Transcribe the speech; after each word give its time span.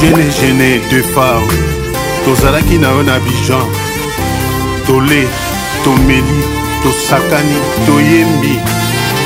gene 0.00 0.30
gene 0.40 0.80
de 0.90 1.02
far 1.12 1.42
tozalaki 2.24 2.78
na 2.78 2.88
yo 2.94 3.02
na 3.02 3.18
bijan 3.18 3.66
tole 4.86 5.26
tomeli 5.84 6.38
tosakani 6.82 7.58
toyembi 7.86 8.54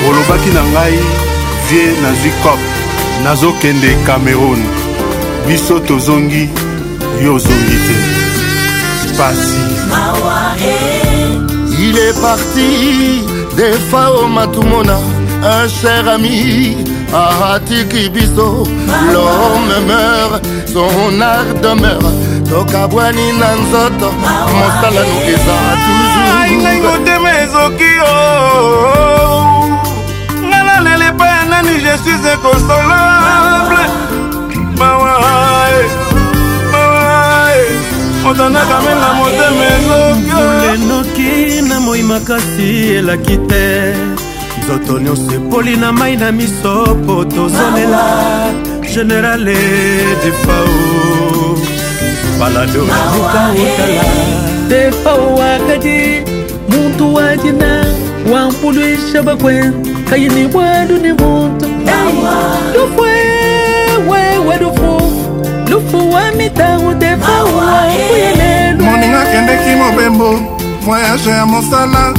olobaki 0.08 0.48
na 0.56 0.62
ngai 0.72 0.98
vie 1.68 1.86
nazwi 2.02 2.32
cop 2.42 2.58
nazokende 3.24 3.94
cameroun 4.06 4.64
biso 5.46 5.80
tozongi 5.80 6.48
yo 7.24 7.34
ozongi 7.34 7.76
te 7.86 7.98
pasi 9.18 9.60
e. 10.64 10.72
il 11.82 11.98
est 11.98 12.16
parti 12.22 13.20
des 13.56 13.76
fao 13.90 14.26
matumona 14.28 14.96
un 15.44 15.68
cher 15.68 16.08
ami 16.08 16.74
aratiki 17.12 18.08
biso 18.10 18.64
l'homme 19.12 19.78
meurt 19.86 20.40
son 20.72 21.20
art 21.22 21.60
demeure 21.60 22.12
tokabwani 22.48 23.32
na 23.32 23.48
nzoto 23.54 24.12
mosala 24.20 25.00
nu 25.08 25.16
eza 25.32 25.56
tuzuringai 25.82 26.80
motema 26.80 27.30
ezoki 27.42 27.92
o 28.12 28.56
ngai 30.46 30.62
nalele 30.66 31.06
epai 31.12 31.28
ya 31.36 31.44
nani 31.50 31.74
je 31.84 31.92
suis 32.02 32.22
inconsolable 32.34 33.84
mawa 34.78 35.14
otanaka 38.30 38.76
me 38.86 38.92
na 39.00 39.08
motema 39.18 39.64
ezokiolenoki 39.76 41.30
na 41.68 41.76
moi 41.84 42.02
makasi 42.02 42.68
elaki 42.96 43.36
te 43.50 43.66
nzoto 44.62 44.92
nyonso 45.04 45.32
epoli 45.38 45.76
na 45.76 45.92
mai 45.98 46.16
na 46.16 46.28
miso 46.32 46.74
mpo 47.00 47.24
tozolela 47.24 48.04
général 48.92 49.44
defao 49.44 50.72
palado 52.38 52.84
eh. 52.84 52.90
eh. 52.90 52.96
aukautala 53.06 54.04
defao 54.68 55.34
wakadi 55.34 56.22
muntu 56.68 57.14
wadina 57.14 57.84
wampuluisha 58.32 59.22
bakwe 59.22 59.72
kayini 60.10 60.54
wadu 60.56 60.96
ni 60.96 61.12
muntu 61.12 61.66
lufwe 62.76 63.12
wewe 64.10 64.56
lufu 64.60 65.12
lufu 65.70 66.10
wa 66.12 66.30
mitangu 66.32 66.94
defao 66.94 67.44
wakuyelelwe 67.56 68.66
eh. 68.84 68.90
moninga 68.90 69.24
kendeki 69.24 69.70
mobembo 69.84 70.58
mwese 70.86 71.30
ya 71.30 71.46
mosala 71.46 72.14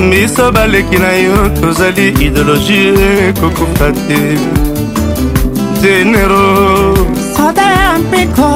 miso 0.00 0.52
baleki 0.52 0.98
na 0.98 1.12
yo 1.24 1.36
tozali 1.60 2.08
idéologie 2.26 2.92
ekokufa 3.28 3.88
te 4.06 4.20
genero 5.82 6.42
kodempiko 7.40 8.50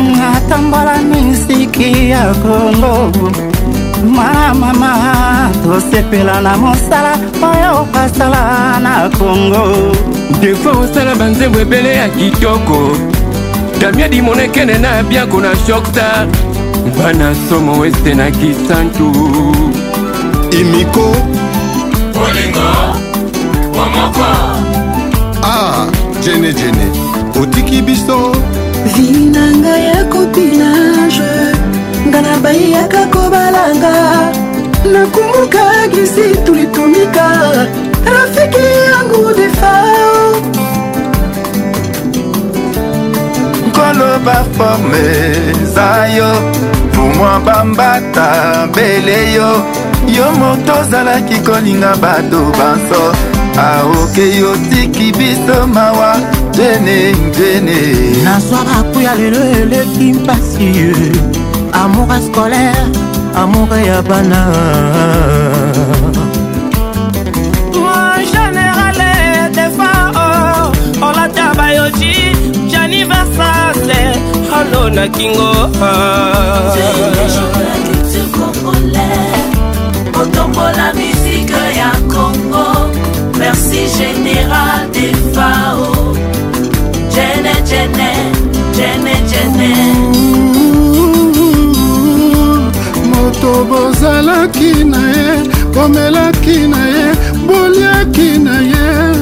ngatambola 0.00 0.96
misiki 1.10 2.10
ya 2.10 2.34
kongo 2.42 3.12
mwana 4.14 4.54
mama 4.54 4.92
tosepela 5.64 6.40
na 6.40 6.56
mosala 6.56 7.12
oyo 7.50 7.80
okasala 7.82 8.40
na 8.82 9.08
kongo 9.18 9.64
defo 10.40 10.70
osala 10.80 11.14
banzembo 11.14 11.60
ebele 11.60 11.96
ya 11.96 12.08
kitoko 12.08 12.96
damiadi 13.80 14.22
monekene 14.22 14.78
na 14.78 15.02
bianko 15.02 15.40
na 15.40 15.52
shokstar 15.66 16.26
bana 16.98 17.34
somo 17.48 17.78
weste 17.80 18.14
na 18.14 18.30
kisantu 18.30 19.12
imiko 20.60 21.10
olingo 22.26 22.70
omoko 23.82 24.24
ah 25.42 25.86
jene 26.22 26.52
jene 26.52 27.17
otiki 27.36 27.82
biso 27.82 28.32
vi 28.94 29.28
na 29.32 29.44
ngai 29.60 29.82
ya 29.90 30.00
kopinage 30.12 31.34
ngai 32.08 32.22
nabayiyaka 32.26 33.02
kobalanga 33.14 33.94
nakumbuka 34.92 35.64
glisi 35.92 36.24
tulitumika 36.44 37.28
rafiki 38.14 38.64
yangu 38.88 39.22
defao 39.38 40.24
koloba 43.76 44.36
forme 44.56 45.04
eza 45.52 46.08
yo 46.16 46.30
pumwa 46.94 47.32
bambata 47.46 48.28
bele 48.74 49.18
yo 49.36 49.50
yo 50.16 50.26
moto 50.40 50.72
ozalaki 50.80 51.36
kolinga 51.46 51.90
bato 52.02 52.40
banso 52.58 53.27
aokei 53.58 54.42
otiki 54.50 55.12
biso 55.18 55.66
mawa 55.74 56.12
tene 56.56 57.12
ntene 57.26 57.78
nazwa 58.24 58.58
bakuya 58.68 59.14
lelo 59.20 59.40
eleki 59.60 60.08
mpasi 60.12 60.68
amour 61.82 62.12
scolaire 62.26 62.82
amour 63.42 63.70
ya 63.88 64.02
bana 64.02 64.40
général 68.32 69.00
defao 69.56 70.72
olata 71.08 71.46
bayoji 71.58 72.14
janiversase 72.72 74.02
holo 74.50 74.90
na 74.90 75.08
kingo 75.08 75.52
otombola 80.20 80.92
misika 80.94 81.60
ya 81.80 81.90
kongo 82.14 82.37
Secrétaire 83.78 83.78
général 84.24 84.90
des 84.92 85.12
FAO. 85.32 86.12
Jene, 87.10 87.54
Jene, 87.66 88.10
Jene, 88.74 89.16
Jene. 89.30 89.74
Moto 93.10 93.64
bozalaki 93.64 94.84
na 94.84 94.98
ye, 94.98 95.42
bomelaki 95.74 96.68
na 96.68 96.78
ye, 96.92 97.12
boliaki 97.46 98.38
na 98.38 98.58
ye. 98.60 99.16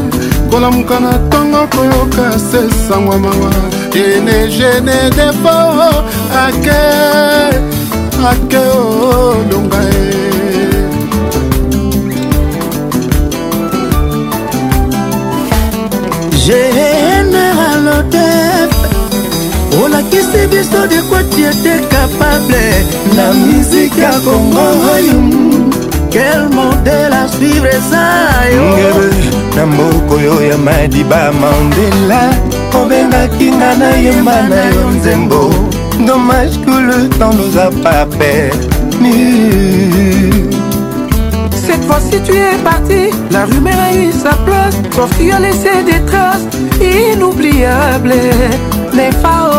kolamuka 0.51 1.01
na 1.01 1.19
ntongo 1.19 1.67
koyoka 1.75 2.39
se 2.39 2.69
sangwa 2.89 3.19
mawa 3.19 3.51
ene 3.93 4.49
gene 4.49 4.97
defo 5.11 5.57
ake 6.45 6.79
ake 8.31 8.57
olonga 8.57 9.77
oh, 9.79 9.83
ye 9.91 9.96
généralodef 16.47 18.71
olakisi 19.83 20.43
biso 20.51 20.81
dekwati 20.91 21.43
ete 21.45 21.75
kapable 21.91 22.69
na 23.17 23.27
miziki 23.33 24.01
ya 24.01 24.11
kongo 24.11 24.67
quel 26.13 26.49
modele 26.55 27.17
a 27.25 27.29
suivre 27.29 27.73
eza 27.79 28.07
yo 28.51 28.93
na 29.57 29.67
mboka 29.67 30.15
oyo 30.19 30.35
ya 30.51 30.59
madiba 30.67 31.23
mandela 31.43 32.23
obengaki 32.79 33.47
nga 33.57 33.71
nayemba 33.81 34.37
na 34.51 34.63
yo 34.75 34.85
nzembo 34.97 35.43
dommage 36.07 36.57
que 36.65 36.71
le 36.89 37.09
temps 37.19 37.35
nous 37.39 37.55
a 37.59 37.69
pas 37.83 38.07
permis 38.19 38.67
Cette 41.67 41.85
fois-ci 41.87 42.21
tu 42.23 42.33
es 42.37 42.57
parti, 42.63 43.11
la 43.33 43.45
rumeur 43.45 43.75
a 43.77 43.93
eu 43.93 44.13
sa 44.13 44.35
place, 44.47 44.77
sauf 44.95 45.11
tu 45.19 45.33
as 45.33 45.41
laissé 45.41 45.83
des 45.85 46.01
traces 46.05 46.47
inoubliables. 46.81 48.15
Les 48.93 49.11
fao. 49.21 49.51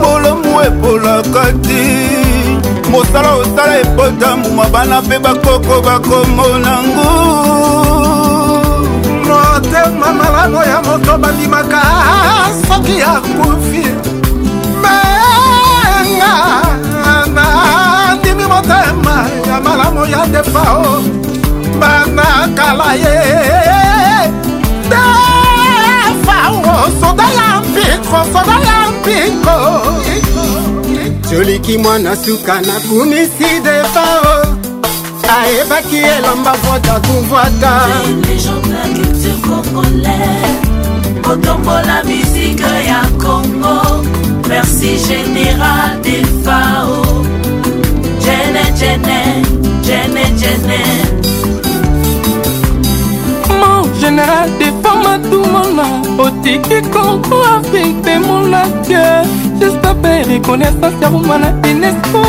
Bolomu 0.00 0.62
epolaka 0.64 1.50
te, 1.64 2.88
mosala 2.92 3.34
osala 3.42 3.80
ebota 3.80 4.36
mbuma 4.36 4.66
bana 4.72 5.02
mpe 5.02 5.18
bakoko 5.18 5.82
bakomona 5.84 6.74
ngo. 6.84 7.10
motema 9.26 10.12
malamu 10.18 10.60
ya 10.70 10.80
moto 10.88 11.18
bandimaka 11.18 11.80
soki 12.68 13.02
akufi 13.02 13.82
motema 18.62 19.26
ya 19.48 19.60
malamu 19.60 20.06
ya 20.06 20.26
defao 20.26 21.02
bana 21.80 22.48
kala 22.56 22.92
ye 22.94 23.40
defao 24.88 26.86
soda 27.00 27.22
ya 27.22 27.60
mpiko 27.62 28.26
soda 28.32 28.58
ya 28.68 28.88
mpiko 28.90 29.82
joliki 31.30 31.78
mwana 31.78 32.16
suka 32.16 32.58
de 32.58 32.72
defao 33.62 34.46
ayebaki 35.42 35.96
elamba 35.96 36.52
vwata 36.52 37.00
kuvwata 37.00 37.88
otombola 41.32 42.02
misike 42.04 42.72
ya 42.88 43.02
kongo 43.22 43.80
merci 44.48 44.96
général 45.08 45.90
defao 46.02 47.04
Jenner, 48.78 49.42
Jenner, 49.82 50.36
Jenner. 50.36 51.02
Mon 53.58 53.82
général 53.98 54.48
défend 54.60 54.98
ma 55.02 55.18
toumona, 55.18 55.82
otiki 56.16 56.80
concours 56.82 57.58
avec 57.60 58.00
des 58.02 58.18
moulaques. 58.18 59.26
J'espère 59.60 60.26
reconnaissance 60.32 60.92
ya 61.02 61.08
romana 61.08 61.48
Inesco. 61.68 62.22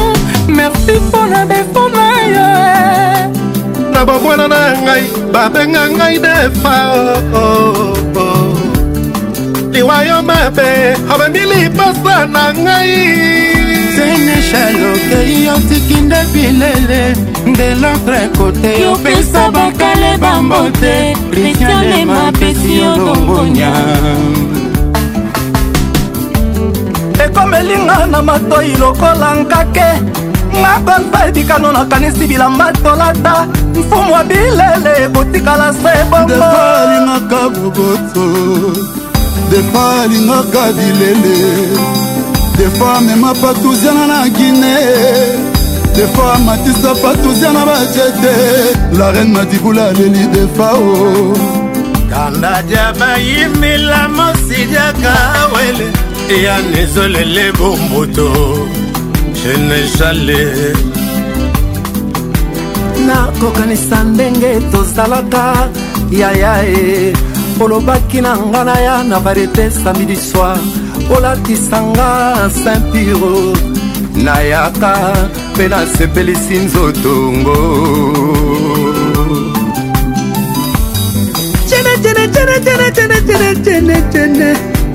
Merci 0.48 0.94
pour 1.12 1.28
la 1.30 1.46
défense 1.46 1.94
na 3.94 4.04
bamwana 4.06 4.48
na 4.48 4.74
ngai 4.81 5.04
babenga 5.31 5.88
ngai 5.90 6.18
defa 6.19 6.94
liwa 9.72 10.04
yo 10.06 10.22
mabe 10.24 10.95
abemili 11.13 11.69
pasa 11.69 12.25
na 12.25 12.54
ngai 12.54 13.59
senechal 13.96 14.92
okei 14.92 15.50
otiki 15.50 16.02
nde 16.02 16.22
bilele 16.34 17.02
nde 17.46 17.76
lokre 17.76 18.28
kote 18.38 18.72
opesa 18.94 19.52
bakale 19.52 20.18
bambote 20.22 21.14
kristianema 21.32 22.32
pesi 22.40 22.82
olongonya 22.92 23.72
ekomelinga 27.26 28.06
na 28.06 28.22
matoi 28.22 28.74
lokola 28.80 29.36
nkake 29.36 29.90
nga 30.60 30.74
konfa 30.86 31.28
ebikano 31.28 31.72
nakanisi 31.72 32.28
bilamba 32.28 32.74
tolata 32.74 33.48
mfumu 33.80 34.14
wa 34.14 34.24
bilele 34.24 34.92
ekotikala 35.06 35.74
se 35.74 35.92
bongoalingaka 36.10 37.50
boboto 37.50 38.26
depa 39.52 39.84
alingaka 40.04 40.64
bilele 40.74 42.08
des 42.59 42.69
fois 42.78 42.99
mema 43.01 43.31
patuziana 43.42 44.06
na 44.07 44.28
guinée 44.28 44.85
des 45.95 46.07
fois 46.13 46.37
matisa 46.45 46.92
patuzia 47.01 47.54
na 47.54 47.63
bajete 47.66 48.33
la 48.99 49.11
reine 49.13 49.31
madibula 49.31 49.94
leli 49.94 50.25
defao 50.33 50.94
kandaja 52.13 52.85
bayimila 52.99 54.09
mosijaka 54.18 55.16
wele 55.54 55.87
ya 56.45 56.56
nezolele 56.71 57.45
bombuto 57.57 58.30
genejale 59.37 60.47
nakokanisa 63.07 64.04
ndenge 64.04 64.51
tozalaka 64.71 65.45
yaya 66.11 66.54
e 66.68 67.13
olobaki 67.59 68.21
na 68.21 68.37
nga 68.37 68.63
na 68.63 68.75
ya 68.85 69.04
na 69.04 69.19
variete 69.19 69.71
samidi 69.83 70.16
soir 70.16 70.59
olatisanga 71.16 72.37
saintiro 72.63 73.54
nayaka 74.16 75.13
mpe 75.56 75.68
nasepelisi 75.68 76.56
nzotongo 76.57 77.57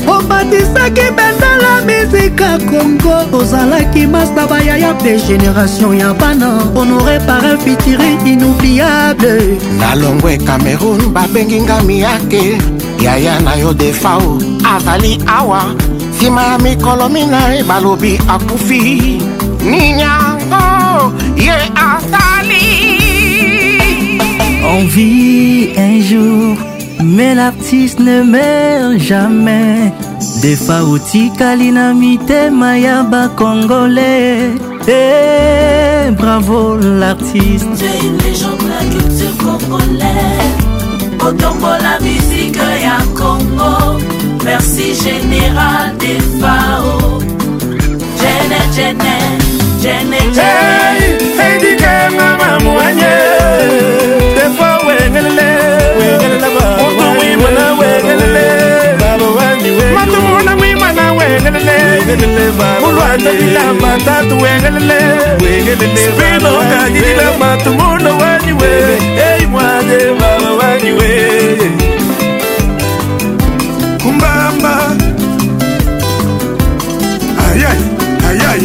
obatisaki 0.08 1.02
bendela 1.16 1.80
mizika 1.86 2.58
kongo 2.58 3.38
ozalaki 3.38 4.06
masta 4.06 4.46
bayaya 4.46 4.94
mpe 4.94 5.16
génération 5.26 5.98
ya 5.98 6.14
bana 6.14 6.58
honore 6.74 7.18
par 7.26 7.42
un 7.42 7.58
fitiri 7.58 8.14
inoubliable 8.24 9.58
na 9.78 9.94
longwe 9.94 10.36
cameroun 10.38 11.00
babengi 11.12 11.60
nga 11.62 11.82
miyake 11.82 12.58
yaya 13.00 13.40
na 13.40 13.54
yo 13.56 13.72
defao 13.74 14.38
azali 14.76 15.18
awa 15.26 15.74
nsima 16.14 16.58
mikolo 16.62 17.08
minai 17.08 17.62
balobi 17.62 18.18
akufi 18.34 18.82
ninyango 19.70 21.12
ye 21.44 21.56
atali 21.90 22.70
on 24.72 24.86
vit 24.86 25.72
un 25.76 26.00
jour 26.08 26.56
mais 27.02 27.34
l'artiste 27.34 27.98
ne 27.98 28.22
meurt 28.22 28.98
jamais 28.98 29.92
defa 30.42 30.78
otikali 30.94 31.72
na 31.72 31.92
mitema 31.94 32.76
ya 32.78 33.02
bakongole 33.02 34.54
e 34.86 34.86
eh, 34.86 36.10
bravo 36.18 36.76
l'artiste 36.76 37.90
otombola 41.24 41.98
misike 42.00 42.66
ya 42.84 42.96
kongo 43.18 44.13
Merci 44.44 44.92
général 45.02 45.96
des 45.98 46.18
FAO. 46.38 47.18
Jene, 48.20 48.60
jene, 48.76 49.16
jene, 49.82 50.20
jene. 50.34 50.38
Hey, 50.38 51.00
hey, 51.38 51.60
dike 51.76 52.18
mama 52.18 52.58
mwenye. 52.64 53.14
Defa 54.36 54.78
wengelele, 54.86 55.48
wengelele 55.98 56.48
ba. 56.58 56.64
Mutu 56.80 57.06
wimana 57.20 57.64
wengelele, 57.78 58.48
baba 59.00 59.26
wandi 59.36 59.70
wengu. 59.70 59.94
Matu 59.94 60.20
mwana 60.22 60.54
wimana 60.54 61.12
wengelele, 61.12 61.76
wengelele 61.98 62.46
ba. 62.58 62.88
Ulwanda 62.88 63.30
bila 63.40 63.64
matatu 63.80 64.34
wengelele, 64.42 65.00
wengelele 65.42 66.06
ba. 66.16 66.24
Spino 66.36 66.52
kajila 66.70 67.28
matu 67.38 67.70
mwana 67.72 68.10
wandi 68.14 68.52
we. 68.52 68.72
Hey, 69.20 69.46
mwane 69.46 70.20
baba 70.20 70.56
wandi 70.66 70.92
we. 70.92 71.83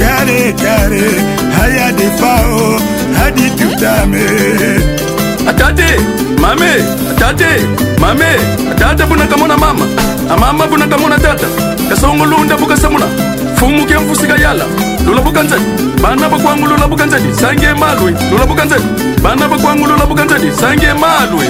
kare 0.00 0.40
kare 0.62 1.04
haya 1.56 1.92
defao 1.98 2.64
hadi 3.16 3.46
tutame 3.58 4.22
atate 5.50 5.88
mame 6.44 6.70
atate 7.10 7.50
mame 8.02 8.28
atata 8.72 9.06
bunakamona 9.06 9.56
mama 9.58 9.86
amama 10.30 10.66
bunakamona 10.66 11.18
tata 11.18 11.46
kasongolunda 11.88 12.56
bukasamuna 12.56 13.06
fumuke 13.62 13.98
mvusika 13.98 14.36
yala 14.40 14.64
lulabukanzedi 15.06 15.64
bana 16.02 16.28
bakwangu 16.28 16.66
lulabukanzedi 16.66 17.34
sange 17.40 17.68
malwe 17.80 18.10
lulabukanzedi 18.30 18.84
bana 19.24 19.48
bakwangu 19.52 19.86
lulabukanzedi 19.86 20.50
sange 20.60 20.90
malwe 21.00 21.46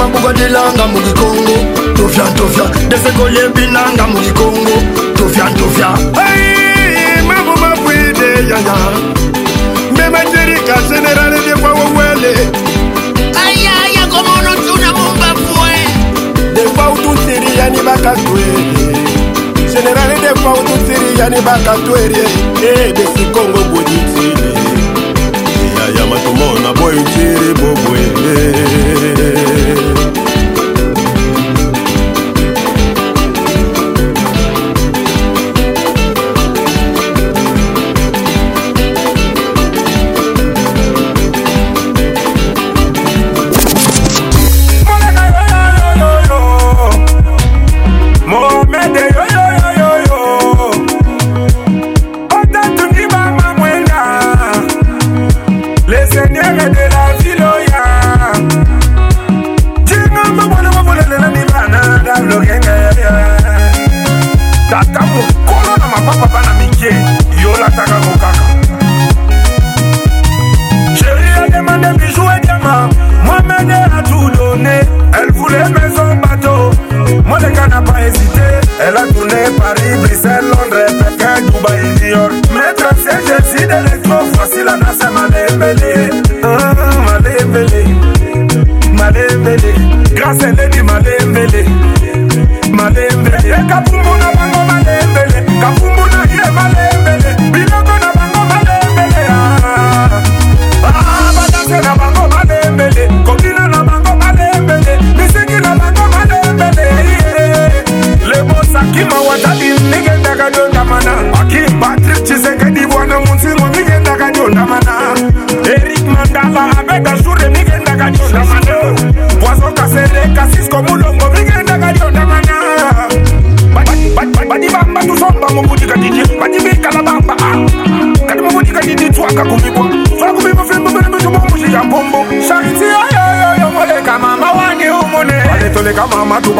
mabuka 0.00 0.32
dilanga 0.32 0.86
mukikongo 0.92 1.56
tovya 1.96 2.24
tovya 2.36 2.64
desekolyebinanga 2.88 4.04
mukikongo 4.12 4.76
tovya 5.16 5.44
tovya 5.58 5.88
mabo 7.28 7.54
mabwide 7.64 8.28
yanga 8.50 8.76
memajerika 9.96 10.74
generale 10.88 11.38
dekwawowele 11.46 12.34
ayaya 13.44 14.04
komono 14.12 14.52
tuna 14.66 14.90
mumbafue 14.92 15.74
dekwautusiriyani 16.54 17.78
bakatwele 17.82 18.64
generale 19.72 20.14
dekwautusiriyani 20.22 21.40
bakatwele 21.40 22.24
ebesikongo 22.72 23.60
boditile 23.70 24.50
yaya 25.76 26.06
matomona 26.10 26.72
boyutiri 26.78 27.54
bobwele 27.60 28.40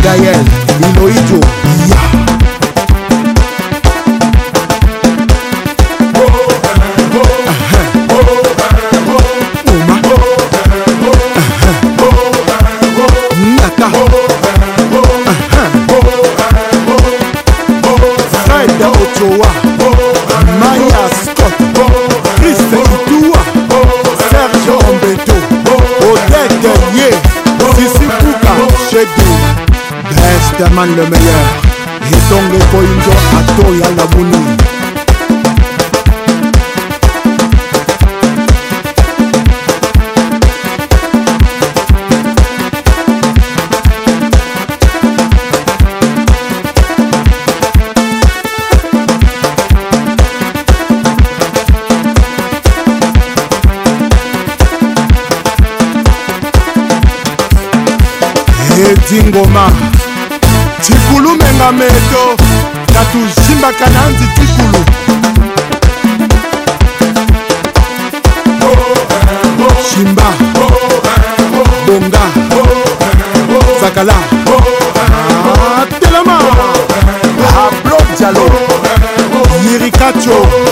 gaël 0.02 0.42
iloijo 0.80 1.38
to 33.56 33.62
oyanga 33.68 34.06
buni 34.06 34.38
eti 58.90 59.18
eh, 59.18 59.26
ngoma 59.26 59.64
tikulumenga 60.87 61.73
meto 61.73 62.43
ebaka 63.68 63.87
na 63.90 64.09
nzitikulu 64.09 64.79
shimba 69.90 70.22
bonga 71.87 72.22
zakala 73.81 74.14
ah, 74.96 75.87
telema 76.00 76.38
ablo 77.66 77.96
ah, 77.96 78.16
dialo 78.18 78.44
yirikacho 79.64 80.63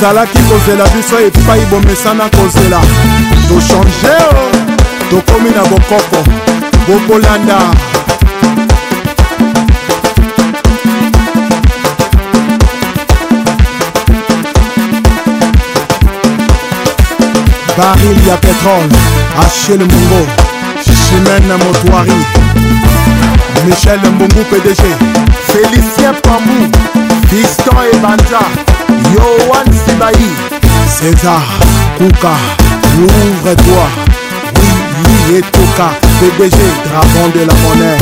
ozalaki 0.00 0.38
kozela 0.50 0.84
biso 0.96 1.20
epai 1.20 1.60
bomesana 1.70 2.24
kozela 2.30 2.80
tochange 3.48 4.16
oh, 4.30 4.50
tokómi 5.10 5.50
na 5.50 5.62
bokoko 5.64 6.20
bokolanda 6.88 7.58
baril 17.78 18.26
ya 18.28 18.36
pétrole 18.36 18.96
achel 19.44 19.78
mongo 19.78 20.26
chimene 20.84 21.56
motoari 21.64 22.24
michel 23.68 24.00
mbungu 24.14 24.44
pdg 24.50 24.82
félicien 25.52 26.14
pambou 26.22 26.70
fiston 27.30 27.84
ebanja 27.94 28.69
Yohan 29.14 29.66
Sibahi, 29.72 30.30
César, 30.88 31.40
Kouka, 31.98 32.34
l'ouvre-toi. 32.98 33.88
Oui, 34.56 35.36
et 35.36 35.40
Toka, 35.40 35.88
PBG, 36.20 36.56
dragon 36.84 37.28
de 37.34 37.40
la 37.40 37.54
monnaie. 37.54 37.98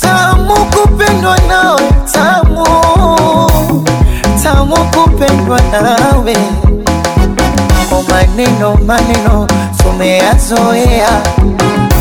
tamu 0.00 0.54
kupendwa 0.54 1.36
nawe, 1.48 1.82
tamu 2.12 2.64
tamu 4.42 4.76
kupendwa 4.76 5.60
nawe. 5.72 6.36
O 7.92 7.98
oh, 7.98 8.04
maneno 8.08 8.76
maneno 8.86 9.46
tumeyazoea, 9.82 11.22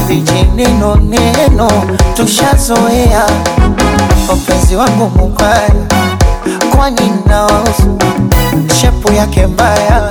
vijineno 0.07 0.95
neno 0.95 1.67
tushazoea. 2.13 3.25
Mpenzi 4.37 4.75
wangu 4.75 5.11
mubaya, 5.15 5.69
kwani 6.75 7.11
naosu 7.27 7.97
shepu 8.81 9.13
yake 9.13 9.47
mbaya 9.47 10.09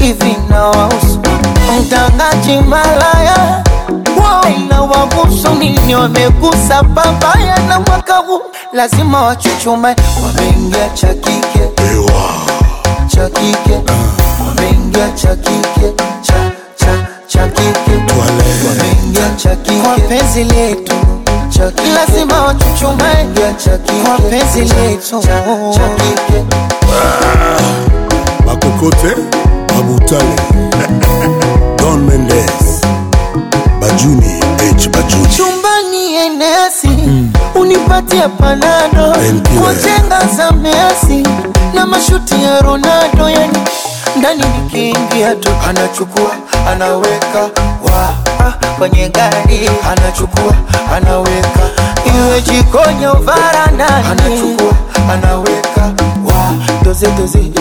hivi 0.00 0.36
na 0.50 0.64
wausu 0.64 1.20
mtangaji 1.80 2.56
malaya 2.68 3.64
waina 4.42 4.82
wagusu 4.82 5.48
nini 5.54 5.94
wamegusa 5.94 6.82
babaya 6.82 7.58
na 7.68 7.80
mwaka 7.80 8.16
huu 8.16 8.42
lazima 8.72 9.22
wachuchumae 9.22 9.96
wameingia 10.26 10.88
cha 10.94 11.06
kike 11.06 11.60
cha 13.10 13.26
kike 13.30 13.78
wameingia 14.46 15.10
cha 15.14 15.36
kike 15.36 15.92
cha 16.22 16.50
cha 16.76 17.06
cha 17.26 17.48
kike 17.48 18.12
wameingia 18.20 19.30
cha 19.36 19.56
kike 19.56 19.76
kwa 19.80 19.94
penzi 19.96 20.44
letu 20.44 20.94
lazima 21.94 22.42
wachuchumae 22.42 23.26
kwa 24.06 24.18
penzi 24.18 24.60
letu 24.60 25.20
cha 25.74 25.88
kike 25.96 26.44
ah. 26.92 27.62
makokote 28.46 29.14
Abutale, 29.78 30.36
Don 31.78 32.04
Mendes, 32.06 32.80
Bajuni 33.78 34.34
H 34.74 34.88
Bajuni, 34.90 35.28
chumbani 35.36 36.14
enesi 36.14 36.88
mm. 36.88 37.28
unipatie 37.54 38.28
panado 38.28 39.16
kwa 39.60 39.74
jenga 39.74 40.20
za 40.36 40.52
Messi 40.52 41.22
na 41.74 41.86
mashuti 41.86 42.34
ya 42.44 42.60
Ronaldo, 42.60 43.30
yani 43.30 43.58
ndani 44.16 44.42
nikiingia 44.62 45.34
tu 45.34 45.48
anachukua 45.68 46.30
anaweka 46.72 47.40
wa 47.94 48.14
kwenye 48.78 49.08
gari 49.08 49.70
anachukua 49.92 50.54
anaweka, 50.96 51.60
iwe 52.16 52.40
jikonyo 52.42 53.10
au 53.10 53.22
varandani 53.22 54.06
anachukua 54.10 54.72
anaweka 55.12 55.82
wa 56.24 56.52
doze 56.84 57.06
doze 57.10 57.52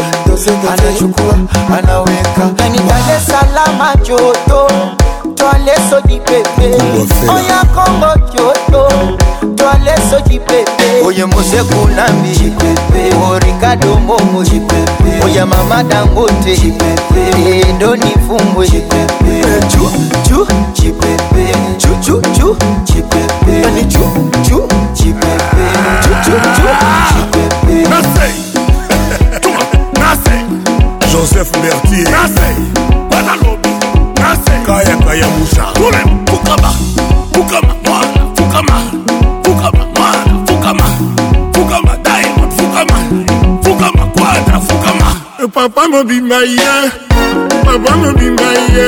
anachukua 0.71 1.37
anaweka 1.77 2.67
nipande 2.69 3.13
salama 3.27 3.95
joto 3.95 4.67
twaleso 5.35 6.01
jipepe 6.07 6.75
oya 7.29 7.63
kongo 7.75 8.29
joto 8.31 8.89
twaleso 9.55 10.19
jipepe 10.29 11.01
oye 11.05 11.25
mose 11.25 11.63
kunambi 11.63 12.29
jipepe 12.29 13.15
orikado 13.31 13.95
momo 13.99 14.43
jipepe 14.43 15.25
oya 15.25 15.45
mama 15.45 15.83
dangote 15.83 16.57
jipepe 16.57 17.49
endo 17.69 17.95
nifumbwe 17.95 18.67
jipepe 18.67 19.37
eh, 19.39 19.67
chu 19.67 19.89
chu 20.29 20.47
jipepe 20.73 21.55
chu 21.77 21.87
chu 22.01 22.21
chu 22.39 22.55
jipepe 22.83 23.61
yani 23.63 23.85
chu 23.85 24.29
chu 24.49 24.67
jipepe 24.93 25.63
chu 26.01 26.09
chu 26.23 26.31
chu 26.31 27.19
jipepe 27.31 28.56
joseph 31.11 31.51
bertier 31.59 32.07
kayakaya 34.63 35.27
musa 35.35 35.67
fukama 36.27 36.71
fukama 37.35 37.73
mwana 37.85 38.21
fukama 38.35 38.75
fukama 39.43 39.83
mwana 39.95 40.33
fukama 40.47 40.85
fukama 41.55 41.97
diamond 42.07 42.51
fukama 42.51 42.97
fukama 43.63 44.05
kwadra 44.05 44.59
fukama 44.59 45.07
e 45.43 45.47
papa 45.47 45.87
mobima 45.87 46.39
ye 46.43 46.71
papa 47.67 47.97
mobimba 47.97 48.51
ye 48.75 48.87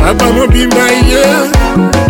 papa 0.00 0.26
mobimba 0.36 0.86
ye 1.10 1.24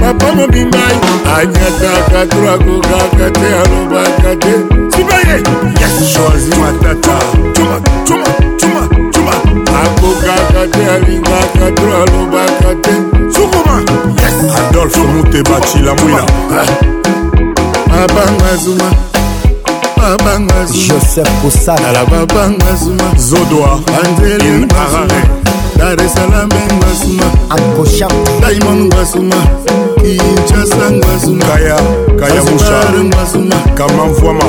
papa 0.02 0.28
mobimba 0.36 0.78
ye 0.78 1.00
anyataka 1.38 2.20
twakokaka 2.32 3.26
te 3.38 3.48
alobaka 3.60 4.30
te 4.44 4.52
sibaye 4.94 5.36
choisi 6.12 6.52
matata 6.60 7.16
tuma 7.54 7.76
tuma 8.06 8.26
tuma 8.60 8.82
tuma 9.14 9.32
akokaka 9.82 10.62
te 10.74 10.82
alingaka 10.94 11.66
to 11.78 11.84
alobaka 12.02 12.70
te 12.84 12.94
sukuma 13.36 13.74
adolfe 14.60 15.00
muteba 15.12 15.56
cila 15.68 15.94
mwina 15.94 16.24
eh. 16.60 16.70
babanga 17.88 18.56
zuma 18.64 18.88
babanga 19.96 20.66
zuma 20.66 20.84
joseph 20.88 21.30
kosala 21.42 22.04
babanga 22.10 22.70
zuma 22.82 23.08
zodoa 23.28 23.80
anzelinarare 24.02 25.24
Dar 25.80 25.96
es 26.04 26.12
Salaam 26.12 26.46
ngwasuma 26.76 27.26
akosha 27.48 28.06
Diamond 28.40 28.92
ngwasuma 28.92 29.36
Kinshasa 29.96 30.90
ngwasuma 30.90 31.44
kaya 31.44 31.76
kaya 32.20 32.42
musha 32.42 32.78
ngwasuma 33.04 33.56
kama 33.74 34.06
mfwama 34.06 34.44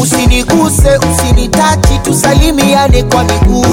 Usiniguse, 0.00 0.98
usinitachi, 0.98 1.98
tusalimiane 2.04 3.02
kwa 3.02 3.24
miguu. 3.24 3.66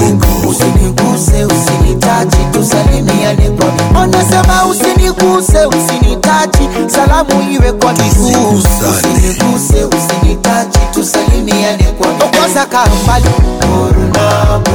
Usiniguse, 0.48 1.44
usinitachi, 1.44 2.36
tusalimiane 2.52 3.50
kwa 3.56 3.66
miguu. 3.72 3.98
Ona 3.98 4.22
sema 4.24 4.64
usiniguse, 4.66 5.66
usini 5.66 6.15
usinitachi, 6.46 6.94
salamu 6.94 7.50
iwe 7.52 7.72
kwa 7.72 7.92
miguu, 7.92 8.50
usiniguse, 8.58 9.96
usinitachi, 9.96 10.78
tusalimiane 10.94 11.84
kwa 11.98 12.06
tokoza 12.06 12.66
karumbali 12.66 13.26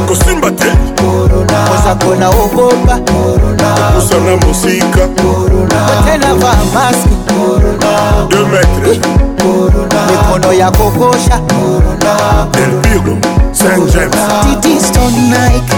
kusimba 0.07 0.51
te 0.51 0.65
koza 0.95 1.95
kona 1.95 2.29
ogopa 2.29 2.97
kusana 3.95 4.37
mosika 4.45 5.07
tena 6.05 6.33
va 6.35 6.53
maski 6.73 7.15
deux 8.27 8.47
metres 8.47 8.99
mikono 10.11 10.53
ya 10.53 10.71
kokosha 10.71 11.41
del 12.53 12.71
pigo 12.81 13.17
saint 13.51 13.91
james 13.93 14.17
titiston 14.43 15.13
nike 15.29 15.75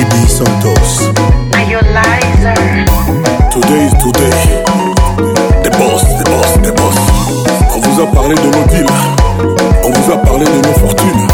ibi 0.00 0.28
santos 0.28 1.12
Today 3.52 3.84
is 3.86 3.92
today. 4.02 4.61
des 6.62 6.70
boss. 6.72 6.94
On 7.76 7.80
vous 7.80 8.00
a 8.00 8.06
parlé 8.06 8.34
de 8.34 8.42
nos 8.42 8.64
deals, 8.68 8.86
on 9.84 9.90
vous 9.90 10.12
a 10.12 10.16
parlé 10.18 10.44
de 10.44 10.66
nos 10.66 10.74
fortunes. 10.74 11.26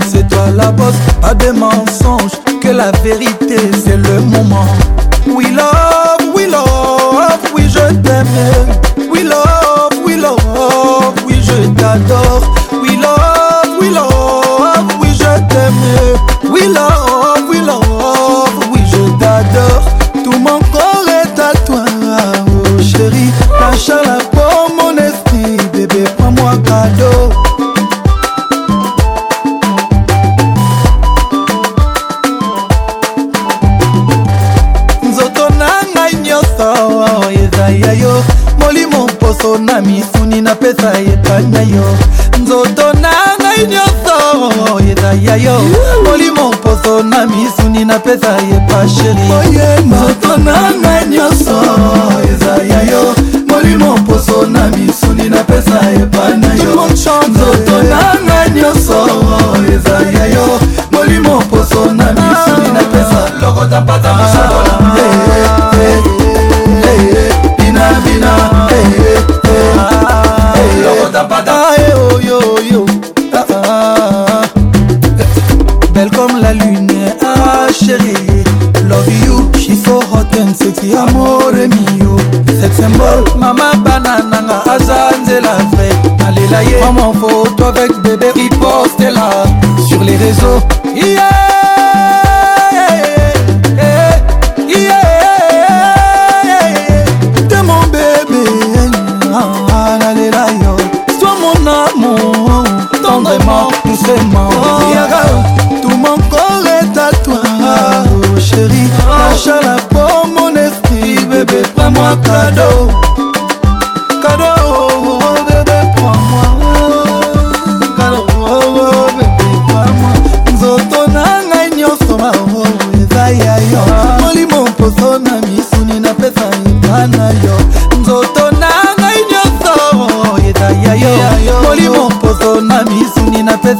c'est 0.09 0.27
toi 0.29 0.49
la 0.55 0.71
bosse. 0.71 0.95
Pas 1.21 1.33
des 1.33 1.51
mensonges, 1.51 2.31
que 2.61 2.69
la 2.69 2.91
vérité, 3.03 3.57
c'est 3.83 3.97
le 3.97 4.21
moment. 4.21 4.65
We 5.27 5.51
love, 5.53 6.33
we 6.35 6.47
love, 6.49 7.39
oui 7.55 7.63
je 7.69 7.93
t'aime. 7.95 8.27
We 9.09 9.23
love, 9.23 9.91
we 10.05 10.17
love, 10.17 10.39
oui 11.27 11.35
je 11.41 11.67
t'adore. 11.79 12.34
mpe 48.05 48.13
ta 48.21 48.33
ye 48.49 48.57
pasheri 48.69 49.25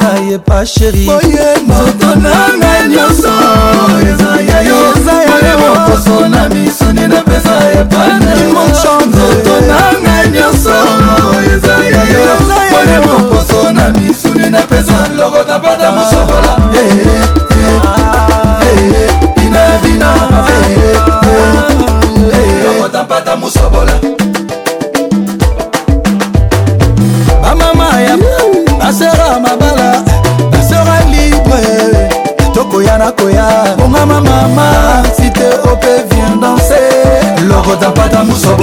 na 0.06 0.14
ye 0.30 0.38
pa 0.38 0.58
sheri 0.66 1.08
nzoto 1.66 2.10
na 2.22 2.45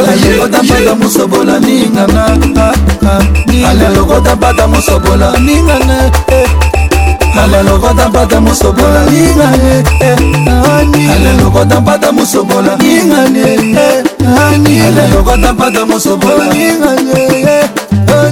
alelongo 0.02 0.52
tapada 0.52 0.96
musobola 1.00 1.60
ningana 1.64 2.76
alelongo 3.56 4.20
tapada 4.22 4.68
musobola 4.68 5.32
ningana 5.40 6.12
alelokota 7.44 8.10
mpata 8.12 8.42
mosobola 8.44 9.08
ningane 9.08 9.80
alelokota 11.16 11.80
mpata 11.80 12.02
mosobola 12.12 12.76
ningane 12.84 13.72
alelokota 14.52 15.56
mpata 15.56 15.86
mosobola 15.86 16.48
ningane 16.52 17.72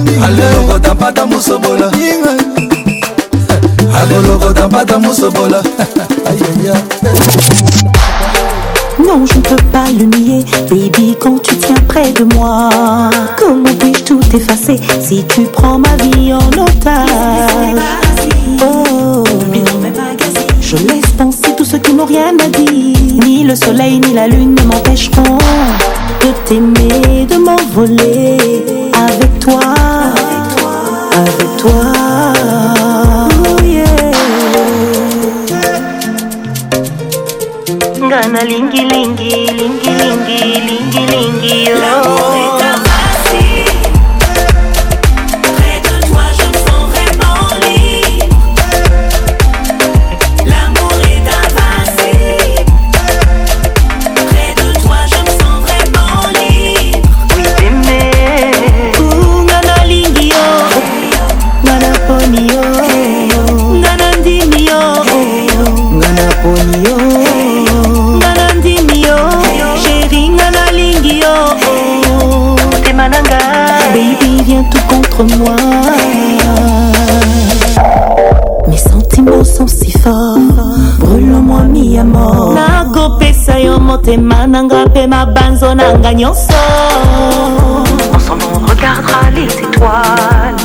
Non, 9.00 9.26
je 9.26 9.36
ne 9.36 9.40
peux 9.40 9.56
pas 9.72 9.86
le 9.98 10.04
nier, 10.16 10.44
baby, 10.70 11.16
quand 11.20 11.42
tu 11.42 11.56
tiens 11.58 11.74
près 11.88 12.12
de 12.12 12.24
moi. 12.34 12.70
Comment 13.38 13.62
puis-je 13.78 14.04
tout 14.04 14.20
effacer 14.34 14.76
si 15.00 15.22
tu 15.28 15.42
prends 15.42 15.78
ma 15.78 15.94
vie 16.04 16.32
en 16.32 16.46
otage 16.62 17.76
Oh, 18.64 19.24
je 20.62 20.76
laisse 20.76 21.08
penser 21.18 21.38
oh. 21.50 21.54
tout 21.58 21.64
ce 21.64 21.76
qui 21.76 21.92
n'ont 21.92 22.06
rien 22.06 22.32
à 22.42 22.46
dire. 22.56 22.94
Ni 23.26 23.42
le 23.44 23.54
soleil 23.54 24.00
ni 24.00 24.14
la 24.14 24.28
lune 24.28 24.54
ne 24.54 24.62
m'empêcheront 24.64 25.38
de 26.20 26.48
t'aimer, 26.48 27.26
de 27.26 27.36
m'envoler 27.36 28.38
avec 28.94 29.39
avec 29.48 29.58
toi, 30.56 30.90
avec 31.16 31.56
toi. 31.56 31.89
ma 84.16 84.44
nanga 84.46 84.78
ensemble 84.86 85.82
on 85.82 85.92
regardera 88.68 89.30
les 89.34 89.48
étoiles 89.48 90.56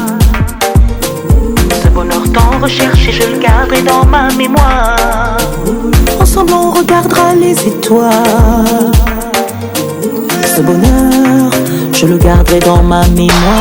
ce 1.84 1.88
bonheur 1.89 2.23
tant 2.34 2.60
recherché 2.62 3.12
je 3.12 3.29
le 3.34 3.38
garderai 3.39 3.81
dans 3.84 4.05
ma 4.05 4.27
mémoire 4.38 5.38
ensemble 6.19 6.53
on 6.53 6.71
regardera 6.71 7.34
les 7.36 7.58
étoiles 7.67 8.91
ce 10.55 10.62
bonheur 10.62 11.51
je 11.91 12.05
le 12.08 12.17
garderai 12.17 12.60
dans 12.62 12.81
ma 12.84 13.01
mémoire 13.10 13.51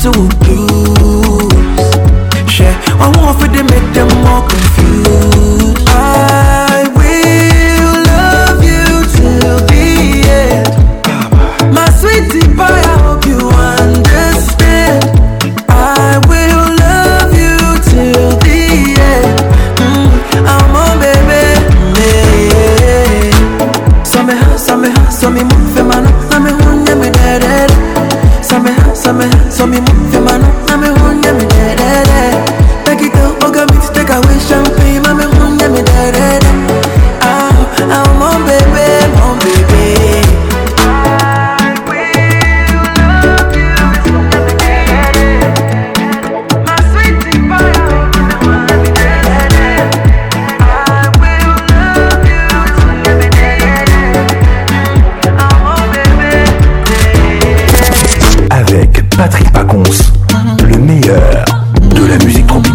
to 0.00 0.12
be 0.40 0.57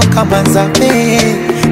toka 0.00 0.22
banzame 0.30 0.70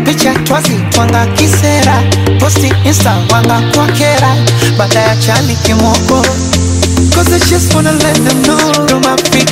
picha 0.04 0.32
twazi 0.46 0.76
twanga 0.92 1.22
kisera 1.36 1.94
posti 2.40 2.68
insta 2.88 3.12
wanga 3.30 3.56
twakera 3.72 4.30
badaya 4.78 5.14
chali 5.24 5.54
kimoko 5.64 6.18
Cause 7.14 7.30
it's 7.36 7.48
just 7.50 7.74
wanna 7.74 7.92
let 8.06 8.16
them 8.26 8.38
know 8.46 8.62
you're 8.90 9.00
my 9.08 9.16
big 9.32 9.48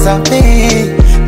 nzambe 0.00 0.42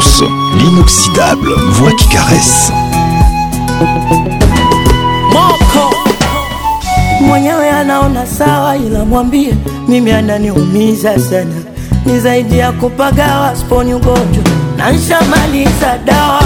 réponse. 0.00 0.22
L'inoxydable 0.58 1.52
voix 1.72 1.92
qui 1.92 2.08
caresse. 2.08 2.72
Moko 5.32 5.94
mwenyewe 7.20 7.70
anaona 7.70 8.26
sawa, 8.26 8.76
ila 8.76 9.04
mwambie 9.04 9.54
mimi 9.88 10.12
ananiumiza 10.12 11.18
sana, 11.18 11.54
ni 12.06 12.20
zaidi 12.20 12.58
ya 12.58 12.72
kupagawa, 12.72 13.56
sponi 13.56 13.94
ugonjwa 13.94 14.44
na 14.78 14.92
nshamaliza 14.92 15.98
dawa 16.04 16.40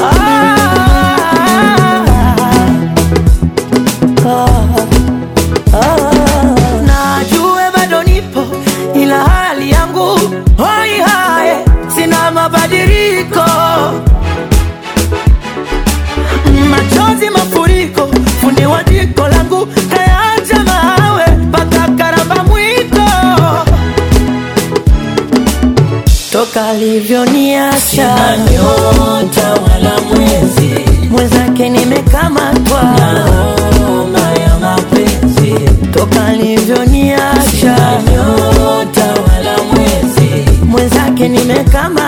ah! 0.00 0.55
mafuriko, 13.30 14.02
machozi 16.70 17.30
mafuriko, 17.30 18.08
fundi 18.40 18.66
wa 18.66 18.82
jiko 18.84 19.28
langu 19.28 19.66
kayaja 19.90 20.64
mawe 20.64 21.26
mpaka 21.48 21.88
karamba 21.98 22.44
mwiko, 22.44 23.08
toka 26.32 26.66
alivyoniacha 26.68 28.14
nyota 28.52 29.50
wala 29.50 30.00
mwezi 30.00 30.84
mwenzake 31.10 31.68
nimekamatwa 31.68 32.82
na 32.82 33.52
homa 33.86 34.18
ya 34.18 34.58
mapenzi, 34.60 35.54
toka 35.94 36.26
alivyoniacha 36.26 38.00
nyota 38.12 39.06
wala 39.06 39.56
mwezi 39.72 40.60
mwenzake 40.70 41.28
nimekamatwa 41.28 42.05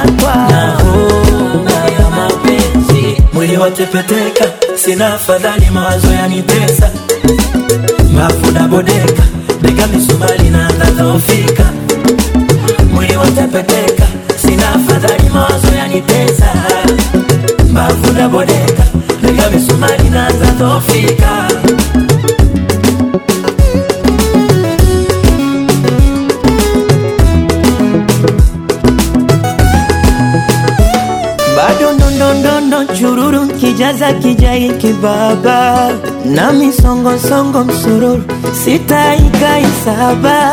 watepeteka, 3.70 4.44
sina 4.84 5.14
afadhali, 5.14 5.70
mawazo 5.70 6.12
yanitesa, 6.12 6.90
mafu 8.12 8.50
na 8.52 8.68
bodeka, 8.68 9.22
bega 9.62 9.86
misumari 9.86 10.50
na 10.50 10.72
ndadhoofika, 10.72 11.72
mwili 12.94 13.16
watepeteka, 13.16 14.04
sina 14.40 14.68
afadhali, 14.74 15.28
mawazo 15.34 15.68
yanitesa, 15.76 16.46
mafu 17.70 18.12
na 18.12 18.28
bodeka, 18.28 18.82
bega 19.22 19.50
misumari 19.50 20.10
na 20.10 20.30
ndadhoofika 20.30 21.48
kujaza 33.78 34.12
kijai 34.12 34.68
kibaba 34.78 35.90
na 36.24 36.52
misongosongo 36.52 37.64
msururu 37.64 38.22
sitaikaisaba 38.64 40.52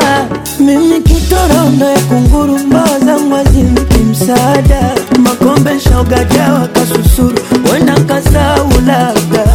mimi 0.59 1.01
kitorondo 1.01 1.85
ya 1.89 1.99
kunguru 1.99 2.59
mbawa 2.59 2.99
zangu 3.05 3.35
azimiki 3.35 3.97
msaada 3.97 4.79
makombe 5.19 5.79
shaugajawa 5.79 6.67
kasusuru 6.67 7.35
wenda 7.73 7.95
nkasaulaga 7.99 9.45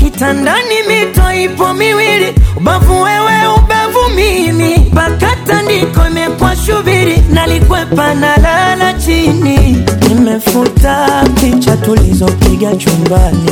kitandani 0.00 0.74
mito 0.88 1.32
ipo 1.44 1.74
miwili 1.74 2.34
ubavu 2.56 3.00
wewe 3.02 3.34
ubavu 3.58 4.14
mimi 4.14 4.78
pakatandiko 4.94 6.08
imekwa 6.10 6.56
shubiri 6.56 7.18
nalikwepa 7.32 8.14
lala 8.14 8.92
chini 8.92 9.84
nimefuta 10.26 11.24
picha 11.40 11.76
tulizopiga 11.76 12.76
chumbani, 12.76 13.50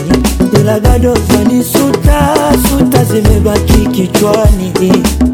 ila 0.61 0.81
gado 0.81 1.17
zani 1.29 1.65
suta 1.65 2.53
suta 2.69 3.05
zimebaki 3.05 3.87
kichwani, 3.93 4.73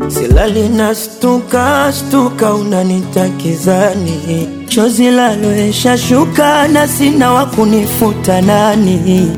silali 0.08 0.68
na 0.68 0.94
stuka 0.94 1.92
stuka 1.92 2.54
unanitakizani, 2.54 4.48
chozi 4.68 5.10
laloesha 5.10 5.98
shuka 5.98 6.68
na 6.68 6.88
sina 6.88 7.32
wa 7.32 7.46
kunifuta 7.46 8.40
nani 8.40 9.36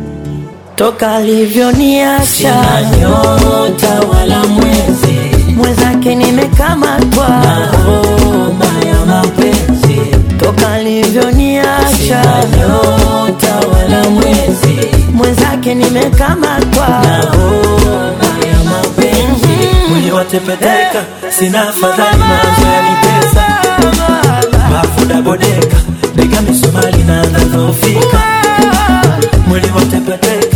toka 0.77 1.15
alivyoniacha 1.15 2.55
nyota 3.01 4.01
wala 4.11 4.47
mwezi 4.47 5.21
mwenzake 5.57 6.15
nimekamatwa 6.15 7.29
na 7.29 7.67
homa 7.67 8.85
ya 8.89 9.07
mapenzi 9.07 10.01
toka 10.41 10.73
alivyoniacha 10.73 11.52
sina 12.03 12.45
nyota 12.57 13.53
wala 13.73 14.11
mwezi, 14.11 14.81
mwenzake 15.15 15.75
nimekamatwa 15.75 16.89
na 16.89 17.27
goma 17.27 18.33
ya 18.51 18.65
mapenzi 18.65 19.59
uliwatepedeka, 19.97 21.05
mhm. 21.23 21.33
sina 21.39 21.69
afadhali 21.69 22.19
mawazo 22.19 22.67
yanitesa, 22.73 23.45
mafuda 24.71 25.23
bodeka, 25.23 25.77
bega 26.17 26.41
misumari 26.41 27.03
na 27.03 27.23
nanofika 27.27 28.21
mwili 29.49 29.69
watepedeka 29.77 30.52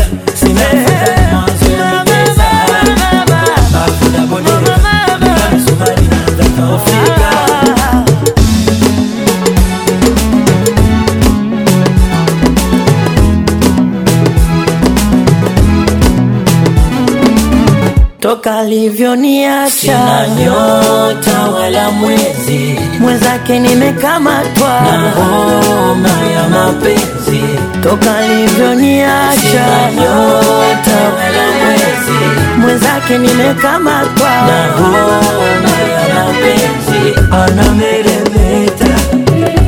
toka 18.27 18.59
alivyoniacha, 18.59 19.71
sina 19.73 20.27
nyota 20.29 21.39
wala 21.55 21.91
mwezi, 21.91 22.77
mwenzake 23.01 23.59
nimekamatwa 23.61 24.81
na 24.81 25.11
homa 25.11 26.09
ya 26.09 26.49
mapenzi, 26.49 27.41
toka 27.83 28.17
alivyoniacha, 28.19 29.39
sina 29.41 29.93
nyota 29.93 30.97
wala 31.17 31.45
mwezi, 31.57 32.25
mwenzake 32.59 33.19
nimekamatwa 33.19 34.29
na 34.31 34.73
homa 34.73 35.79
ya 35.93 36.15
mapenzi, 36.15 37.21
anameremeta 37.33 38.95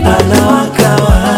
anawakawa 0.04 1.37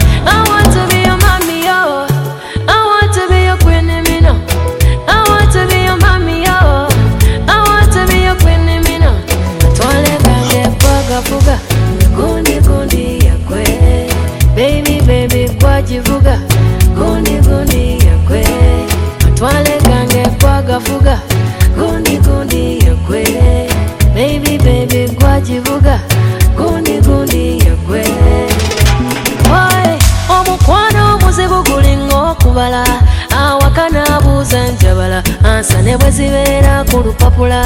zibeera 36.11 36.75
ku 36.91 36.97
lupapula 37.07 37.63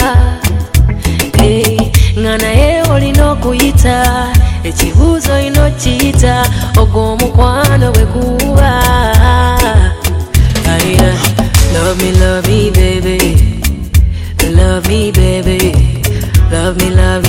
nga 2.21 2.33
naye 2.41 2.69
olina 2.93 3.23
okuyita 3.33 3.97
ekibuuzo 4.69 5.31
olina 5.37 5.61
okiyita 5.69 6.33
ogwo 6.81 6.99
omukwano 7.13 7.87
bwe 7.95 8.05
kuba 8.13 8.71
Love 11.75 11.97
me, 12.01 12.09
love 12.23 12.47
me, 12.49 12.59
baby. 12.77 13.19
Love 14.59 14.85
me, 14.89 14.99
baby. 15.17 15.61
Love 16.53 16.75
me, 16.79 16.87
love 16.99 17.23
me. 17.23 17.24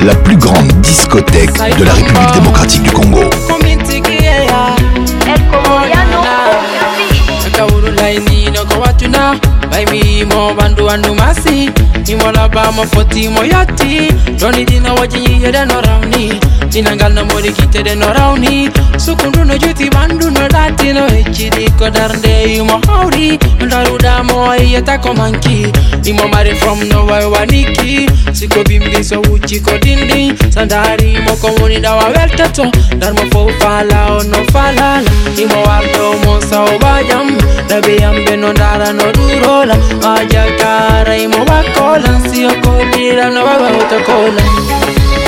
la 0.00 0.14
plus 0.14 0.36
grande 0.36 0.68
discothèque 0.80 1.52
de 1.78 1.84
la 1.84 1.92
République 1.92 2.32
démocratique 2.34 2.82
du 2.82 2.90
Congo. 2.90 3.20
timo 12.18 12.32
labama 12.32 12.84
fo 12.92 13.04
timo 13.04 13.42
yati 13.44 14.12
doni 14.40 14.64
dina 14.64 14.94
waji 14.94 15.18
yiye 15.24 15.52
de 15.52 15.64
no 15.64 15.80
rauni 15.80 16.28
tinangal 16.68 17.12
no 17.14 17.24
mori 17.24 17.52
kite 17.58 17.82
de 17.86 17.94
no 17.94 18.06
rauni 18.12 18.68
sukundu 19.04 19.44
no 19.46 19.54
juti 19.62 19.88
bandu 19.96 20.26
no 20.30 20.44
dati 20.54 20.92
no 20.92 21.06
echidi 21.20 21.70
ko 21.78 21.88
darnde 21.90 22.34
imo 22.56 22.76
hauri 22.86 23.38
ndaruda 23.64 24.22
mo 24.24 24.36
yeta 24.56 24.98
ko 24.98 25.14
manki 25.14 25.58
imo 26.10 26.28
mari 26.28 26.54
from 26.56 26.84
no 26.90 27.06
wai 27.06 27.24
waniki 27.34 27.96
siko 28.38 28.62
bimbi 28.68 29.02
so 29.04 29.20
uchi 29.32 29.60
ko 29.60 29.70
dindi 29.78 30.22
sandari 30.54 31.08
mo 31.24 31.32
ko 31.42 31.48
da 31.82 31.94
wa 31.96 32.04
weltato 32.12 32.68
dar 33.00 33.14
mo 33.14 33.24
fo 33.32 33.48
fala 33.60 34.18
o 34.18 34.22
no 34.22 34.44
fala 34.52 35.00
imo 35.38 35.58
wardo 35.64 36.12
mo 36.24 36.38
sa 36.40 36.60
o 36.62 36.78
bajam 36.78 37.32
da 37.68 37.80
be 37.80 37.96
ambe 38.04 38.36
no 38.36 38.52
dara 38.52 38.92
no 38.92 39.04
durola 39.16 39.76
aja 40.14 40.44
kara 40.60 41.16
imo 41.16 41.40
bakola 41.48 42.01
balansi 42.02 42.42
okolira 42.52 43.26
novava 43.36 43.68
otokola 43.80 44.44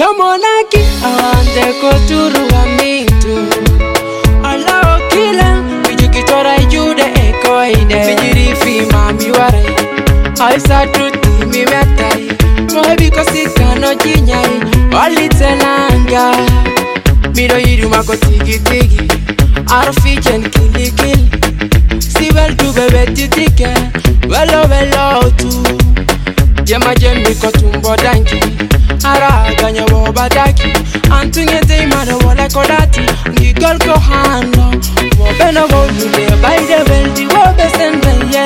yomonaki 0.01 0.79
awandeko 1.07 1.89
turuwa 2.07 2.65
mitu 2.77 3.35
alaokila 4.45 5.63
ijukitwara 5.91 6.57
ijude 6.61 7.01
ekoide 7.27 8.03
vijirifima 8.15 9.11
miwarai 9.13 9.75
aisatuti 10.47 11.29
mimetai 11.29 12.31
mohebikosikano 12.73 13.95
jinyai 13.95 14.61
walitenanga 14.95 16.35
mido 17.35 17.57
yidumako 17.59 18.15
tigitigi 18.15 19.01
arfijen 19.67 20.49
kilikili 20.49 21.17
sibel 21.99 22.55
tubebetitike 22.55 23.67
velovelotu 24.27 25.49
jemajemiko 26.65 27.47
tumbo 27.51 27.95
danki 27.95 28.39
araganya 29.05 29.85
wobadaki 29.85 30.73
antunyete 31.19 31.83
imana 31.83 32.15
wolekodati 32.15 33.01
ngigolkohano 33.31 34.71
wobeno 35.19 35.61
wolude 35.71 36.25
baide 36.41 36.75
weldi 36.91 37.27
wobesenbeye 37.27 38.45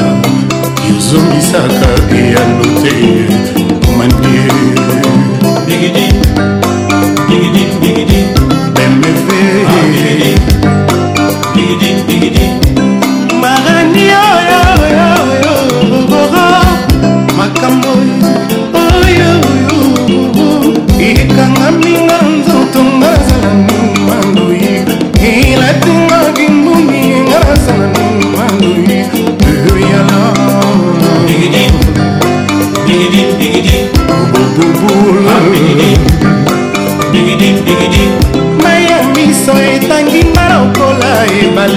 yozongisaka 0.90 1.87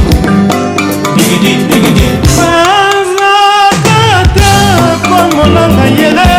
bigidi 1.16 1.52
bigidi 1.68 2.06
bazakata 2.38 4.50
komonanga 5.08 5.84
yere 6.00 6.32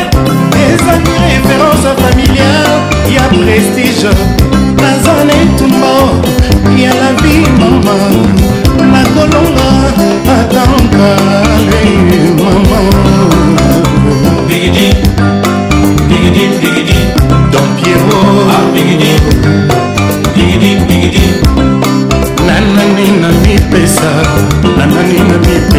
ezali 0.70 1.14
référence 1.28 1.90
familiale 2.02 2.76
ya 3.16 3.22
prestige 3.30 4.10
nazana 4.82 5.34
etuna 5.42 5.79
mama 7.98 8.22
nakolonga 8.92 9.68
atankale 10.36 11.82
mama 12.42 12.80
bigidi 14.50 14.88
bigidi 16.10 16.46
bigidi 16.62 16.98
don 17.54 17.70
piero 17.78 18.22
ah, 18.58 18.64
bigidi 18.74 19.12
bigidi 20.36 20.70
bigidi 20.88 21.24
nanani 22.48 23.08
na 23.22 23.30
mipesa 23.42 24.12
nanani 24.78 25.18
na 25.30 25.38
mipesa 25.48 25.79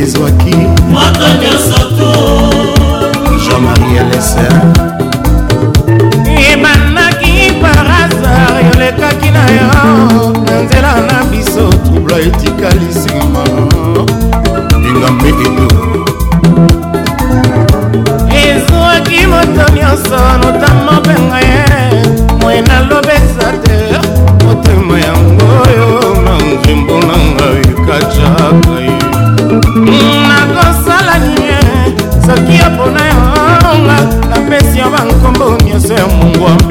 Isso 0.00 0.24
aqui 0.24 0.59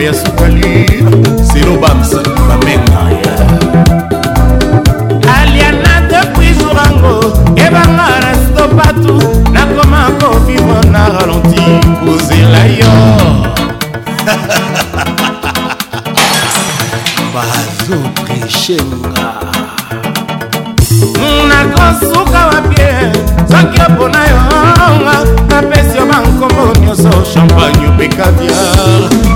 ya 0.09 0.13
sukali 0.15 0.85
zero 1.53 1.73
bams 1.77 2.15
bamenga 2.49 2.99
alianate 5.39 6.17
pwisurango 6.35 7.17
ebanga 7.55 8.07
na 8.23 8.33
stopatu 8.41 9.15
nakoma 9.53 10.09
kofimo 10.23 10.81
na 10.91 11.01
ralenti 11.13 11.65
kozela 12.05 12.63
yo 12.79 12.95
bazo 17.33 17.99
preshenga 18.25 19.29
nakosuka 21.49 22.41
wapie 22.49 22.91
soki 23.51 23.79
opona 23.81 24.21
yo 24.31 24.41
napesi 25.49 25.95
yo 25.97 26.03
bankombo 26.09 26.63
nyonso 26.85 27.11
champagne 27.33 27.85
ope 27.87 28.05
caviar 28.07 29.28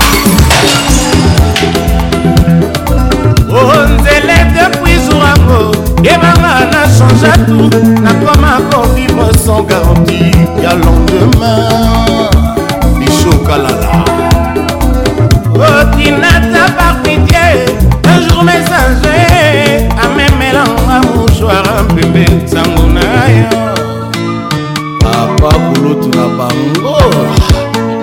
sans 9.54 9.62
garantie 9.62 10.32
ya 10.62 10.72
lendemain 10.84 12.30
bisokalala 12.98 13.96
otinata 15.66 16.66
par 16.78 16.94
pitié 17.04 17.46
un 18.12 18.18
jour 18.26 18.42
messager 18.50 19.86
amemelanga 20.06 20.96
mouchoir 21.06 21.66
mpembe 21.92 22.24
ntango 22.42 22.84
na 22.96 23.06
yo 23.34 23.58
papa 25.02 25.50
kulutu 25.64 26.08
na 26.18 26.24
bango 26.38 26.96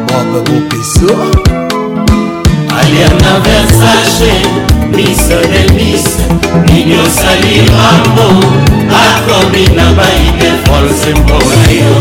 bobe 0.07 0.39
bopeso 0.47 1.13
alierna 2.79 3.33
versache 3.47 4.31
miso 4.95 5.37
de 5.51 5.61
mis 5.77 6.05
nini 6.65 6.95
osali 7.05 7.55
rambo 7.77 8.40
sembolio 10.93 11.93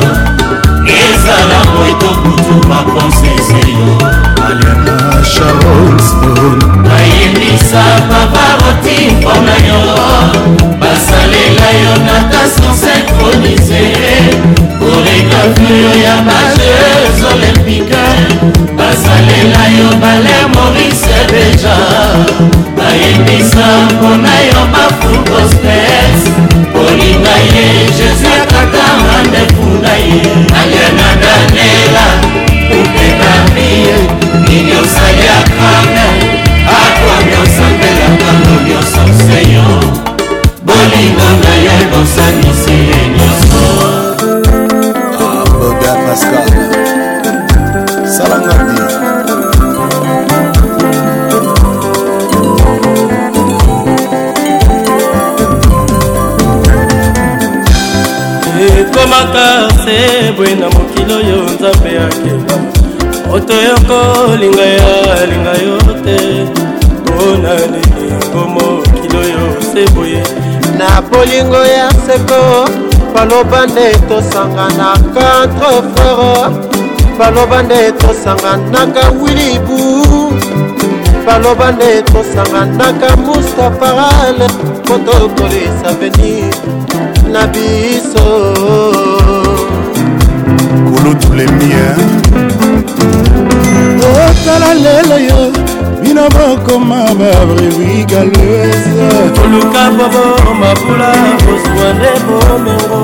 ezala 1.01 1.65
moito 1.79 2.07
kutu 2.23 2.69
bakonsese 2.69 3.63
yo 3.75 3.95
aliana 4.47 4.97
charleston 5.33 6.59
nayebisa 6.83 7.83
paparoti 8.09 9.07
mpona 9.11 9.55
yo 9.69 9.83
basalela 10.81 11.69
yo 11.85 11.95
natation 12.07 12.75
syncronise 12.83 13.81
koregrafio 14.79 15.93
ya 16.05 16.17
bajeuse 16.27 17.25
olympique 17.35 18.07
basalela 18.79 19.63
yo 19.79 19.91
bale 20.03 20.37
morise 20.55 21.21
deja 21.33 21.77
nayebisa 22.79 23.67
mpona 23.93 24.35
yo 24.53 24.61
bafugospes 24.73 26.21
kolinga 26.73 27.35
ye 27.57 27.65
jésus 27.99 28.30
ndefunda 29.29 29.93
ye 30.07 30.23
alienadalela 30.61 32.07
upekavie 32.81 33.95
nidiosaliakana 34.43 36.05
akwamiosambelaka 36.83 38.31
nonyoso 38.45 39.03
seyo 39.23 39.69
bolingo 40.67 41.29
na 41.43 41.55
ye 41.65 41.77
bosanisi 41.91 42.77
ye 42.89 43.01
nyonso 43.15 43.63
boga 45.19 45.93
pascal 46.07 46.70
nakomaka 59.01 59.69
se 59.85 60.33
boye 60.37 60.55
na 60.57 60.69
mokili 60.71 61.15
oyo 61.15 61.39
nzambe 61.45 61.91
akeba 62.05 62.57
moto 63.29 63.53
yokolinga 63.69 64.63
ya 64.63 65.27
linga 65.27 65.51
yo 65.51 65.79
te 66.05 66.47
mpona 66.93 67.55
nini 67.71 68.11
yango 68.11 68.49
mokili 68.49 69.17
oyo 69.17 69.57
se 69.73 69.87
boye 69.95 70.23
na 70.79 71.01
bolingo 71.03 71.57
ya 71.59 71.91
seko 72.07 72.69
baloba 73.15 73.67
nde 73.67 73.99
tosanganaka 74.09 75.45
entre 75.45 75.71
frere 75.95 76.51
baloba 77.19 77.63
nde 77.63 77.93
tosanganaka 77.93 79.09
wilibu 79.23 80.33
baloba 81.27 81.73
nde 81.73 82.03
tosanganaka 82.03 83.17
mustapha 83.17 84.11
ale 84.27 84.49
po 84.87 84.95
tokolisa 84.99 85.93
venir 86.01 86.55
na 87.33 87.47
biso 87.47 88.25
kolotulemier 90.93 91.97
otala 94.03 94.75
lelo 94.75 95.19
yo 95.29 95.41
bino 96.03 96.25
bokoma 96.35 97.05
babrevigaleuse 97.19 99.11
toluka 99.35 99.83
bobo 99.97 100.25
mabula 100.61 101.13
bozwa 101.45 101.87
nde 101.95 102.11
bomengo 102.27 102.99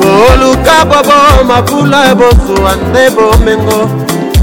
boluka 0.00 0.78
bobo 0.90 1.18
mabula 1.50 2.02
bozwa 2.20 2.70
nde 2.86 3.04
bomengo 3.16 3.78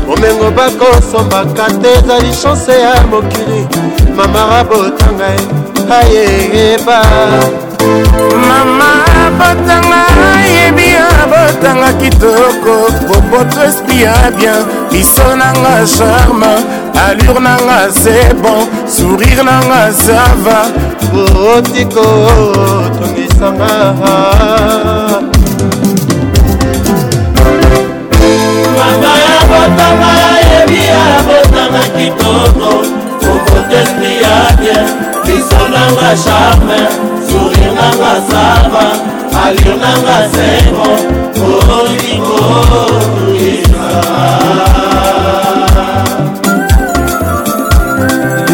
bomengo 0.07 0.47
bakosombaka 0.57 1.65
te 1.81 1.89
ezali 1.97 2.31
chanse 2.41 2.71
ya 2.81 2.95
mokili 3.09 3.74
mama 4.13 4.63
botanga 4.69 5.33
ayeyeba 5.89 7.01
mama 8.47 8.89
botanga 9.39 10.01
yebi 10.53 10.87
abotanga 10.95 11.89
kitoko 11.99 12.75
boboto 13.07 13.63
esprit 13.65 14.03
ya 14.07 14.15
bien 14.37 14.61
biso 14.91 15.25
nanga 15.35 15.83
charme 15.87 16.53
allure 17.05 17.39
nanga 17.39 17.89
c'est 17.91 18.33
bon 18.41 18.67
sourire 18.87 19.43
nanga 19.43 19.91
ça 19.91 20.21
va 20.45 20.59
botiko 21.11 22.05
tongisanga 22.99 23.73
mama 28.77 29.11
ya 29.25 29.37
botanga 29.49 30.11
yebi 30.39 30.83
abotanga 30.93 31.83
kitoko 31.97 32.94
hôtesse 33.55 33.93
priade 33.99 34.73
biso 35.25 35.61
nanga 35.73 36.11
charme 36.23 36.79
sourire 37.29 37.71
nanga 37.79 38.13
sava 38.29 38.85
alire 39.43 39.75
nanga 39.83 40.17
sengo 40.33 40.89
olingo 41.77 42.41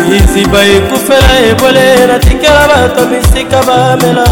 liziba 0.09 0.59
ekufela 0.75 1.33
ebole 1.49 1.85
natikela 2.09 2.63
bato 2.71 3.01
bisika 3.11 3.59
bamela 3.67 4.25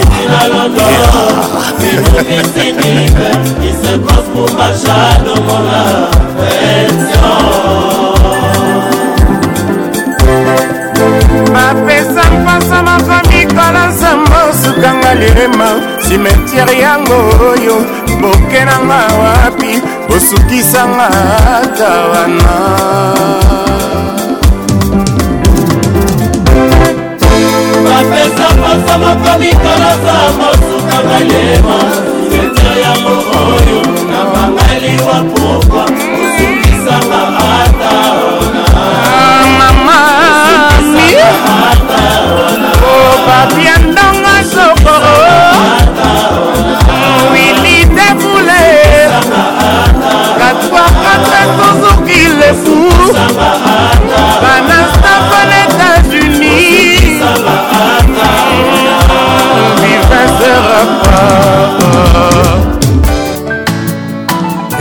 bapesa 11.54 12.22
mpasa 12.42 12.84
makamikala 12.84 13.88
nzambo 13.88 14.42
sukanga 14.64 15.14
lirema 15.16 15.68
simetiere 16.10 16.80
yango 16.80 17.16
oyo 17.52 17.76
boke 18.22 18.66
nanga 18.66 19.06
wapi 19.24 19.82
osukisanga 20.16 21.08
ata 21.62 21.92
wana 22.08 22.54
masa 28.62 28.94
moko 28.98 29.32
mikolasa 29.40 30.14
mosuka 30.38 30.98
balema 31.08 31.78
seta 32.30 32.70
yango 32.84 33.16
oyo 33.50 33.82
na 34.10 34.20
bangali 34.34 34.94
wa 35.08 35.18
pokwa 35.34 35.86
osukisanga 35.94 37.22
ata 37.62 37.98
ona 38.24 38.66
mama 39.58 40.00
ata 41.72 42.10
ona 42.52 42.72
opapia 42.94 43.76
ndonga 43.78 44.36
sokoro 44.54 45.16
wili 47.34 47.86
debule 47.98 48.66
katwakata 50.40 51.40
tozoki 51.58 52.22
lefu 52.40 52.84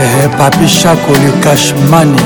Eh, 0.05 0.27
papi 0.37 0.67
chako 0.67 1.11
le 1.13 1.31
cashmani 1.43 2.19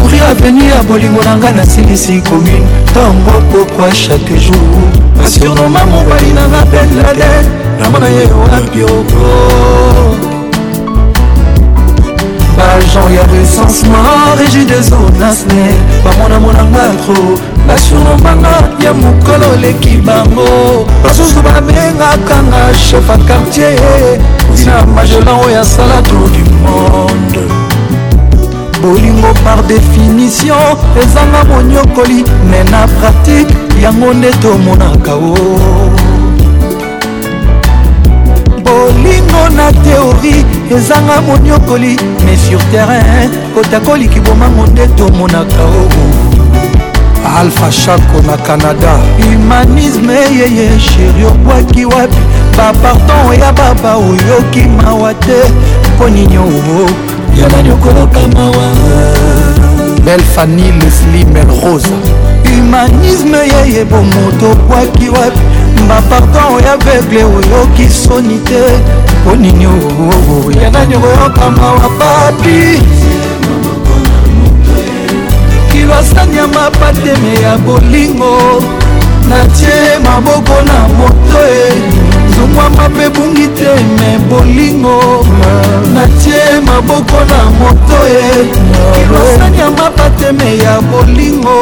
courir 0.00 0.22
avenir 0.24 0.66
ya 0.74 0.82
bolingo 0.88 1.22
na 1.24 1.34
ngai 1.36 1.52
nasilisi 1.54 2.20
commune 2.22 2.64
ntango 2.90 3.34
pokwa 3.52 3.88
chaque 3.92 4.36
jour 4.44 4.66
asurnoma 5.24 5.84
mobali 5.90 6.30
nanga 6.36 6.62
ben 6.70 6.88
laden 7.02 7.44
namona 7.80 8.08
ye 8.08 8.24
wapi 8.40 8.82
oko 8.82 9.22
agent 12.68 13.10
ya 13.16 13.22
recensement 13.34 14.16
régi 14.40 14.64
des 14.64 14.88
onasne 14.96 15.62
bamonamonanga 16.04 16.84
tro 17.02 17.20
basurnomanga 17.66 18.54
ya 18.84 18.92
mokolo 18.92 19.46
oleki 19.56 19.96
bango 20.06 20.48
basusu 21.02 21.42
babengakanga 21.46 22.62
chef 22.74 23.10
a 23.10 23.16
quartier 23.26 23.76
ntina 24.52 24.86
majolan 24.94 25.38
oyo 25.46 25.60
asala 25.60 26.02
tour 26.08 26.28
du 26.30 26.42
monde 26.64 27.59
bolingo 28.82 29.28
par 29.44 29.62
définition 29.64 30.58
ezanga 31.02 31.44
monyokoli 31.44 32.24
me 32.50 32.64
na 32.70 32.86
pratike 32.88 33.54
yango 33.82 34.12
nde 34.14 34.30
tomonaka 34.32 35.14
o 35.14 35.34
bolingo 38.64 39.48
na 39.56 39.72
teori 39.72 40.44
ezanga 40.70 41.20
monyokoli 41.26 41.96
me 42.24 42.36
sur 42.48 42.60
terrain 42.72 43.30
kotakoliki 43.54 44.20
bomango 44.20 44.66
nde 44.66 44.86
tomonaka 44.86 45.62
o 45.80 45.88
alpha 47.38 47.72
shako 47.72 48.20
na 48.26 48.36
canada 48.36 48.98
humanisme 49.22 50.14
eyeye 50.14 50.80
sheri 50.80 51.24
obwaki 51.24 51.84
wapi 51.84 52.22
bapardon 52.56 53.40
ya 53.40 53.52
baba 53.52 53.96
oyoki 53.96 54.62
mawa 54.62 55.14
te 55.14 55.36
mpo 55.94 56.08
nini 56.08 56.38
oo 56.38 56.90
yobani 57.40 57.70
okoloka 57.72 58.18
mawa 58.36 58.66
belle 60.04 60.22
fanny 60.22 60.72
lesli 60.80 61.24
melrose 61.24 61.88
humanisme 62.44 63.38
yeye 63.38 63.84
bomoto 63.84 64.50
obwaki 64.52 65.08
wapi 65.08 65.38
bapardon 65.88 66.52
oyo 66.56 66.72
aveugle 66.72 67.24
oyoki 67.24 67.88
soni 67.88 68.38
te 68.38 68.60
mpo 69.22 69.36
nini 69.36 69.64
yanani 70.62 70.94
okoyoka 70.96 71.50
mawa 71.50 71.90
papi 71.98 72.82
kilwasani 75.72 76.36
ya 76.36 76.46
mapateme 76.46 77.34
ya 77.42 77.58
bolingo 77.58 78.62
natie 79.28 79.98
maboko 80.04 80.62
na 80.62 80.88
moto 80.98 81.38
e 81.54 82.09
sungwamba 82.40 82.84
mpe 82.92 83.06
bungi 83.14 83.46
te 83.58 83.68
me 83.96 84.08
bolingo 84.30 84.98
natie 85.94 86.46
maboko 86.66 87.18
na 87.30 87.40
moto 87.60 87.98
ye 88.12 88.28
kilosanya 88.94 89.66
mapateme 89.78 90.48
ya 90.64 90.74
bolingo 90.90 91.58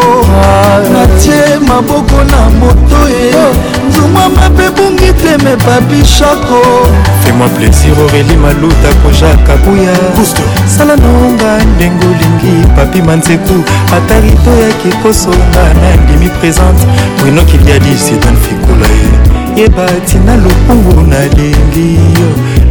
natie 0.93 1.47
maboko 1.69 2.19
na 2.31 2.41
moto 2.61 3.01
ye 3.17 3.31
nzungwamba 3.89 4.45
mpe 4.55 4.67
bungi 4.77 5.11
te 5.21 5.33
me 5.45 5.53
babishako 5.67 6.59
fais-moi 7.23 7.49
plaisir 7.57 7.95
aurélie 7.99 8.37
maluta 8.45 8.91
kojaka 9.03 9.53
buya 9.65 9.95
sala 10.77 10.95
nonga 10.97 11.53
ndenge 11.75 12.07
olingi 12.13 12.57
papi 12.77 13.03
manzeku 13.03 13.57
ata 13.97 14.17
rito 14.25 14.53
yaki 14.65 14.91
kosonga 15.03 15.65
na 15.81 15.91
ndimi 16.03 16.31
présente 16.41 16.87
brino 17.23 17.43
kiliadi 17.45 17.97
sitan 17.99 18.37
fikula 18.45 18.87
ye 18.87 19.38
yeba 19.59 19.87
tina 20.07 20.37
lokungu 20.37 21.01
nalingi 21.11 21.91
yo 22.21 22.27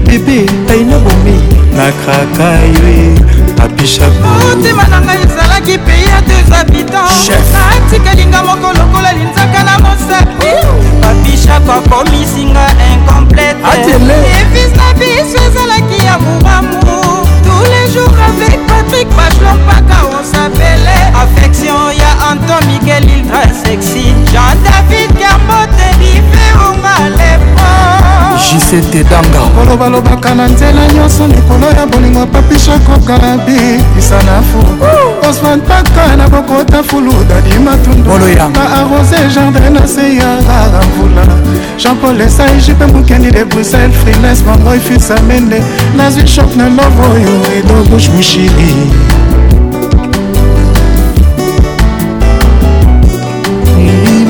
bebe 0.06 0.38
ngai 0.64 0.84
na 0.90 0.98
bomi 1.04 1.38
nakraka 1.78 2.50
yo 2.78 2.88
apishamotema 3.64 4.86
na 4.92 4.98
ngai 5.06 5.20
ezalaki 5.26 5.76
pei 5.86 6.04
ya 6.12 6.18
deux 6.28 6.48
habitants 6.56 7.30
natikalinga 7.54 8.40
moko 8.48 8.68
lokola 8.80 9.10
linzaka 9.18 9.60
na 9.68 9.74
mosapi 9.84 10.54
babishako 11.02 11.70
akomisinga 11.80 12.66
incomplete 12.94 13.94
evis 14.40 14.72
na 14.80 14.88
biso 14.98 15.38
ezalaki 15.48 15.98
ya 16.08 16.16
mobamu 16.24 16.78
tous 17.58 17.72
les 17.72 17.92
jours 17.94 18.12
avec 18.30 18.60
Patrick 18.68 19.08
Pachlon 19.10 19.58
Paka 19.68 20.02
on 20.12 20.24
s'appelait 20.24 21.08
Affection 21.16 21.76
y'a 21.92 22.32
Anton 22.32 22.66
Miguel 22.68 23.04
Ultra 23.04 23.44
sexy 23.66 24.14
Jean-David 24.32 25.18
Carmote 25.18 25.72
Différo 26.00 26.74
Malépo 26.82 27.97
jisete 28.36 29.04
danga 29.04 29.40
bolobalobaka 29.56 30.36
na 30.36 30.46
nzela 30.48 30.82
nyonso 30.96 31.28
likolo 31.28 31.68
ya 31.80 31.86
bolingo 31.88 32.26
papishakokalabi 32.26 33.56
isa 34.00 34.18
na 34.24 34.42
fu 34.42 34.60
osman 35.30 35.62
paka 35.62 36.16
na 36.18 36.28
bokota 36.30 36.84
fulu 36.84 37.14
dadi 37.30 37.60
matunduma 37.60 38.64
arose 38.76 39.30
jardin 39.36 39.74
na 39.74 39.88
se 39.88 40.16
ya 40.16 40.36
rara 40.48 40.86
mvula 40.86 41.26
jean-paul 41.78 42.22
esai 42.22 42.58
jipe 42.62 42.86
mokendi 42.88 43.32
de 43.32 43.44
bruxelles 43.46 43.96
friles 44.04 44.44
mangoi 44.46 44.80
fils 44.80 45.12
amende 45.12 45.62
nazwi 45.98 46.28
shok 46.28 46.56
na 46.56 46.66
love 46.68 47.02
oyo 47.02 47.58
edo 47.58 47.84
bush 47.90 48.10
mushili 48.10 48.74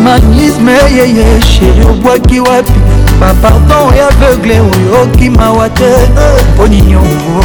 magnisme 0.04 0.72
yeye 0.72 1.42
sheri 1.42 1.84
obwaki 1.92 2.40
wapi 2.40 2.77
bapardon 3.20 3.90
ya 3.98 4.08
aveugle 4.08 4.58
oyo 4.62 4.92
okimawa 5.04 5.70
te 5.70 5.92
mponi 6.54 6.82
nyongo 6.82 7.42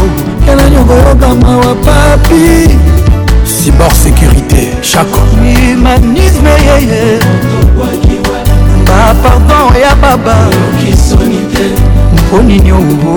yana 0.48 0.64
nyongo 0.70 0.94
yokamawa 0.94 1.74
papi 1.84 2.78
cyber 3.46 3.90
sécurité 4.02 4.62
chaque 4.82 5.14
humanisme 5.34 6.50
yeye 6.66 7.04
bapardon 8.86 9.66
ya 9.82 9.94
baba 9.96 10.36
mponi 12.12 12.60
nyongo 12.60 13.14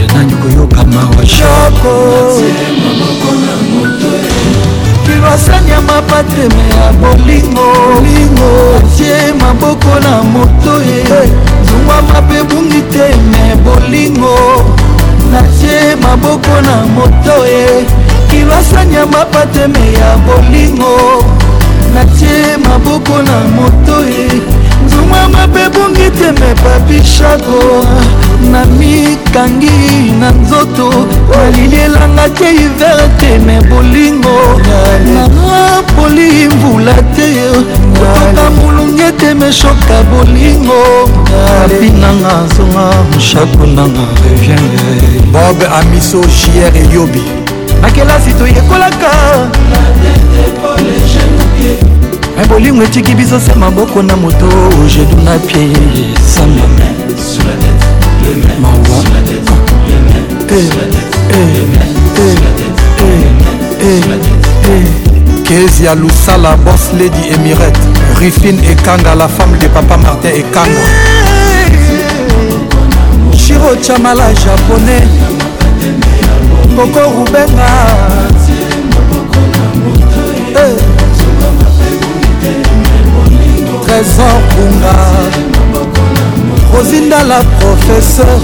yana 0.00 0.20
nyongo 0.24 0.48
yokamawa 0.60 1.22
shoko 1.26 1.94
basani 5.38 5.70
ya 5.70 5.80
mapatreme 5.80 6.62
ya 6.70 6.92
bolingolingo 6.92 8.80
tie 8.96 9.32
maboko 9.40 9.94
na 10.02 10.22
moto 10.22 10.80
ye 10.82 11.02
zungwa 11.62 12.02
mabe 12.02 12.42
bungi 12.42 12.82
te 12.90 13.06
me 13.30 13.54
bolingo 13.62 14.64
natie 15.30 15.96
maboko 16.02 16.60
na 16.60 16.76
moto 16.94 17.36
ye 17.46 17.86
kilwasani 18.30 18.94
ya 18.94 19.06
mapatreme 19.06 19.92
ya 19.92 20.16
bolingo 20.26 21.24
natie 21.94 22.56
maboko 22.68 23.22
na 23.22 23.36
moto 23.54 24.02
ye 24.04 24.57
suma 24.98 25.28
mabe 25.28 25.68
bungi 25.74 26.10
teme 26.10 26.52
papishago 26.62 27.60
na 28.50 28.64
mikangi 28.64 30.10
na 30.20 30.30
nzoto 30.40 30.90
nalilielanga 31.30 32.26
te 32.38 32.48
hiver 32.58 32.98
teme 33.20 33.60
bolingo 33.70 34.36
napoli 35.14 36.48
mbula 36.54 36.94
te 37.16 37.28
kotoka 37.96 38.50
molungi 38.58 39.02
eteme 39.02 39.52
shoka 39.52 39.96
bolingo 40.10 40.82
abinanga 41.62 42.34
zonga 42.56 42.86
moshakunanga 43.12 44.04
reviene 44.24 45.22
bob 45.32 45.58
amiso 45.80 46.20
jr 46.34 46.72
eyobi 46.82 47.22
na 47.82 47.90
kelasi 47.90 48.34
toyekolaka 48.34 49.12
me 52.38 52.44
bolingo 52.46 52.82
etiki 52.84 53.14
biso 53.14 53.40
se 53.40 53.54
maboko 53.54 54.02
na 54.02 54.16
moto 54.16 54.48
jedu 54.88 55.16
na 55.24 55.38
pie 55.38 55.72
sami 56.26 56.62
mawa 58.62 58.74
eh, 63.80 63.80
eh, 63.80 64.02
eh, 64.70 64.84
kezi 65.48 65.84
ya 65.84 65.94
lusala 65.94 66.56
bos 66.56 66.90
lady 66.92 67.34
emirate 67.34 67.80
rifine 68.20 68.60
ekanga 68.70 69.14
la 69.14 69.28
femme 69.28 69.58
de 69.58 69.68
papa 69.68 69.96
martin 69.96 70.30
ekanga 70.30 70.82
chiro 73.36 73.76
chamala 73.82 74.32
japonais 74.34 75.08
koko 76.76 77.00
rubenga 77.10 78.17
trésor 83.98 84.38
kunga 84.54 84.94
kozindala 86.70 87.38
professeur 87.58 88.40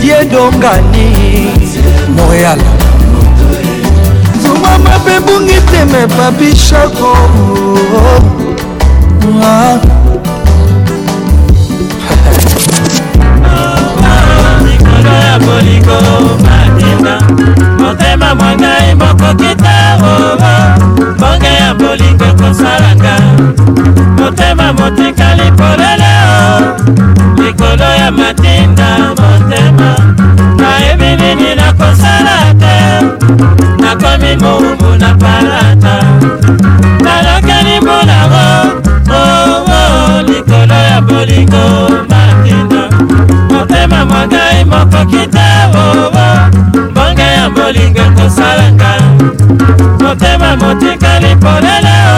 diedongani 0.00 1.04
montréal 2.16 2.56
zuma 4.40 4.72
mabe 4.84 5.14
bungi 5.26 5.58
teme 5.70 6.06
babishako 6.16 7.12
bolingo 15.44 16.00
ah. 16.24 16.40
matinda 16.44 17.14
motema 17.80 18.34
mwangai 18.34 18.94
mokokita 18.96 19.76
oo 20.00 20.40
bonge 21.20 21.49
na 21.70 21.74
bolingo 21.74 22.24
kosalanga 22.38 23.14
motema 24.18 24.72
motika 24.72 25.34
likolele 25.38 26.12
o 26.26 27.42
likolo 27.42 27.88
ya 27.98 28.10
matinda 28.10 28.88
motema 29.08 29.94
nayebi 30.58 31.22
nini 31.22 31.54
nakosala 31.54 32.36
te 32.58 32.76
nakomi 33.82 34.36
moumu 34.36 34.96
na 34.98 35.14
palata 35.14 35.96
nalokeli 37.04 37.80
mbulamo 37.80 38.42
oo 39.22 40.22
likolo 40.22 40.74
ya 40.74 41.00
bolingo 41.00 41.64
matinda 42.08 42.88
motema 43.54 44.04
mwagai 44.06 44.64
mokoki 44.64 45.22
te 45.34 45.48
oo 45.76 46.10
mbonge 46.90 47.22
ya 47.38 47.50
bolingo 47.50 48.02
kosalanga 48.18 48.90
motema 50.10 50.56
motikali 50.58 51.34
polele 51.40 52.09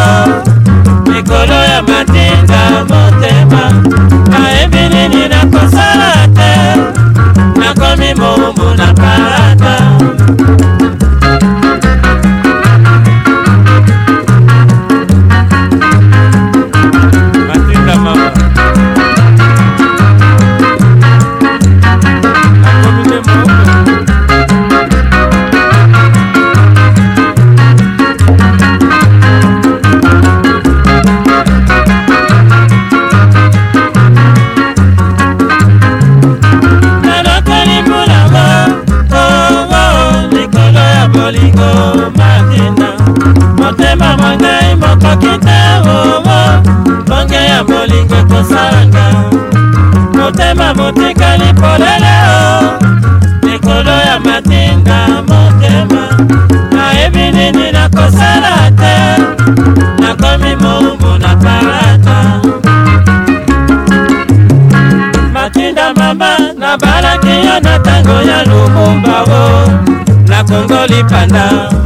panipana 71.08 71.81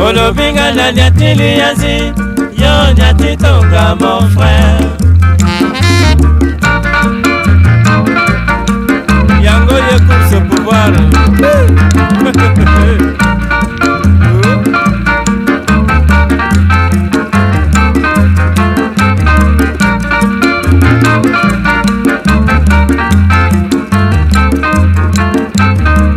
olobinga 0.00 0.72
na 0.74 0.90
niatili 0.92 1.58
ya 1.58 1.72
nzi 1.72 1.96
yo 2.62 2.74
niatitonga 2.94 3.82
mon 4.00 4.28
frère 4.28 4.88
yango 9.46 9.74
ye 9.74 9.98
course 10.06 10.40
pouvoir 10.48 10.92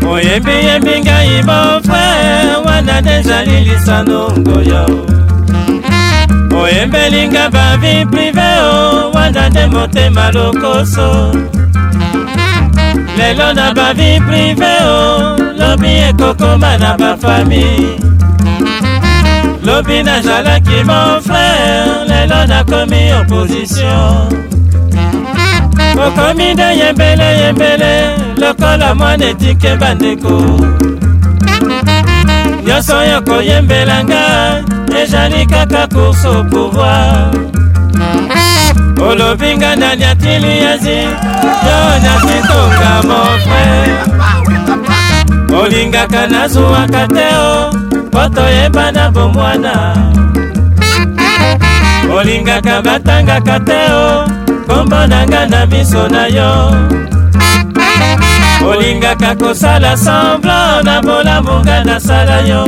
oyembiyembi 0.10 0.96
ngai 1.06 1.42
mon 1.46 1.82
bade 2.98 3.12
ezali 3.20 3.64
lisano 3.66 4.28
ngoya 4.38 4.86
o 6.56 6.62
oyembelinga 6.64 7.50
bavi 7.54 8.06
prive 8.12 8.48
o 8.72 9.12
wanda 9.16 9.50
nde 9.50 9.66
motema 9.68 10.32
lokoso 10.32 11.08
lelo 13.18 13.54
na 13.54 13.74
bavi 13.78 14.12
prive 14.28 14.74
o 14.84 15.38
lobi 15.60 15.88
ekokoma 16.10 16.72
na 16.84 16.92
bafami 17.02 17.66
lobi 19.68 20.04
nazalaki 20.04 20.80
mon 20.90 21.22
frere 21.22 22.04
lelo 22.12 22.40
nakomi 22.52 23.02
opposition 23.22 24.34
okomi 26.08 26.48
nde 26.54 26.68
yembele 26.80 27.30
yembele 27.42 27.92
lokola 28.42 28.96
mwana 28.96 29.26
etike 29.30 29.76
bandeko 29.82 30.36
nyonso 32.78 32.98
oyo 33.02 33.20
koyembelanga 33.26 34.24
ezali 35.02 35.46
kaka 35.50 35.88
course 35.94 36.28
au 36.28 36.44
pouvoir 36.44 37.32
olobi 39.10 39.58
nga 39.58 39.76
nani 39.76 40.04
atili 40.06 40.62
yazi 40.64 40.98
yo 41.70 41.78
nakitonga 42.04 42.92
mo 43.08 43.20
frere 43.42 43.98
olingaka 45.62 46.22
nazwwaka 46.28 47.02
te 47.16 47.26
o 47.50 47.72
mpo 48.08 48.22
toyebana 48.36 49.10
bomwana 49.12 49.74
olingaka 52.18 52.82
batangaka 52.86 53.60
te 53.68 53.80
o 54.02 54.26
kombo 54.68 55.08
na 55.10 55.20
nga 55.26 55.42
na 55.52 55.66
miso 55.66 56.08
na 56.10 56.28
yo 56.28 56.50
olingaka 58.66 59.36
kosala 59.38 59.98
semblant 59.98 60.84
na 60.84 61.02
bolamonga 61.02 61.84
nasala 61.86 62.42
yo 62.48 62.64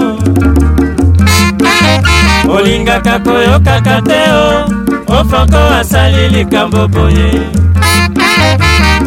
olingaka 2.53 3.20
koyokaka 3.24 4.02
te 4.07 4.22
o 4.30 4.66
ofanko 5.20 5.57
asali 5.80 6.30
likambo 6.30 6.88
boye 6.88 7.30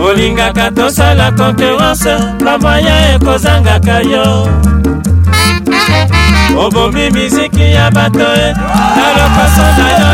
olingaka 0.09 0.71
tosala 0.75 1.31
konkurence 1.37 2.15
bamwaya 2.45 3.15
ekozangaka 3.15 3.97
yo 4.13 4.25
obomi 6.65 7.11
miziki 7.11 7.73
ya 7.75 7.91
bato 7.91 8.27
e 8.45 8.49
na 8.97 9.07
lokoso 9.17 9.65
na 9.77 9.89
yo 9.99 10.09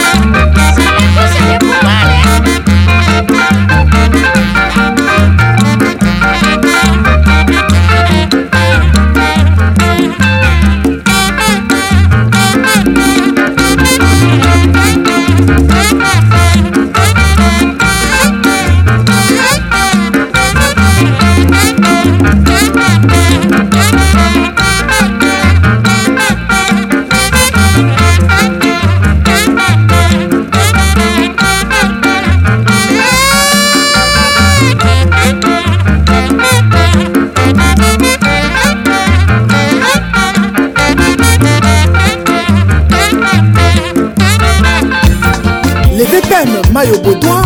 mayo 46.79 46.97
bodwin 47.01 47.43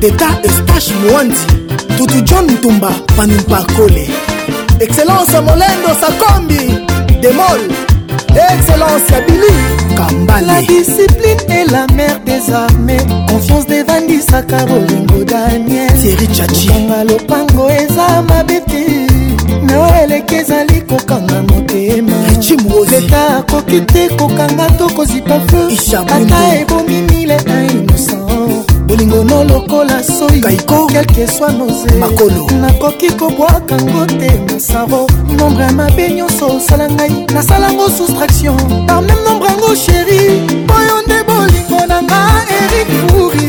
deta 0.00 0.28
eustache 0.44 0.92
moandi 1.06 1.36
tutu 1.96 2.20
john 2.20 2.44
ntumba 2.50 2.90
panumpakole 3.16 4.08
excellence 4.80 5.40
molendo 5.40 5.94
sakombi 6.00 6.58
demol 7.20 7.60
excellence 8.52 9.14
abili 9.16 9.52
kambale 9.96 10.46
la 10.46 10.60
discipline 10.62 11.42
est 11.48 11.70
la 11.72 11.86
mère 11.94 12.20
des 12.26 12.52
armées 12.52 13.06
confiance 13.28 13.66
devandisaka 13.66 14.66
bolingo 14.66 15.24
daniel 15.24 15.92
tieri 16.02 16.26
chachianga 16.26 17.04
lopango 17.04 17.70
eza 17.70 18.22
mabe 18.28 18.60
te 18.68 18.84
nao 19.62 19.94
eleki 20.02 20.34
ezali 20.34 20.80
kokanga 20.82 21.42
motemaeta 21.42 23.26
akoki 23.38 23.80
te 23.80 24.08
kokanga 24.08 24.66
to 24.78 24.88
kozipa 24.88 25.40
feu 25.48 25.70
ata 26.00 26.56
ebomi 26.60 27.02
mile 27.02 27.34
a 27.36 27.62
innocent 27.70 28.23
bolingono 28.94 29.44
lokola 29.44 30.02
soi 30.02 30.40
kaiko 30.40 30.86
kelkeswa 30.86 31.52
noze 31.52 31.90
makolo 32.00 32.46
nakoki 32.60 33.10
kobwaka 33.10 33.76
ngo 33.76 34.06
te 34.06 34.40
masaro 34.52 35.06
nombre 35.38 35.64
ya 35.64 35.72
mabe 35.72 36.08
nyonso 36.10 36.46
osala 36.56 36.88
ngai 36.90 37.26
nasalango 37.34 37.88
soustraction 37.88 38.56
par 38.86 39.02
meme 39.02 39.16
nombre 39.26 39.48
yango 39.48 39.74
sheri 39.74 40.18
oyo 40.76 40.96
nde 41.06 41.18
bolingo 41.26 41.86
na 41.88 42.02
nga 42.02 42.22
erik 42.60 42.88
furi 43.08 43.46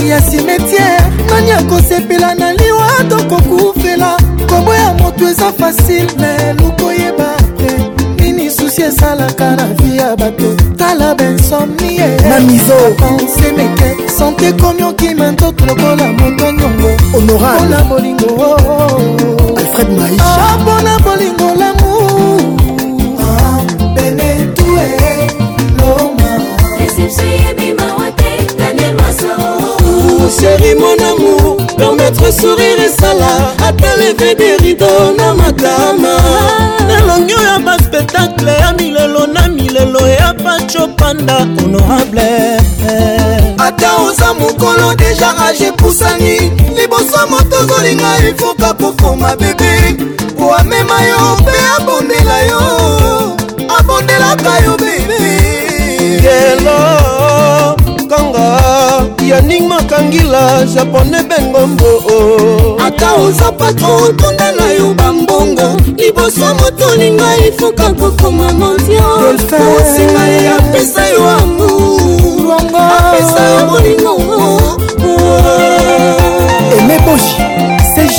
ya 0.06 0.20
simetiere 0.22 1.00
nani 1.30 1.50
akosepela 1.50 2.34
na 2.34 2.52
liwa 2.52 2.88
tokokufela 3.08 4.16
kombo 4.48 4.74
ya 4.74 4.94
moto 4.94 5.28
eza 5.28 5.52
fasile 5.52 6.08
me 6.18 6.52
lukoyeba 6.52 7.24
te 7.56 7.90
nini 8.24 8.50
susi 8.50 8.82
esalaka 8.82 9.56
na 9.56 9.64
vi 9.66 9.96
ya 9.96 10.16
bato 10.16 10.56
tala 10.78 11.14
bensomnie 11.14 12.16
mamizopense 12.30 13.52
meke 13.56 14.10
sante 14.18 14.52
komi 14.52 14.82
okima 14.82 15.30
ntoto 15.32 15.66
lokola 15.66 16.12
moto 16.12 16.52
nyongo 16.52 16.88
mpona 17.24 17.82
bolingo 17.88 18.56
alfred 19.56 19.90
maisha 19.98 20.56
mpona 20.60 20.94
ah, 20.94 20.98
bolingo 20.98 21.44
lamo 21.58 21.83
sourire 32.34 32.84
esala 32.86 33.52
ata 33.66 33.96
leve 33.96 34.34
derido 34.34 34.90
na 35.16 35.34
makama 35.34 36.14
elongi 36.98 37.34
oyo 37.34 37.56
baspectacle 37.66 38.54
ya 38.60 38.72
milelo 38.72 39.26
na 39.26 39.48
milelo 39.48 40.08
ya 40.08 40.34
pachopanda 40.34 41.36
honorable 41.40 42.22
ata 43.58 43.96
oza 44.02 44.34
mokolo 44.34 44.94
deja 44.94 45.32
rage 45.32 45.64
epusani 45.66 46.36
liboso 46.78 47.20
moto 47.30 47.56
ozolinga 47.62 48.18
efoka 48.28 48.74
pokoma 48.74 49.36
bebe 49.36 49.96
po 50.38 50.54
amema 50.54 51.02
yo 51.02 51.36
mpe 51.40 51.58
abondela 51.76 52.38
yo 52.42 52.62
abondelaka 53.78 54.52
yo 54.64 54.76
bebe 54.76 55.24
yelo 56.24 56.80
kongo 58.10 58.63
yaning 59.28 59.68
makangila 59.68 60.64
japone 60.64 61.22
bengombo 61.22 61.84
ata 62.86 63.12
oza 63.12 63.52
patro 63.52 63.96
otunda 63.96 64.52
na 64.52 64.72
yo 64.72 64.94
bambongo 64.94 65.76
liboso 65.96 66.54
moto 66.54 66.86
olinga 66.92 67.36
efuka 67.48 67.92
kokoma 67.94 68.52
mondiaosinga 68.52 70.26
ye 70.32 70.48
apesa 70.48 71.06
yo 71.08 71.28
amourapesa 71.30 73.42
yo 73.48 73.66
bolingo 73.66 74.20
emeboshi 76.78 77.36
cg 77.94 78.16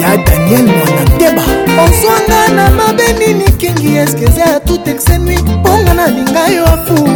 ya 0.00 0.16
daniel 0.16 0.66
mwana 0.66 1.02
nteba 1.16 1.42
ozwanga 1.84 2.48
na 2.54 2.70
mabe 2.70 3.12
nini 3.12 3.44
kengi 3.44 3.96
eske 3.96 4.24
eza 4.24 4.40
ya 4.42 4.60
tout 4.60 4.88
exenui 4.88 5.36
mpongo 5.38 5.94
nalinga 5.94 6.48
yo 6.48 6.64
afu 6.66 7.08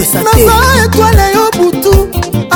nazaa 0.00 0.84
etwale 0.84 1.22
yo 1.34 1.46
butu 1.58 2.07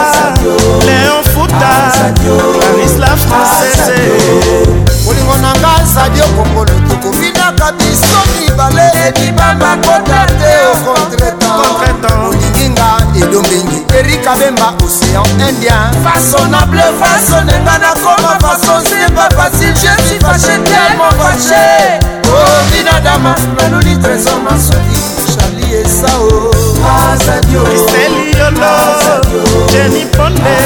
léon 0.86 1.27
mafuta 1.50 2.70
arislav 2.74 3.18
francese 3.28 3.98
kolingo 5.06 5.38
na 5.42 5.54
nga 5.54 5.76
zadio 5.94 6.26
kongolo 6.26 6.72
tokofinaka 6.90 7.72
biso 7.72 8.18
mibale 8.40 8.92
ebibama 9.08 9.78
kota 9.84 10.26
te 10.40 10.52
okontretanolikinga 10.74 12.86
edombengi 13.24 13.80
erika 14.00 14.34
bemba 14.36 14.70
océan 14.86 15.30
indien 15.50 15.88
fasonable 16.04 16.86
fasonenga 17.00 17.76
nakoma 17.78 18.32
fason 18.42 18.80
semba 18.90 19.26
facile 19.38 19.74
je 19.76 19.90
suis 20.08 20.20
fache 20.20 20.56
tellement 20.66 21.14
fache 21.20 22.00
o 22.30 22.32
binadama 22.72 23.32
nanoni 23.60 23.94
trésor 24.02 24.40
masoi 24.44 25.17
charli 25.38 25.74
esao 25.76 26.30
kristeli 27.66 28.38
yolo 28.40 28.78
jeni 29.72 30.06
ponde 30.06 30.58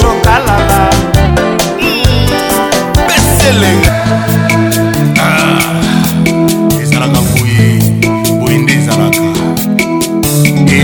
shokalaba 0.00 0.90
beseleng 3.06 3.88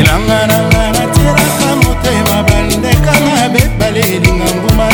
elanga 0.05 0.47
nanga 0.47 0.87
natiraka 0.87 1.69
motema 1.77 2.43
bandekanga 2.49 3.49
bebale 3.53 4.01
elinga 4.01 4.45
mbuma 4.57 4.89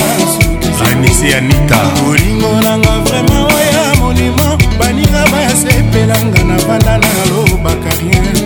anisi 0.95 1.35
anita 1.35 1.79
bolingo 2.05 2.49
nanga 2.63 2.95
vraimen 3.05 3.43
oya 3.55 3.97
molimo 3.99 4.49
baninga 4.79 5.25
basepelanga 5.33 6.43
na 6.45 6.57
banda 6.67 6.99
nalobaka 7.03 7.91
rien 8.01 8.39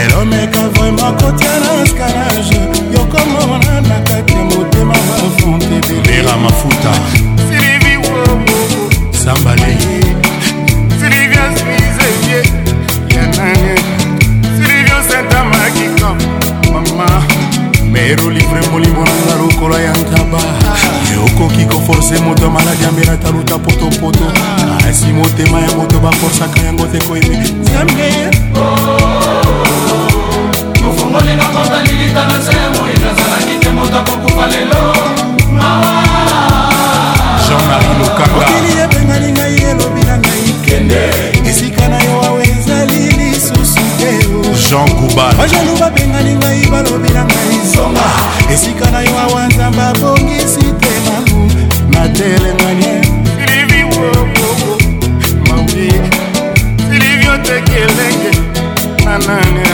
elomeka 0.00 0.68
vraimen 0.72 1.14
kotia 1.22 1.54
na 1.64 1.82
escalage 1.84 2.56
yokomona 2.94 3.80
na 3.80 3.96
kati 4.08 4.32
ya 4.32 4.44
motema 4.44 4.94
bafonte 4.94 5.78
belera 5.88 6.36
mafuta 6.36 6.90
lero 18.06 18.28
livre 18.30 18.60
molimo 18.70 19.02
nanga 19.02 19.34
lokola 19.34 19.80
ya 19.80 19.92
ntaba 19.92 20.38
okoki 21.26 21.64
koforce 21.66 22.14
moto 22.22 22.44
ya 22.44 22.50
maladi 22.50 22.84
ambela 22.84 23.16
taluta 23.16 23.58
potopoto 23.58 24.24
kasi 24.82 25.06
ah, 25.10 25.14
motema 25.18 25.58
ya 25.60 25.70
moto 25.76 25.98
baforsaka 25.98 26.60
yango 26.60 26.86
te 26.86 26.98
koyebi 26.98 27.36
nzambe 27.36 28.08
mofongoli 30.84 31.34
nakonda 31.36 31.78
lilita 31.82 32.22
na 32.30 32.36
se 32.46 32.56
moyina 32.78 33.10
azalaki 33.10 33.56
te 33.60 33.70
moto 33.74 33.98
akokufa 33.98 34.46
lelo 34.46 34.80
jean-marie 37.42 37.94
lokanga 37.98 38.36
okili 38.38 38.72
epenganingai 38.84 39.56
elobi 39.70 40.02
na 40.06 40.14
ngai 40.18 40.54
kende 40.66 41.34
jean 44.68 44.88
kuban 44.98 45.30
bajalo 45.38 45.70
babengani 45.80 46.32
ngai 46.40 46.62
balobi 46.72 47.10
na 47.14 47.22
ngai 47.30 47.58
zonga 47.72 48.06
esika 48.54 48.86
na 48.92 49.00
yo 49.06 49.14
awa 49.24 49.42
nzambe 49.52 49.82
abongisi 49.90 50.58
te 50.80 50.92
mamu 51.06 51.38
natelemanie 51.92 52.98
livi 53.46 53.82
wokoko 53.94 54.72
mawi 55.48 55.86
livio 57.00 57.34
tekelenge 57.46 58.30
nanane 59.04 59.65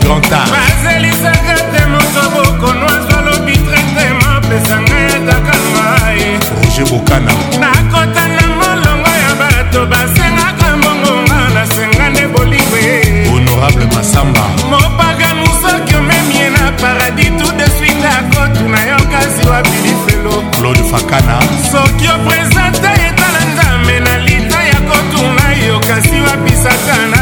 c'est 0.00 0.06
grand 0.06 0.20
art 0.32 0.48
bazelisaka 0.54 1.54
te 1.72 1.86
moto 1.88 2.24
bokonwaka 2.50 3.16
lobi 3.26 3.52
trete 3.52 4.06
mapesanga 4.24 4.98
yataka 5.10 5.56
ngai 5.72 6.24
roger 6.56 6.86
bokana 6.90 7.32
nakotanga 7.62 8.46
molongo 8.58 9.12
ya 9.24 9.32
bato 9.40 9.80
basengaka 9.92 10.68
mongonga 10.82 11.38
nasenga 11.54 12.06
nde 12.10 12.24
bolingo 12.32 12.76
ye 12.76 13.28
honorable 13.30 13.86
masamba 13.96 14.44
mopaka 14.70 15.28
mosoki 15.40 15.94
omemie 16.00 16.48
na 16.56 16.72
paradis 16.82 17.30
tout 17.38 17.52
de 17.58 17.66
suite 17.78 18.04
akotuna 18.18 18.78
yo 18.90 18.98
kasi 19.12 19.40
wabilifelo 19.50 20.34
claude 20.58 20.84
fakana 20.90 21.36
soki 21.72 22.06
opresente 22.14 22.90
etala 23.06 23.40
nzambe 23.52 24.00
na 24.06 24.14
lita 24.26 24.60
ya 24.70 24.78
kotuna 24.90 25.46
yo 25.68 25.78
kasi 25.88 26.16
wapisaka 26.26 27.13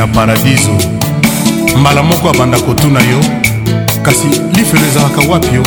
na 0.00 0.06
paradiso 0.06 0.70
mbala 1.80 2.02
moko 2.02 2.30
abanda 2.30 2.58
kotuna 2.58 3.00
yo 3.00 3.20
kasi 4.02 4.26
lifelo 4.56 4.86
ezalaka 4.86 5.20
wapi 5.30 5.54
yo 5.54 5.62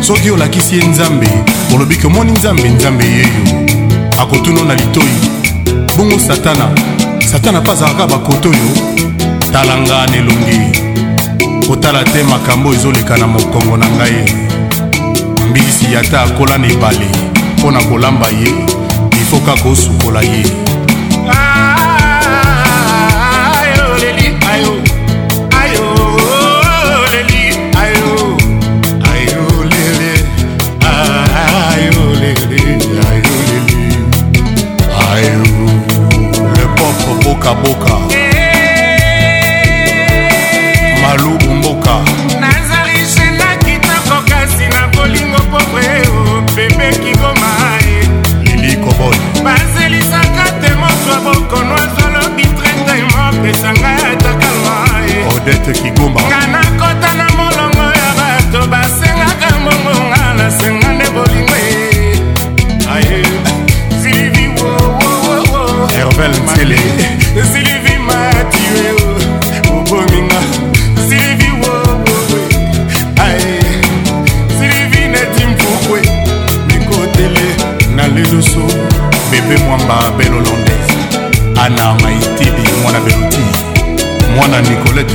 soki 0.00 0.30
olakisi 0.30 0.78
ye 0.78 0.84
nzambe 0.86 1.26
olobi 1.74 1.96
komoni 1.96 2.32
nzambe 2.32 2.68
nzambe 2.68 3.04
yeyo 3.04 3.42
akotuna 4.22 4.62
na 4.64 4.74
litoi 4.74 5.14
bongo 5.96 6.18
satana 6.18 6.70
satana 7.30 7.60
mpe 7.60 7.70
azalaka 7.70 8.06
bakoto 8.06 8.48
oyo 8.48 8.70
tala 9.52 9.78
nga 9.80 10.06
na 10.06 10.16
elongi 10.16 10.60
kotala 11.68 12.04
te 12.04 12.22
makambo 12.22 12.74
ezoleka 12.74 13.16
na 13.18 13.26
mokongo 13.26 13.76
na 13.76 13.86
ngai 13.88 14.34
mbilisi 15.50 15.92
yata 15.92 16.22
akola 16.22 16.58
na 16.58 16.66
ebale 16.68 17.06
mpo 17.58 17.70
na 17.70 17.82
kolamba 17.82 18.26
ye 18.28 18.50
ifoka 19.22 19.52
kosukola 19.62 20.22
ye 20.22 20.44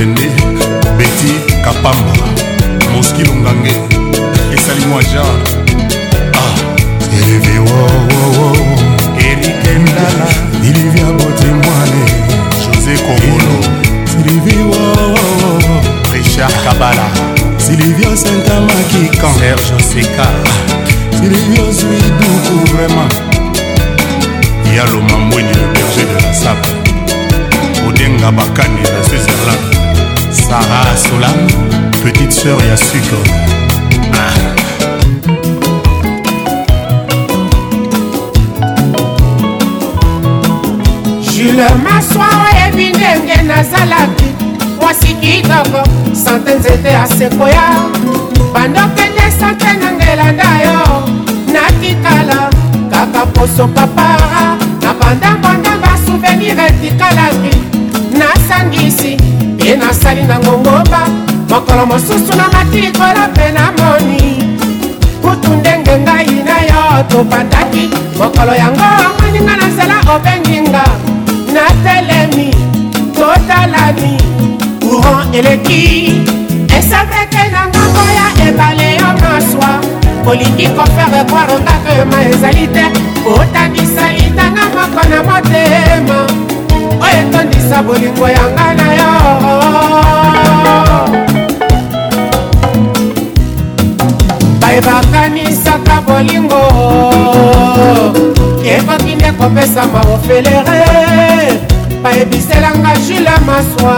imagination. 0.00 0.23
seur 32.44 32.60
ya 32.66 32.76
sucre 32.76 33.20
jule 41.24 41.68
maswa 41.84 42.26
oyebi 42.44 42.90
ndenge 42.96 43.36
nazalaki 43.48 44.24
mwasi 44.80 45.06
kitoko 45.20 45.80
sante 46.24 46.54
nzete 46.54 46.96
asekoya 46.96 47.62
bandokende 48.54 49.26
sante 49.40 49.64
na 49.80 49.92
ngelanda 49.92 50.50
yo 50.64 50.80
natikala 51.52 52.50
kaka 52.90 53.26
poso 53.26 53.68
papara 53.68 54.44
na 54.82 54.90
bandambandamba 55.00 55.92
souvenir 56.06 56.60
etikalaki 56.60 57.56
nasangisi 58.18 59.16
mpe 59.56 59.76
nasali 59.76 60.22
na 60.22 60.38
ngongoba 60.40 61.00
mokolo 61.54 61.86
mosusu 61.86 62.34
na 62.36 62.48
mati 62.48 62.80
likola 62.80 63.28
mpe 63.32 63.52
na 63.52 63.62
moni 63.78 64.24
kutu 65.22 65.50
ndenge 65.60 65.94
ngai 66.04 66.26
na 66.48 66.56
yo 66.68 66.82
tobandaki 67.10 67.84
mokolo 68.18 68.52
yango 68.62 68.86
omweninga 69.08 69.54
na 69.60 69.66
nzela 69.70 69.96
obenginga 70.14 70.84
natelemi 71.54 72.48
totalani 73.16 74.14
courant 74.82 75.34
eleki 75.34 75.82
esaveke 76.78 77.42
na 77.52 77.60
ngambo 77.70 78.02
ya 78.18 78.26
ebale 78.48 78.88
yo 79.00 79.08
maswa 79.22 79.70
olingi 80.30 80.68
kofere 80.76 81.20
kwarongakema 81.30 82.18
ezali 82.30 82.66
te 82.74 82.84
otangisa 83.36 84.06
litanga 84.18 84.64
moko 84.74 85.00
na 85.10 85.18
motema 85.28 86.18
oyo 87.04 87.18
etondisa 87.28 87.78
bolingo 87.86 88.26
yanga 88.36 88.66
na 88.78 88.86
yo 88.98 90.33
boye 94.74 94.80
bakanisaka 94.82 96.00
bolingo 96.06 96.60
ekoki 98.74 99.14
nde 99.16 99.30
kopesama 99.38 100.00
ofelere 100.14 100.82
bayebiselanga 102.02 102.90
jula 103.06 103.34
maswa 103.46 103.96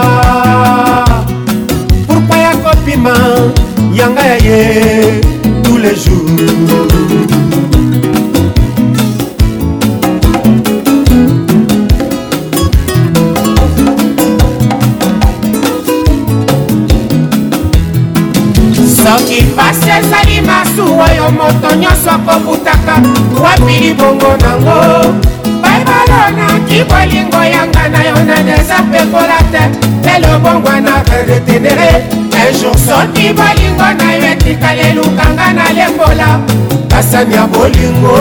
pourkui 2.07 2.39
ya 2.41 2.53
kopima 2.63 3.15
yanga 3.93 4.23
ya 4.25 4.35
ye 4.37 5.21
tous 5.63 5.77
les 5.77 5.95
jours 6.05 7.36
moto 21.47 21.75
nyonso 21.75 22.11
kobutaka 22.27 22.95
wapi 23.43 23.75
libongo 23.83 24.31
nango 24.43 24.77
baibalo 25.61 26.19
naki 26.37 26.79
bolingo 26.89 27.41
yanga 27.53 27.83
na 27.93 27.99
yo 28.09 28.15
naneza 28.29 28.77
pekola 28.91 29.37
te 29.51 29.63
lelo 30.09 30.31
bongwa 30.43 30.75
na 30.87 30.93
retenere 31.27 31.89
ejour 32.43 32.75
soki 32.85 33.27
bolingo 33.37 33.87
na 33.99 34.09
yo 34.19 34.25
etikali 34.31 34.79
elukanga 34.91 35.47
na 35.57 35.65
lembola 35.77 36.29
basani 36.89 37.35
ya 37.35 37.47
bolingo 37.47 38.17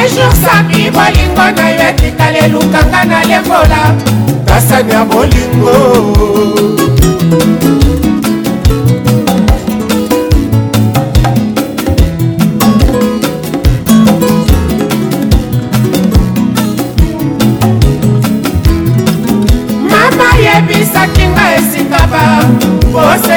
ejour 0.00 0.32
soki 0.42 0.82
bolingo 0.94 1.46
na 1.58 1.66
yo 1.76 1.82
etikali 1.90 2.38
elukanga 2.46 3.00
na 3.04 3.18
lembola 3.30 3.82
basani 4.46 4.92
ya 4.92 5.04
bolingo 5.04 5.76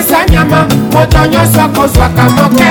kopesa 0.02 0.19
nyama 0.32 0.68
moto 0.94 1.26
nyonso 1.26 1.61
akozwaka 1.61 2.23
moke 2.30 2.69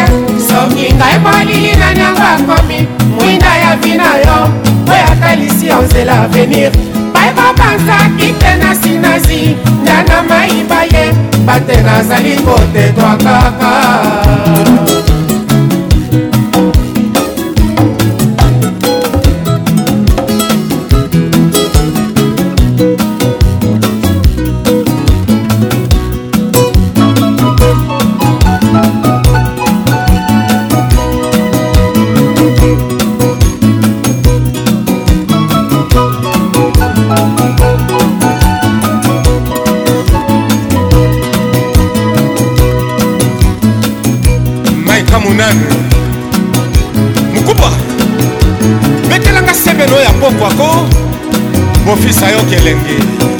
soki 0.48 0.86
ngai 0.96 1.18
molili 1.24 1.72
na 1.80 1.92
niango 1.94 2.20
akomi 2.22 2.86
mwinda 3.18 3.56
ya 3.56 3.76
vina 3.76 4.16
yo 4.26 4.36
mpo 4.84 4.92
atalisi 5.12 5.66
yo 5.66 5.82
nzela 5.82 6.22
avenir 6.24 6.70
bayeba 7.14 7.52
banzaki 7.58 8.28
te 8.40 8.54
na 8.62 8.74
sinazi 8.82 9.56
ndana 9.82 10.22
mayiba 10.28 10.80
ye 10.92 11.12
bate 11.46 11.76
nazali 11.82 12.36
kotetwa 12.44 13.10
kaka 13.24 13.70
ofisa 52.00 52.28
yoka 52.30 52.56
elenge 52.56 53.39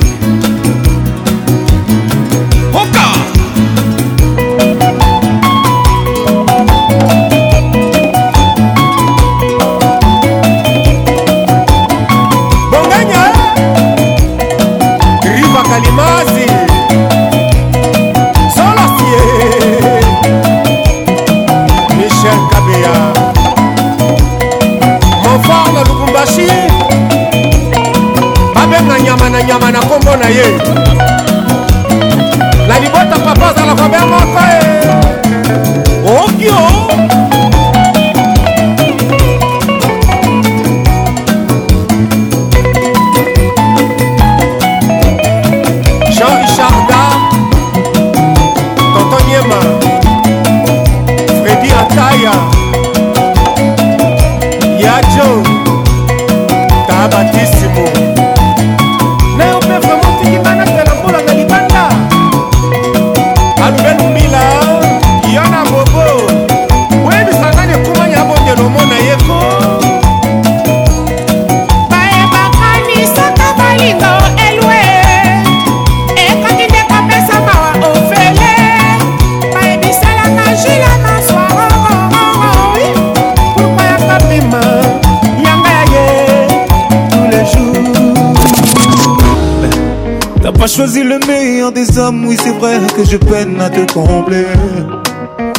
je 93.10 93.16
peine 93.16 93.60
à 93.60 93.68
te 93.68 93.92
combler. 93.92 94.46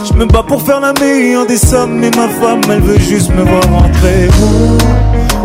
Je 0.07 0.13
me 0.17 0.25
bats 0.25 0.43
pour 0.47 0.61
faire 0.61 0.79
la 0.79 0.93
meilleure 0.93 1.45
des 1.45 1.57
sommes, 1.57 1.95
mais 1.99 2.09
ma 2.11 2.29
femme, 2.39 2.61
elle 2.71 2.79
veut 2.79 2.97
juste 2.97 3.29
me 3.35 3.41
voir 3.43 3.63
rentrer. 3.69 4.29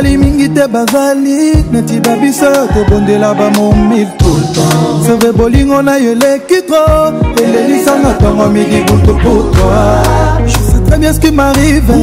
bazali 0.01 0.17
mingi 0.17 0.47
te 0.49 0.67
bazali 0.67 1.63
neti 1.71 1.99
babiso 1.99 2.49
kobondela 2.73 3.34
bamomil 3.34 4.07
tultan 4.17 5.03
seve 5.05 5.31
bolingo 5.34 5.81
na 5.84 5.97
yo 5.97 6.11
eleki 6.13 6.61
tro 6.67 7.11
elelisanga 7.43 8.09
ntongo 8.15 8.47
midi 8.49 8.81
butu 8.88 9.13
putwa 9.15 10.03
je 10.45 10.53
sais 10.53 10.84
très 10.88 10.97
bien 10.97 11.11
ce 11.13 11.19
qui 11.19 11.31
m'arrive 11.31 11.93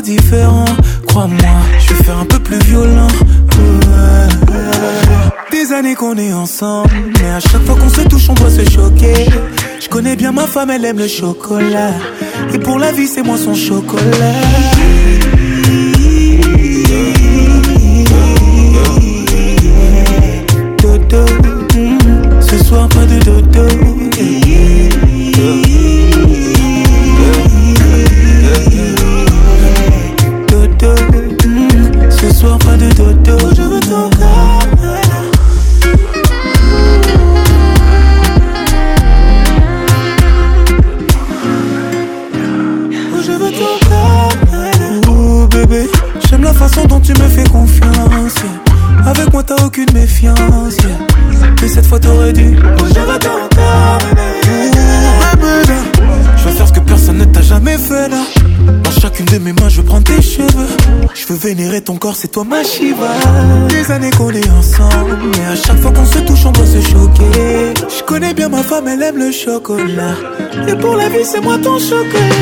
différent, 0.01 0.65
crois-moi. 1.07 1.37
Je 1.79 1.93
vais 1.93 2.03
faire 2.03 2.17
un 2.17 2.25
peu 2.25 2.39
plus 2.39 2.59
violent. 2.63 3.07
Des 5.51 5.73
années 5.73 5.95
qu'on 5.95 6.15
est 6.17 6.33
ensemble, 6.33 6.89
mais 7.19 7.29
à 7.31 7.39
chaque 7.39 7.63
fois 7.65 7.75
qu'on 7.75 7.89
se 7.89 8.01
touche, 8.01 8.29
on 8.29 8.33
doit 8.33 8.49
se 8.49 8.69
choquer. 8.69 9.25
Je 9.79 9.87
connais 9.89 10.15
bien 10.15 10.31
ma 10.31 10.45
femme, 10.45 10.69
elle 10.69 10.85
aime 10.85 10.99
le 10.99 11.07
chocolat. 11.07 11.91
Et 12.53 12.59
pour 12.59 12.77
la 12.79 12.91
vie, 12.91 13.07
c'est 13.07 13.23
moi 13.23 13.37
son 13.37 13.55
chocolat. 13.55 14.41
c'est 62.13 62.29
toi 62.29 62.43
ma 62.43 62.63
Shiva. 62.63 63.09
Des 63.69 63.91
années 63.91 64.09
qu'on 64.11 64.29
est 64.29 64.49
ensemble, 64.49 65.17
mais 65.23 65.45
à 65.51 65.55
chaque 65.55 65.77
fois 65.77 65.91
qu'on 65.91 66.05
se 66.05 66.19
touche, 66.19 66.45
on 66.45 66.51
doit 66.51 66.65
se 66.65 66.81
choquer. 66.81 67.73
Je 67.97 68.03
connais 68.03 68.33
bien 68.33 68.49
ma 68.49 68.63
femme, 68.63 68.87
elle 68.87 69.01
aime 69.01 69.17
le 69.17 69.31
chocolat. 69.31 70.15
Et 70.67 70.75
pour 70.75 70.95
la 70.95 71.09
vie, 71.09 71.25
c'est 71.25 71.41
moi 71.41 71.57
ton 71.57 71.79
chocolat. 71.79 72.35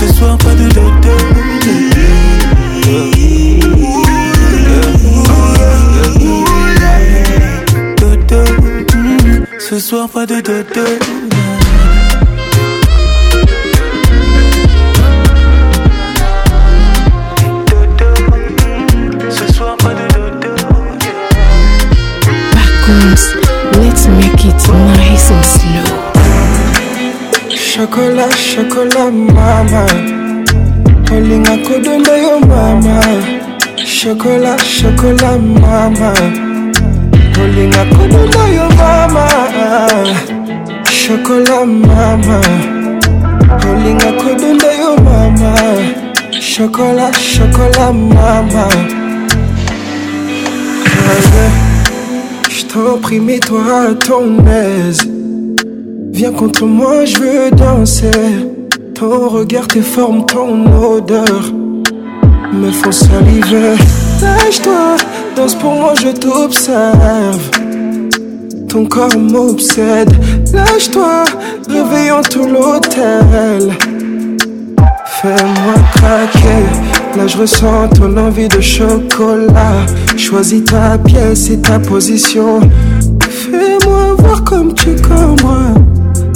ce 0.00 0.08
soir 0.12 0.36
pas 0.38 0.46
de 0.54 0.68
Ce 9.70 9.78
soir, 9.80 10.08
pas 10.08 10.24
de 10.24 10.37
kola 35.00 35.32
mama 35.60 36.10
kolinga 37.34 37.82
de 38.32 38.44
yo 38.56 38.66
mama 38.78 39.26
Chocolat 41.00 41.66
mama 41.86 42.38
kolinga 43.62 44.10
de 44.62 44.70
yo 44.82 44.92
mama 45.06 45.54
Chocolat, 46.52 47.14
shokola 47.32 47.86
mama 47.92 48.66
je 52.50 52.64
t'en 52.68 52.98
prie 53.00 53.38
toi 53.38 53.90
à 53.90 53.94
ton 53.94 54.38
aise 54.46 55.08
Viens 56.12 56.32
contre 56.32 56.66
moi, 56.66 57.04
je 57.04 57.16
veux 57.18 57.50
danser. 57.52 58.10
Ton 58.96 59.28
regard, 59.28 59.68
tes 59.68 59.80
formes, 59.80 60.26
ton 60.26 60.50
odeur 60.94 61.42
me 62.52 62.70
font 62.72 62.90
saliver. 62.92 63.76
Lâche-toi, 64.22 64.96
danse 65.36 65.54
pour 65.54 65.74
moi, 65.74 65.92
je 66.02 66.08
t'observe. 66.08 67.50
Ton 68.68 68.84
corps 68.86 69.16
m'obsède. 69.16 70.10
Lâche-toi, 70.52 71.22
réveillant 71.68 72.22
tout 72.22 72.44
l'hôtel. 72.46 73.70
Fais-moi 75.04 75.74
craquer. 75.94 76.64
Là, 77.16 77.26
je 77.28 77.36
ressens 77.38 77.88
ton 77.94 78.16
envie 78.16 78.48
de 78.48 78.60
chocolat. 78.60 79.86
Choisis 80.16 80.64
ta 80.64 80.98
pièce 80.98 81.50
et 81.50 81.60
ta 81.62 81.78
position. 81.78 82.60
Fais-moi 83.20 84.16
voir 84.18 84.42
comme 84.42 84.74
tu 84.74 84.96
comme 84.96 85.36
moi. 85.42 85.62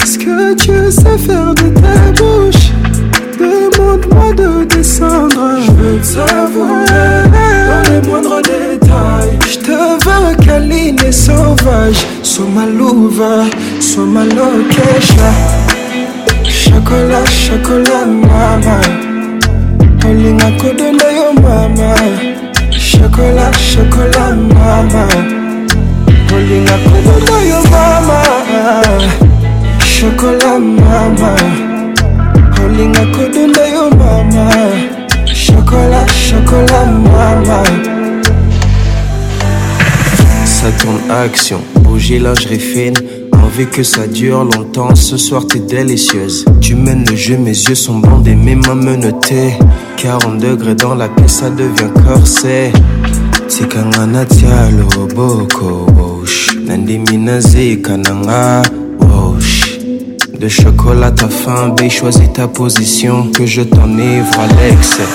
Ce 0.05 0.17
que 0.17 0.53
tu 0.53 0.71
sais 0.89 1.17
faire 1.17 1.53
de 1.53 1.67
ta 1.81 2.11
bouche. 2.21 2.52
Je 3.93 4.07
veux 5.71 6.01
te 6.01 6.17
dans 6.17 7.91
les 7.91 8.07
moindres 8.07 8.41
détails. 8.41 9.37
Je 9.49 9.59
te 9.59 9.71
veux 9.71 10.35
câline 10.43 10.97
et 11.05 11.11
sauvage. 11.11 12.05
Sois 12.23 12.45
ma 12.55 12.65
louve, 12.65 13.23
sois 13.79 14.03
ma 14.05 14.23
loquette 14.23 15.13
Chocolat, 16.49 17.25
chocolat, 17.25 18.05
mama. 18.05 18.79
Olinga 20.07 20.51
kodonda 20.59 21.11
yo 21.11 21.33
mama. 21.35 21.93
Chocolat, 22.71 23.51
chocolat, 23.53 24.35
mama. 24.35 25.05
Olinga 26.33 26.77
kodonda 26.83 27.41
yo 27.43 27.61
mama. 27.71 28.21
Chocolat, 29.79 30.59
mama. 30.59 31.35
Linga 32.77 33.05
mama 33.97 34.49
Chocolat, 35.31 36.07
chocolat 36.09 36.85
mama 37.03 37.61
Ça 40.43 40.71
tourne 40.79 41.01
action, 41.11 41.59
bouger 41.81 42.17
lingerie 42.17 42.57
fine 42.59 42.95
Envie 43.31 43.67
que 43.67 43.83
ça 43.83 44.07
dure 44.07 44.43
longtemps, 44.43 44.95
ce 44.95 45.17
soir 45.17 45.45
t'es 45.47 45.59
délicieuse 45.59 46.45
Tu 46.61 46.73
mènes 46.73 47.03
le 47.07 47.15
jeu, 47.15 47.37
mes 47.37 47.51
yeux 47.51 47.75
sont 47.75 47.99
bandés, 47.99 48.33
mes 48.35 48.55
mains 48.55 48.73
menottées 48.75 49.53
40 49.97 50.39
degrés 50.39 50.73
dans 50.75 50.95
la 50.95 51.09
pièce, 51.09 51.33
ça 51.41 51.51
devient 51.51 51.91
corset 52.07 52.71
C'est 53.47 53.69
tialo 53.69 54.87
boko 55.13 55.85
bosh 55.93 56.57
Nandimina 56.67 57.37
kananga. 57.83 58.63
Le 60.43 60.49
chocolat, 60.49 61.09
ta 61.11 61.29
faim, 61.29 61.69
bé, 61.69 61.89
choisis 61.89 62.29
ta 62.33 62.49
position, 62.49 63.27
que 63.31 63.45
je 63.45 63.61
t'enivre 63.61 64.27
à 64.41 64.47
l'excès. 64.47 65.07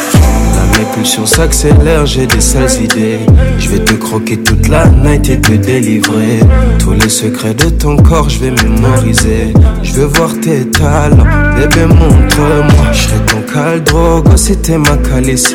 La 0.72 0.84
pulsions 0.96 1.26
s'accélère, 1.26 2.06
j'ai 2.06 2.26
des 2.26 2.40
sales 2.40 2.82
idées. 2.82 3.18
Je 3.58 3.68
vais 3.68 3.80
te 3.84 3.92
croquer 3.92 4.38
toute 4.38 4.68
la 4.68 4.86
night 4.88 5.28
et 5.28 5.38
te 5.38 5.52
délivrer. 5.52 6.40
Tous 6.78 6.94
les 6.94 7.10
secrets 7.10 7.52
de 7.52 7.68
ton 7.68 7.98
corps, 7.98 8.30
je 8.30 8.38
vais 8.38 8.52
mémoriser. 8.52 9.52
Je 9.82 9.92
veux 9.92 10.06
voir 10.06 10.30
tes 10.40 10.64
talents, 10.70 11.26
bébé, 11.58 11.84
montre-moi. 11.84 12.92
Je 12.92 13.02
serai 13.02 13.20
ton 13.26 13.52
caldrogo 13.52 14.34
si 14.34 14.56
t'es 14.56 14.78
ma 14.78 14.96
calice. 14.96 15.54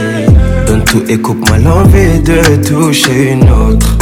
Donne 0.67 0.83
tout 0.83 1.01
et 1.09 1.17
coupe-moi 1.17 1.57
l'envie 1.57 2.19
de 2.19 2.63
toucher 2.63 3.31
une 3.31 3.49
autre. 3.49 3.97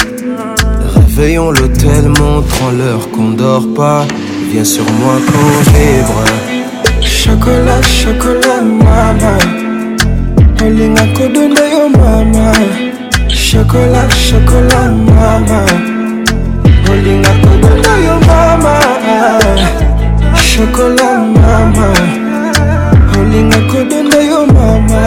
Réveillons 0.95 1.52
l'hôtel, 1.52 2.10
montrons 2.19 2.72
l'heure 2.77 3.10
qu'on 3.11 3.30
dort 3.30 3.73
pas. 3.73 4.06
Viens 4.52 4.65
sur 4.65 4.84
moi 4.99 5.15
quand 5.28 5.61
vibre 5.72 6.23
Chocolat, 7.02 7.82
chocolat, 7.84 8.61
mama 8.61 9.38
Olinga 10.61 11.03
donda 11.34 11.64
yo 11.73 11.88
mama 11.88 12.52
Chocolat, 13.30 14.10
chocolat, 14.11 14.91
mama 14.91 15.64
Olinga 16.90 17.30
donda 17.41 17.94
yo 18.06 18.15
maman. 18.28 19.57
Chocolat, 20.36 21.19
mama 21.34 21.88
Olinga 23.19 23.57
donda 23.90 24.22
yo 24.32 24.45
mama 24.48 25.02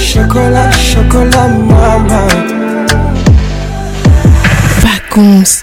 Chocolat, 0.00 0.72
chocolat, 0.72 1.52
mama 1.68 2.26
Vacances 4.82 5.62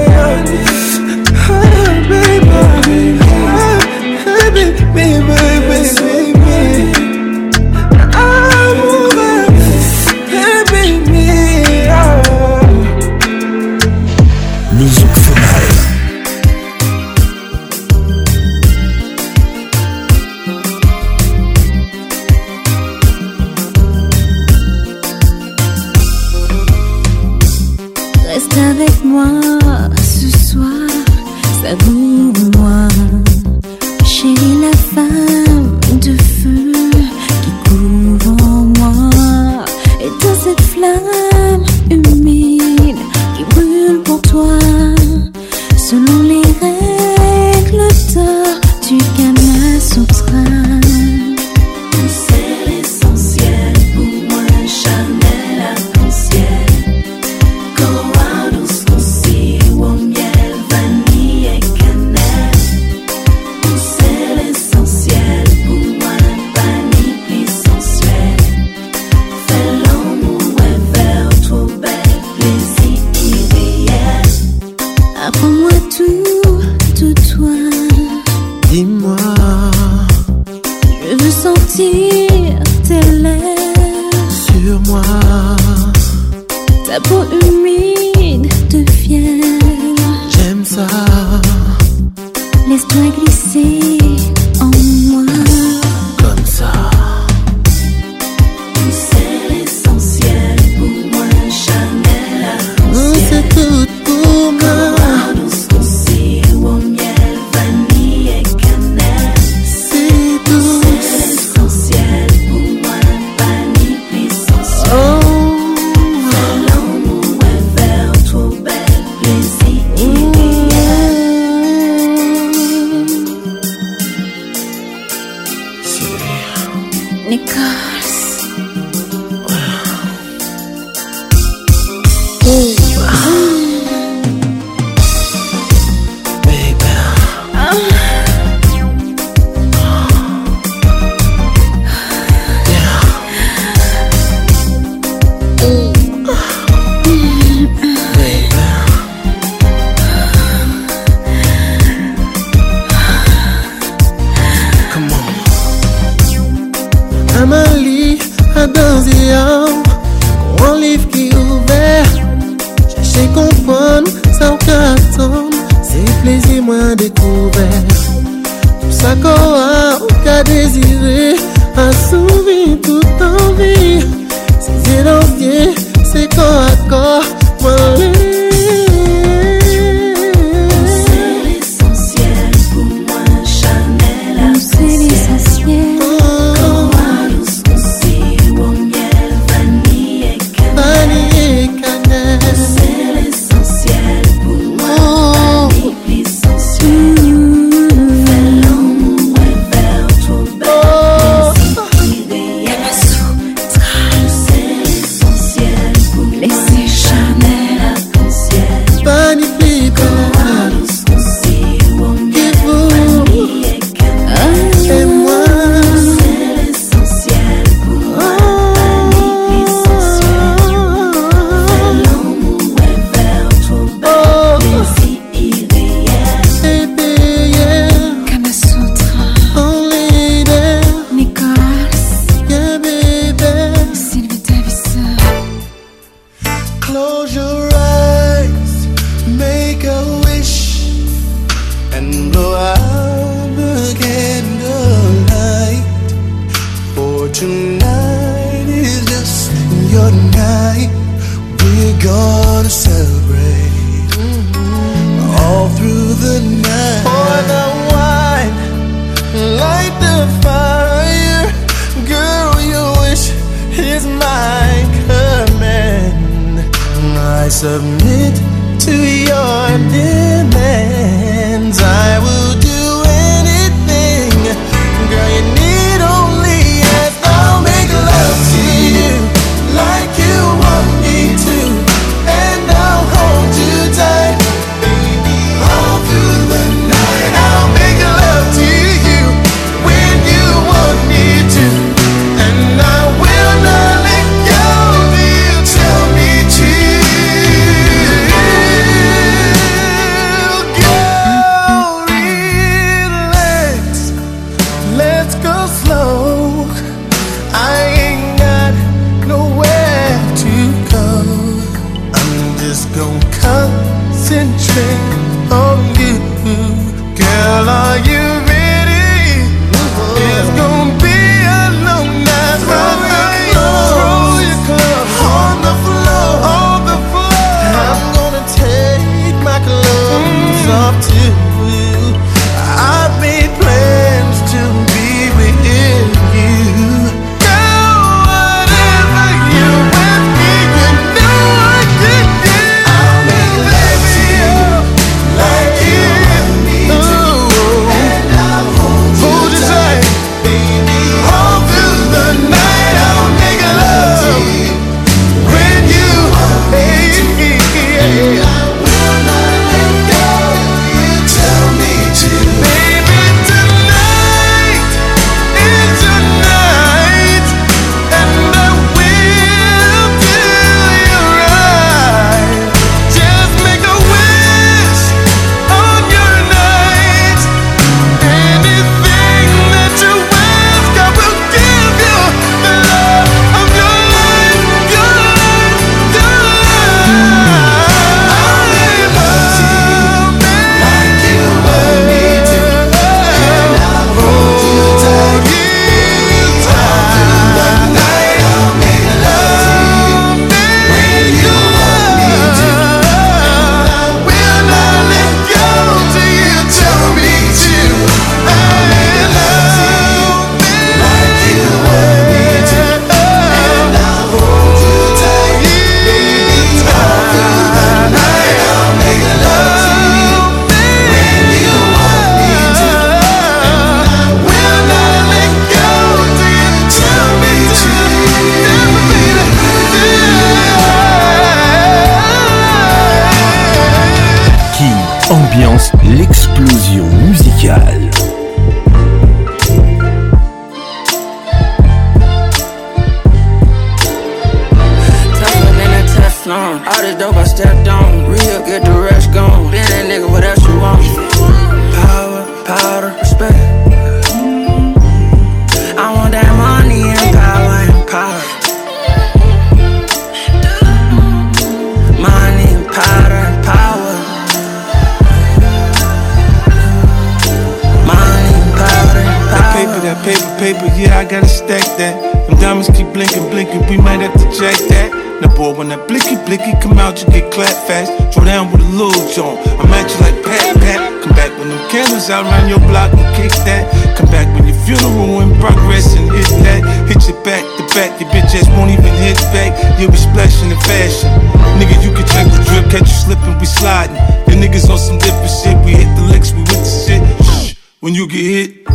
get 498.31 498.39
hit, 498.79 498.85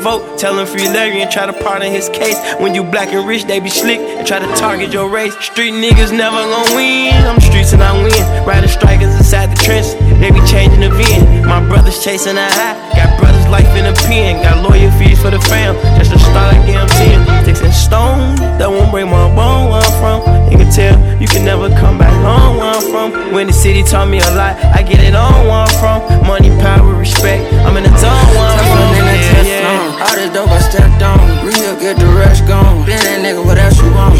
vote. 0.00 0.22
Tell 0.38 0.56
him 0.58 0.66
free 0.66 0.88
Larry 0.88 1.20
and 1.20 1.30
try 1.30 1.46
to 1.46 1.52
pardon 1.64 1.90
his 1.90 2.08
case. 2.10 2.38
When 2.62 2.74
you 2.74 2.82
black 2.82 3.08
and 3.12 3.26
rich, 3.26 3.44
they 3.44 3.60
be 3.60 3.68
slick 3.68 3.98
and 3.98 4.26
try 4.26 4.38
to 4.38 4.46
target 4.56 4.92
your 4.92 5.08
race. 5.10 5.34
Street 5.38 5.74
niggas 5.74 6.14
never 6.14 6.36
gon' 6.38 6.74
win. 6.76 7.12
I'm 7.26 7.40
streets 7.40 7.72
and 7.72 7.82
I 7.82 7.92
win. 7.98 8.22
Riding 8.46 8.70
strikers 8.70 9.14
inside 9.16 9.50
the 9.52 9.58
trench, 9.62 9.92
they 10.22 10.30
be 10.30 10.40
changing 10.46 10.80
the 10.80 10.90
vein. 10.90 11.44
My 11.46 11.60
brothers 11.68 12.02
chasing 12.02 12.36
a 12.38 12.46
high. 12.48 12.74
Got 12.96 13.18
brothers 13.18 13.46
life 13.48 13.68
in 13.76 13.86
a 13.86 13.94
pen. 14.06 14.42
Got 14.42 14.62
lawyer 14.64 14.90
fees 14.98 15.20
for 15.20 15.30
the 15.30 15.38
fam. 15.40 15.74
Just 15.98 16.14
a 16.14 16.18
start 16.18 16.54
like 16.54 16.64
MTN. 16.66 17.42
Sticks 17.42 17.60
and 17.60 17.74
stone, 17.74 18.36
that 18.58 18.70
won't 18.70 18.90
break 18.90 19.06
my 19.06 19.26
bone 19.34 19.70
where 19.70 19.82
I'm 19.82 19.94
from. 20.00 20.18
You 20.52 20.56
can 20.58 20.70
tell 20.72 20.96
you 21.20 21.26
can 21.28 21.44
never 21.44 21.68
come 21.76 21.98
back 21.98 22.14
home 22.24 22.56
where 22.58 22.72
I'm 22.72 22.82
from. 22.92 23.32
When 23.34 23.46
the 23.46 23.52
city 23.52 23.82
taught 23.82 24.08
me 24.08 24.18
a 24.20 24.30
lot, 24.34 24.56
I 24.74 24.82
get 24.82 25.00
it 25.00 25.14
on 25.14 25.46
where 25.46 25.66
I'm 25.66 25.72
from. 25.80 25.98
Money, 26.26 26.50
power, 26.62 26.94
respect. 26.94 27.44
I'm 27.66 27.76
in 27.76 27.84
the 27.84 27.94
zone 27.96 28.28
where 28.34 28.48
I'm 28.48 28.58
from. 28.58 28.88
Yeah, 28.98 29.42
yeah. 29.42 29.57
All 30.00 30.14
this 30.14 30.32
dope 30.32 30.48
I 30.48 30.60
stepped 30.60 31.02
on. 31.02 31.18
Real, 31.44 31.80
get 31.80 31.98
the 31.98 32.06
rest 32.06 32.46
gone. 32.46 32.86
Been 32.86 32.98
that 32.98 33.18
nigga, 33.20 33.44
what 33.44 33.58
else 33.58 33.76
you 33.78 33.92
want? 33.92 34.14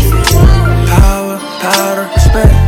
Power, 0.89 1.39
powder, 1.61 2.13
respect. 2.15 2.68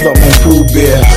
I'm 0.00 0.06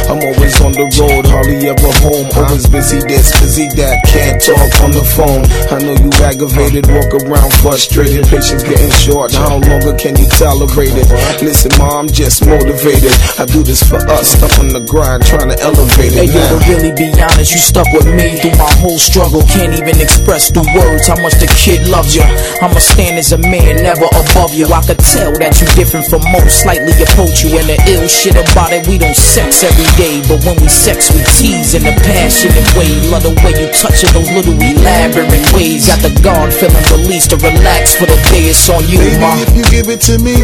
always 0.10 0.60
on 0.60 0.74
the 0.74 0.84
road, 1.00 1.26
hardly 1.32 1.70
ever 1.70 1.93
home. 2.04 2.28
Always 2.36 2.68
busy 2.68 3.00
this, 3.08 3.32
busy 3.40 3.72
that. 3.80 4.04
Can't 4.04 4.38
talk 4.44 4.72
on 4.84 4.92
the 4.92 5.02
phone. 5.16 5.44
I 5.72 5.80
know 5.80 5.96
you 5.96 6.12
aggravated, 6.20 6.86
walk 6.92 7.12
around 7.24 7.50
frustrated. 7.64 8.28
Patience 8.28 8.64
getting 8.68 8.92
short. 8.94 9.32
How 9.32 9.58
longer 9.64 9.96
can 9.96 10.20
you 10.20 10.28
tolerate 10.36 10.92
it? 11.00 11.08
Listen, 11.40 11.72
mom, 11.80 12.06
I'm 12.06 12.10
just 12.12 12.44
motivated. 12.46 13.16
I 13.40 13.48
do 13.48 13.64
this 13.64 13.80
for 13.80 14.04
us. 14.12 14.36
stuck 14.36 14.52
on 14.60 14.76
the 14.76 14.84
grind, 14.84 15.24
trying 15.24 15.50
to 15.50 15.58
elevate 15.64 16.14
it. 16.20 16.28
Hey, 16.30 16.30
yo, 16.30 16.44
to 16.44 16.60
really 16.68 16.92
be 16.94 17.08
honest, 17.24 17.56
you 17.56 17.62
stuck 17.64 17.88
with 17.96 18.06
me 18.08 18.36
through 18.44 18.58
my 18.60 18.72
whole 18.84 19.00
struggle. 19.00 19.40
Can't 19.48 19.72
even 19.74 19.96
express 20.04 20.52
through 20.52 20.68
words 20.76 21.08
how 21.08 21.18
much 21.24 21.40
the 21.40 21.48
kid 21.56 21.88
loves 21.88 22.12
you. 22.14 22.26
I'ma 22.60 22.80
stand 22.84 23.16
as 23.18 23.32
a 23.32 23.40
man, 23.40 23.82
never 23.82 24.06
above 24.28 24.52
you. 24.54 24.68
I 24.68 24.84
could 24.84 25.00
tell 25.00 25.32
that 25.40 25.56
you 25.60 25.66
different 25.80 26.06
from 26.12 26.22
most. 26.36 26.68
Slightly 26.68 26.92
approach 27.00 27.48
you, 27.48 27.56
and 27.58 27.70
the 27.72 27.78
ill 27.88 28.08
shit 28.08 28.36
about 28.36 28.76
it, 28.76 28.86
we 28.88 28.98
don't 29.00 29.16
sex 29.16 29.64
every 29.64 29.88
day. 29.96 30.20
But 30.28 30.44
when 30.46 30.60
we 30.60 30.68
sex, 30.68 31.08
we 31.14 31.22
tease 31.40 31.74
and 31.74 31.93
passionate 32.02 32.66
way. 32.76 32.90
Love 33.12 33.24
the 33.28 33.34
way 33.46 33.54
you 33.54 33.68
touch 33.74 34.02
it, 34.04 34.10
those 34.16 34.30
little 34.34 34.58
elaborate 34.58 35.30
ways. 35.54 35.86
Got 35.88 36.02
the 36.02 36.14
guard 36.24 36.54
feeling 36.54 36.82
released 36.96 37.30
to 37.32 37.38
relax 37.38 37.94
for 37.96 38.06
the 38.06 38.18
day 38.34 38.50
it's 38.50 38.66
on 38.70 38.82
you, 38.90 38.98
Baby, 38.98 39.20
ma. 39.22 39.34
If 39.38 39.54
you 39.56 39.64
give 39.70 39.88
it 39.92 40.02
to 40.10 40.18
me, 40.20 40.42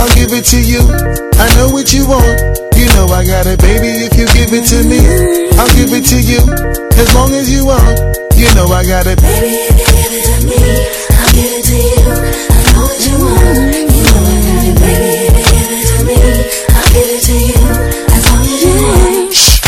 I'll 0.00 0.10
give 0.16 0.34
it 0.34 0.44
to 0.52 0.58
you. 0.58 0.82
I 1.38 1.46
know 1.56 1.68
what 1.70 1.92
you 1.94 2.06
want. 2.06 2.58
You 2.74 2.86
know 2.98 3.06
I 3.12 3.22
got 3.26 3.46
it, 3.46 3.58
baby. 3.60 4.06
If 4.08 4.14
you 4.18 4.26
give 4.34 4.50
it 4.54 4.66
to 4.74 4.78
me, 4.86 4.98
I'll 5.58 5.70
give 5.76 5.90
it 5.94 6.06
to 6.10 6.18
you. 6.18 6.42
As 6.98 7.08
long 7.14 7.30
as 7.34 7.46
you 7.52 7.66
want, 7.66 8.18
you 8.34 8.50
know 8.58 8.66
I 8.70 8.82
got 8.86 9.06
it. 9.06 9.18
Baby, 9.22 9.87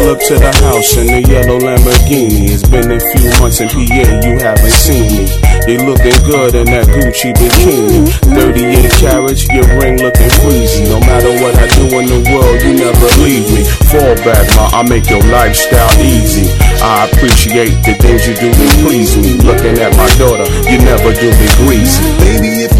pull 0.00 0.16
up 0.16 0.20
to 0.24 0.34
the 0.40 0.48
house 0.64 0.96
in 0.96 1.06
the 1.12 1.20
yellow 1.28 1.60
Lamborghini. 1.60 2.48
It's 2.48 2.64
been 2.64 2.88
a 2.88 3.00
few 3.12 3.28
months 3.44 3.60
in 3.60 3.68
PA, 3.68 4.08
you 4.24 4.40
haven't 4.40 4.72
seen 4.80 5.08
me. 5.12 5.24
You 5.68 5.84
looking 5.84 6.16
good 6.24 6.56
in 6.56 6.72
that 6.72 6.88
Gucci 6.88 7.36
bikini. 7.36 8.08
38 8.32 8.88
carriage, 8.96 9.44
your 9.52 9.68
ring 9.76 10.00
looking 10.00 10.32
freezy. 10.40 10.88
No 10.88 10.98
matter 11.04 11.28
what 11.44 11.52
I 11.60 11.68
do 11.76 12.00
in 12.00 12.06
the 12.08 12.20
world, 12.32 12.58
you 12.64 12.80
never 12.80 13.08
leave 13.20 13.44
me. 13.52 13.62
Fall 13.92 14.14
back, 14.24 14.48
ma, 14.56 14.72
I 14.80 14.80
make 14.88 15.06
your 15.12 15.20
lifestyle 15.28 15.92
easy. 16.00 16.48
I 16.80 17.04
appreciate 17.12 17.76
the 17.84 17.92
things 18.00 18.24
you 18.24 18.32
do 18.40 18.48
to 18.48 18.66
please 18.88 19.12
me. 19.20 19.36
Looking 19.44 19.76
at 19.84 19.92
my 20.00 20.08
daughter, 20.16 20.48
you 20.64 20.80
never 20.80 21.12
do 21.12 21.28
me 21.28 21.46
greasy. 21.60 22.00
Baby, 22.24 22.64
if 22.64 22.79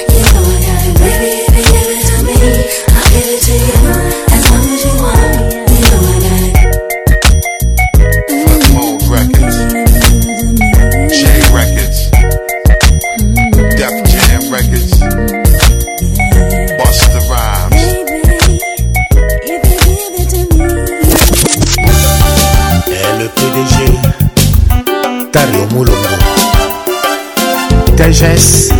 sagesse 28.13 28.73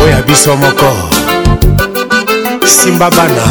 oyo 0.00 0.06
ya 0.10 0.18
biso 0.26 0.56
moko 0.58 0.90
simba 2.66 3.06
bana 3.16 3.46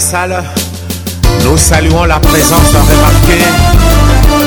salle, 0.00 0.42
nous 1.44 1.58
saluons 1.58 2.04
la 2.04 2.18
présence 2.18 2.72
remarquée 2.72 3.44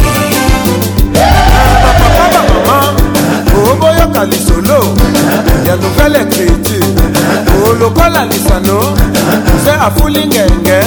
oboyokani 3.70 4.38
solo 4.48 4.96
ya 5.68 5.76
nouvelle 5.76 6.22
écriture 6.22 6.88
olokola 7.70 8.26
lisano 8.26 8.94
se 9.64 9.70
afuli 9.72 10.28
ngenge 10.28 10.80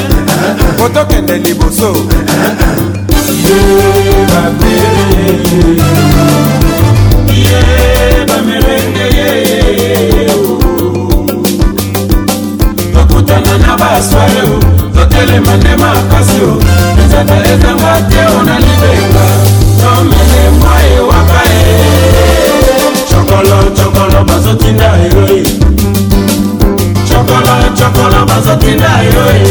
otokende 0.84 1.38
liboso 1.38 1.92
yebabeye 3.46 4.78
baswale 13.78 14.42
o 14.56 14.88
totelema 14.92 15.52
nde 15.56 15.70
makasi 15.76 16.40
o 16.50 16.52
nzata 17.06 17.36
ezanga 17.54 17.90
te 18.10 18.20
ona 18.38 18.56
libenga 18.66 19.24
tomene 19.80 20.40
mwa 20.58 20.74
ewaka 20.96 21.40
e 21.54 22.50
cokolo 23.10 23.58
cokolo 23.78 24.18
bazotinda 24.28 24.90
eroi 25.06 25.42
cokolo 27.08 27.54
cokolo 27.78 28.18
bazotinda 28.28 28.90
eroi 29.08 29.42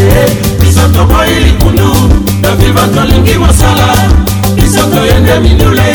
biso 0.60 0.82
tokoyi 0.96 1.36
likundu 1.46 1.90
toviva 2.44 2.86
tolingi 2.96 3.36
mosala 3.44 3.88
biso 4.56 4.84
toyende 4.94 5.40
mindule 5.40 5.88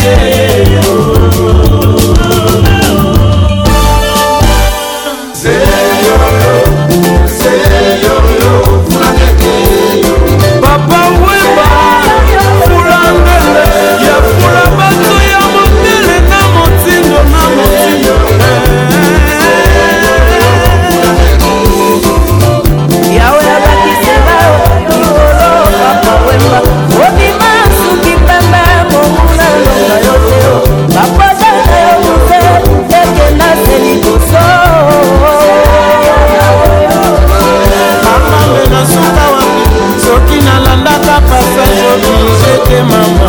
nzete 41.99 42.83
mama 42.89 43.29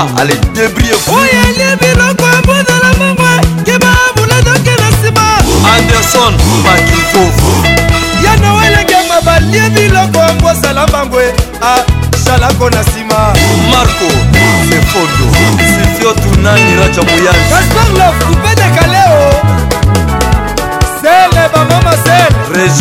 papa 0.08 0.22
allez 0.22 0.38
débrie 0.54 0.92
oyeli 1.08 1.78
biloko 1.82 2.26
ebondela 2.38 2.92
mongwe 3.00 3.64
keba 3.66 3.88
buladokela 4.16 4.88
nsima 4.96 5.22
anderson 5.76 6.34
bakifo 6.64 7.24
ya 8.26 8.36
noelengema 8.38 9.22
balie 9.26 9.70
biloko 9.70 10.18
yango 10.28 10.48
osala 10.48 10.86
bangwe 10.88 11.24
asalako 12.14 12.68
ah, 12.68 12.70
na 12.70 12.82
nsima 12.82 13.18
marco 13.72 14.10
sefondo 14.70 15.38
sifio 15.58 16.14
tunani 16.14 16.76
raja 16.76 17.02
moyani 17.02 17.43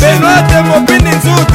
benoate 0.00 0.60
mobini 0.68 1.10
nzutu 1.16 1.54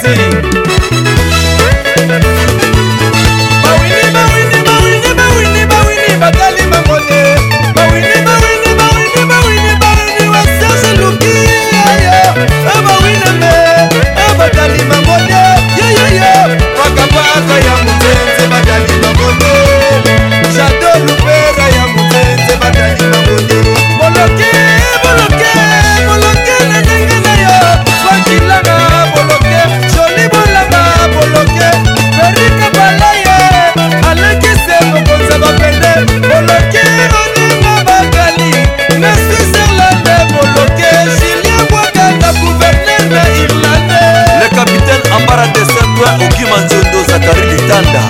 joa 46.01 46.15
okima 46.27 46.57
nzondo 46.57 47.03
zakari 47.09 47.47
litanda 47.51 48.03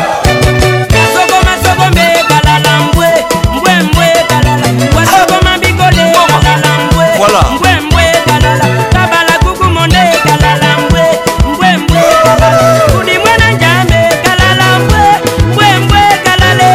voilà 7.16 7.40
mbwembwe 7.52 8.04
kalala 8.28 8.68
kabala 8.92 9.34
kuku 9.44 9.64
monde 9.74 10.02
kalala 10.26 10.68
mbwe 10.82 11.04
mbwembwe 11.50 12.00
kalala 12.24 12.80
kudi 12.92 13.16
mwana 13.24 13.46
njambe 13.56 13.98
kalala 14.24 14.66
mbwe 14.78 15.04
mbwembwe 15.52 16.00
kalale 16.24 16.72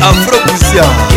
afropusia 0.02 1.09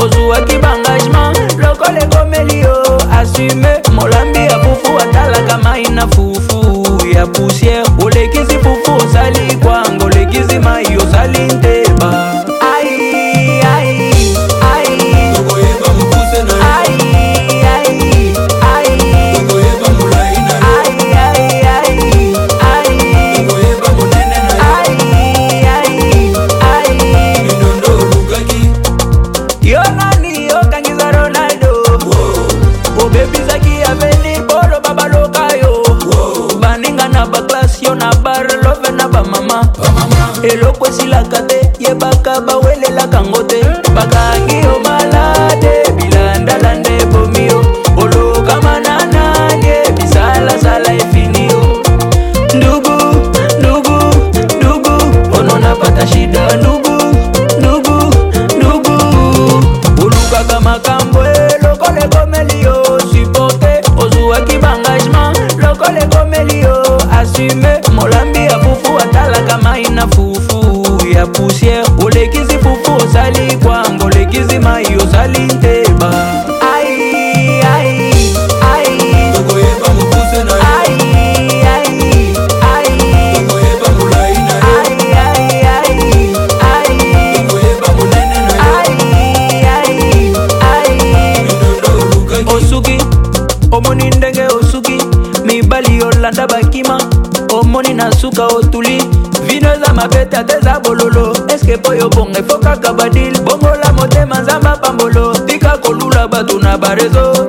ozwaki 0.04 0.58
bangagement 0.58 1.34
lokolo 1.60 1.98
ekomeli 2.00 2.60
yo 2.60 2.76
asume 3.20 3.82
molambi 3.96 4.40
ya 4.40 4.60
fufu 4.60 4.98
atalaka 5.00 5.58
mai 5.64 5.84
na 5.84 6.08
fufu 6.08 6.62
ya 7.16 7.26
poussière 7.26 7.83
basalelaka 41.14 41.42
te 41.48 41.60
yebaka 41.84 42.34
bawelelaka 42.48 43.20
ngo 43.30 43.43
oyo 101.90 102.10
bonga 102.10 102.40
efo 102.40 102.58
kaka 102.60 102.94
badil 102.94 103.34
bongola 103.42 103.92
motema 103.98 104.42
nzamba 104.42 104.78
pambolo 104.82 105.34
tika 105.48 105.78
kolula 105.78 106.28
bato 106.28 106.60
na 106.60 106.78
barezo 106.78 107.43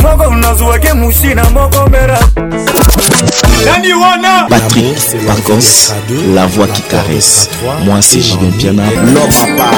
moko 0.02 0.36
nazwaki 0.36 0.94
musina 0.95 1.50
moko 1.50 1.88
mbera 1.88 2.20
nani 3.66 3.94
wana 3.94 4.48
patrik 4.50 4.98
pacons 5.28 5.94
la 6.36 6.45
voix 6.48 6.68
qui 6.68 6.82
caresse 6.84 7.50
moi 7.86 8.00
c'est 8.02 8.22
julien 8.22 8.52
piana 8.58 8.84
lopapa 9.14 9.70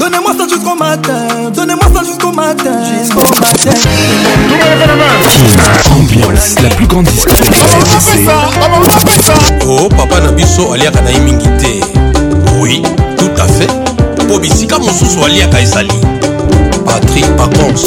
Donnez-moi 0.00 0.32
ça 0.36 0.44
jusqu'au 0.48 0.74
matin, 0.76 1.50
donnez-moi 1.54 1.84
ça 1.94 2.04
jusqu'au 2.04 2.32
matin, 2.32 2.82
jusqu'au 2.84 3.28
matin. 3.40 3.90
Mix, 6.46 6.60
la 6.62 6.68
plus 6.70 6.86
grande 6.86 7.04
discothèque 7.06 7.54
RDC. 7.76 8.22
Oh, 9.66 9.88
papa 9.88 10.20
Nabiso, 10.20 10.72
aliaka 10.74 11.00
na 11.00 11.10
mingi 11.18 11.48
te. 11.58 11.80
Oui, 12.58 12.82
tout 13.18 13.30
à 13.38 13.48
fait. 13.48 13.70
Po 14.28 14.38
bisika 14.38 14.78
mosusu 14.78 15.24
aliaka 15.24 15.60
ezali. 15.60 15.94
Patrick 16.86 17.26
Pacons. 17.36 17.84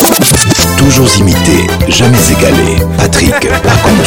Toujours 0.77 1.09
imité, 1.19 1.67
jamais 1.89 2.17
égalé. 2.31 2.75
Patrick 2.97 3.39
Pacons. 3.41 4.05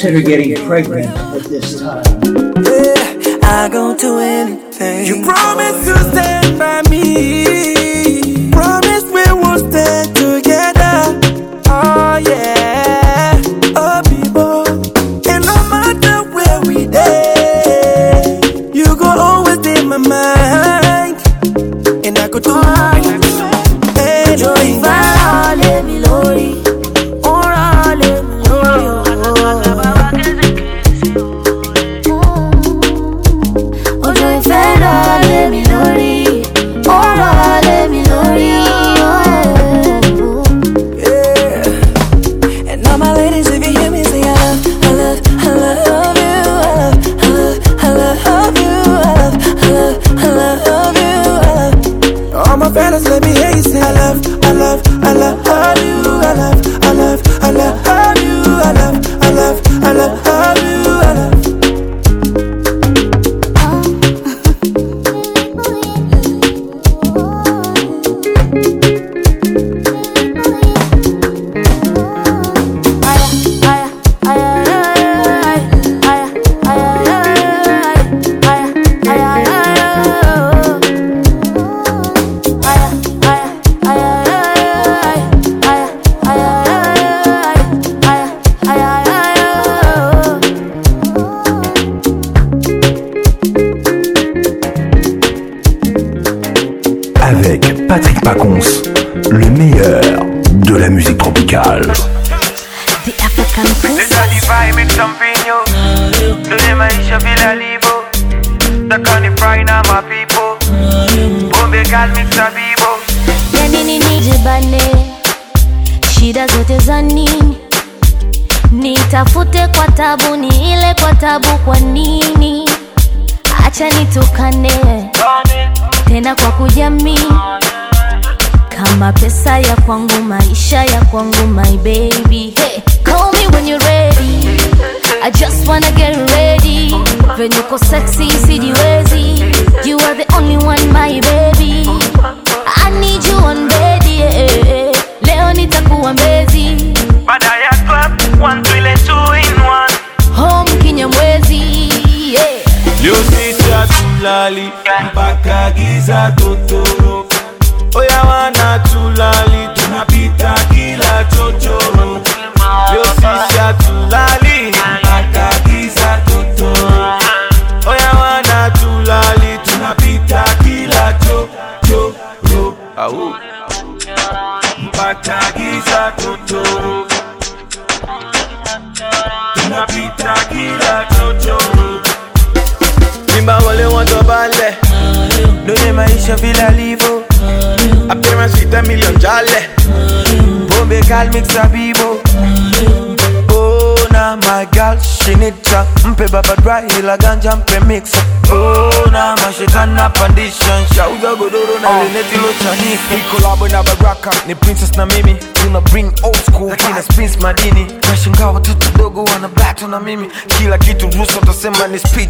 consider 0.00 0.22
getting 0.22 0.54
pregnant 0.64 1.27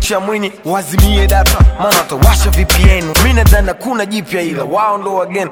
cha 0.08 0.20
mwini 0.20 0.52
wazimie 0.64 1.26
data, 1.26 1.58
maana 1.78 1.98
watawasha 1.98 2.50
VPN. 2.50 3.04
mi 3.24 3.32
nadhani 3.32 3.74
kuna 3.74 4.06
jipya, 4.06 4.42
ila 4.42 4.64
wao 4.64 4.98
ndo 4.98 5.14
wageni. 5.14 5.50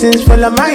blessings 0.00 0.28
of 0.44 0.52
my 0.58 0.72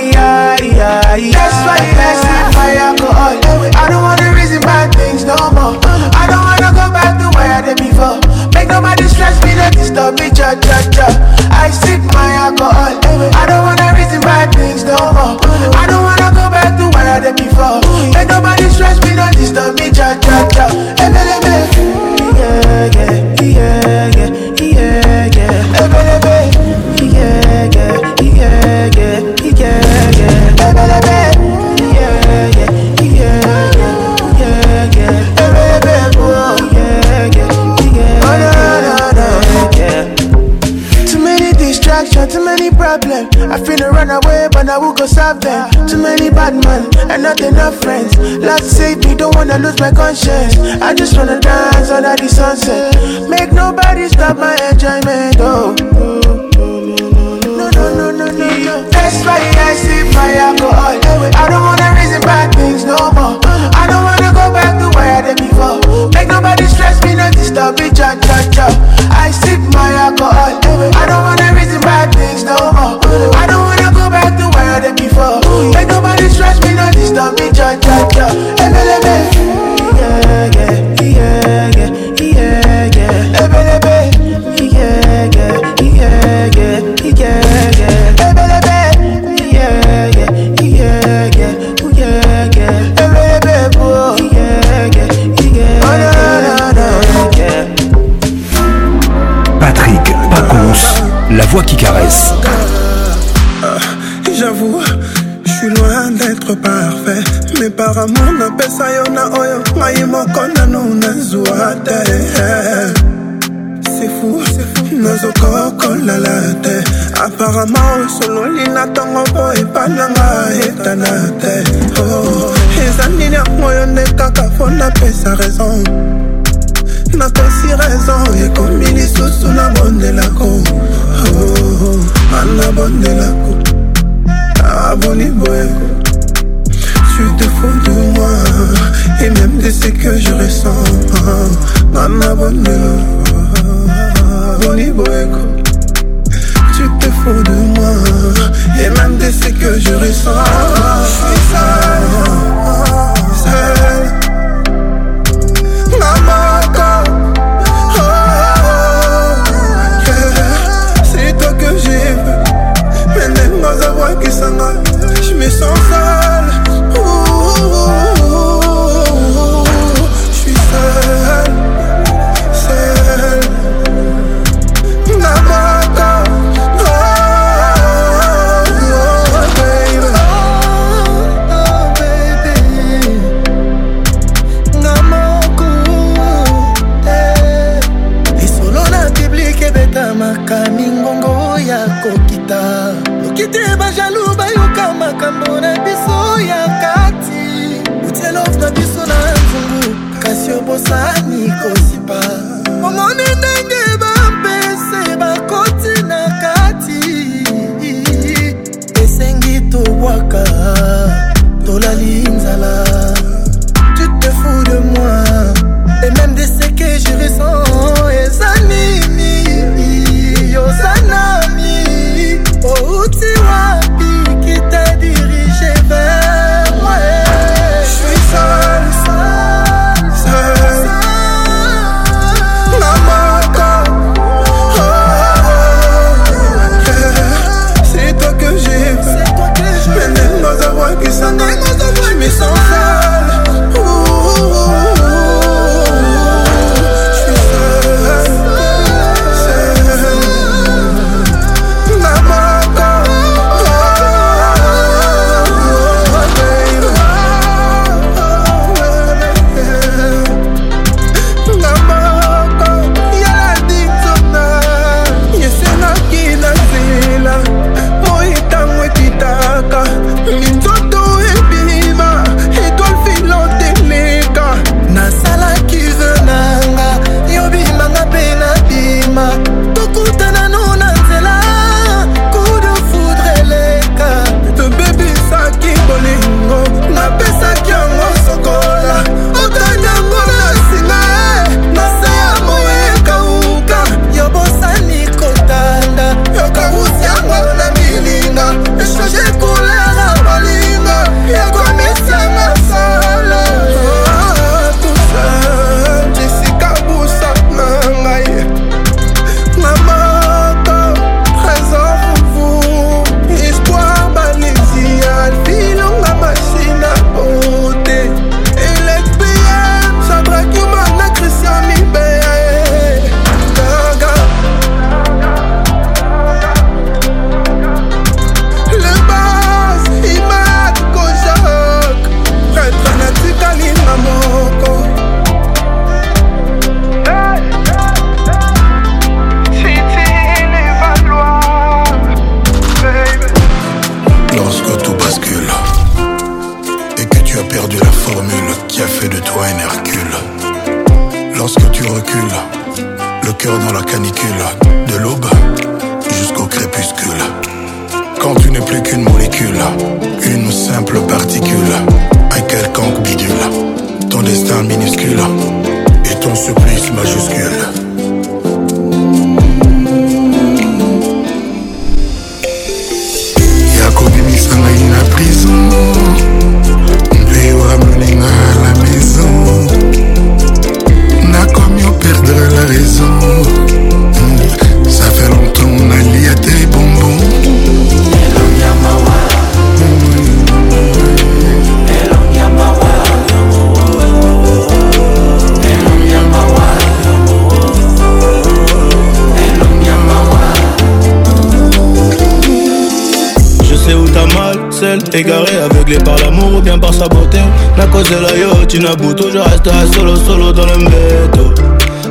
toujours 408.80 409.32
je 409.32 409.40
resterai 409.40 409.88
solo, 409.94 410.16
solo 410.16 410.52
dans 410.54 410.66
le 410.66 410.78
métro. 410.78 411.52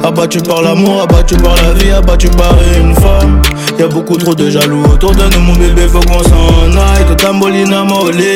Abattu 0.03 0.39
par 0.41 0.63
l'amour, 0.63 1.03
abattu 1.03 1.37
par 1.37 1.55
la 1.57 1.73
vie, 1.75 1.91
abattu 1.91 2.29
par 2.31 2.55
une 2.81 2.95
femme. 2.95 3.41
Y'a 3.79 3.87
beaucoup 3.87 4.17
trop 4.17 4.35
de 4.35 4.51
jaloux 4.51 4.83
autour 4.85 5.13
de 5.13 5.25
nous, 5.35 5.41
mon 5.41 5.53
bébé, 5.55 5.87
faut 5.89 6.01
qu'on 6.01 6.23
s'en 6.23 6.79
aille. 6.79 7.07
Tout 7.09 7.15
tambolina, 7.15 7.83
molélé. 7.85 8.35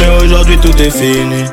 Mais 0.00 0.24
aujourd'hui, 0.24 0.58
tout 0.58 0.76
est 0.80 0.90
fini. 0.90 1.44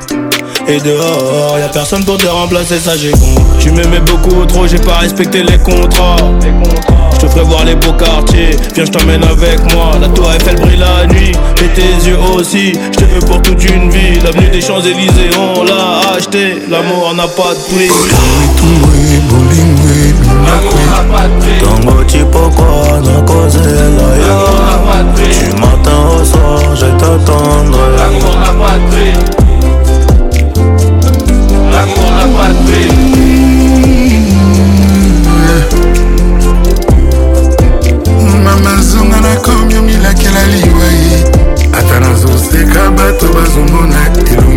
Et 0.70 0.78
dehors, 0.80 1.56
a 1.64 1.68
personne 1.70 2.04
pour 2.04 2.18
te 2.18 2.26
remplacer, 2.26 2.78
ça 2.78 2.94
j'ai 2.94 3.10
con. 3.12 3.34
Tu 3.58 3.70
m'aimais 3.70 4.00
beaucoup 4.00 4.44
trop, 4.44 4.66
j'ai 4.66 4.76
pas 4.76 4.96
respecté 4.98 5.42
les 5.42 5.56
contrats. 5.56 6.16
Je 7.14 7.16
te 7.16 7.26
ferai 7.26 7.42
voir 7.44 7.64
les 7.64 7.74
beaux 7.74 7.94
quartiers, 7.94 8.50
viens 8.74 8.84
je 8.84 8.90
t'emmène 8.90 9.24
avec 9.24 9.60
moi. 9.74 9.92
La 9.98 10.08
tour 10.08 10.30
Eiffel 10.30 10.56
brille 10.56 10.76
la 10.76 11.06
nuit, 11.06 11.32
et 11.62 11.68
tes 11.74 12.06
yeux 12.06 12.18
aussi. 12.34 12.72
Je 12.92 12.98
te 12.98 13.04
veux 13.06 13.20
pour 13.20 13.40
toute 13.40 13.64
une 13.64 13.88
vie, 13.88 14.20
l'avenue 14.22 14.48
des 14.50 14.60
Champs-Élysées, 14.60 15.30
on 15.38 15.62
l'a 15.64 16.12
acheté. 16.18 16.58
L'amour 16.68 17.14
n'a 17.14 17.26
pas 17.28 17.54
de 17.54 17.74
prix. 17.74 17.88
Tu 25.32 25.60
m'attends 25.60 26.14
au 26.14 26.24
soir, 26.24 26.76
je 26.76 26.86
t'attendrai 26.86 27.80
L'amour 27.96 28.38
n'a 28.38 28.66
pas 28.66 28.78
de 28.78 28.92
prix 28.92 29.44
Patrick 32.48 32.92
mama 38.44 38.82
zonga 38.82 39.20
nakomi 39.20 39.76
omilakela 39.76 40.46
liwai 40.46 41.24
ata 41.72 42.00
nazoseka 42.00 42.90
bato 42.90 43.26
bazomona 43.32 43.96
elo 44.32 44.47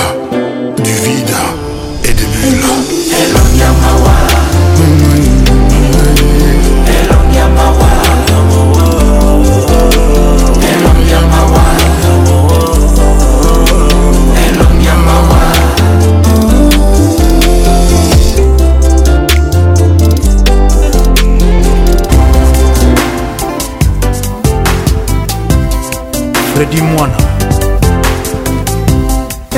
fredi 26.61 26.83
mwana 26.83 27.17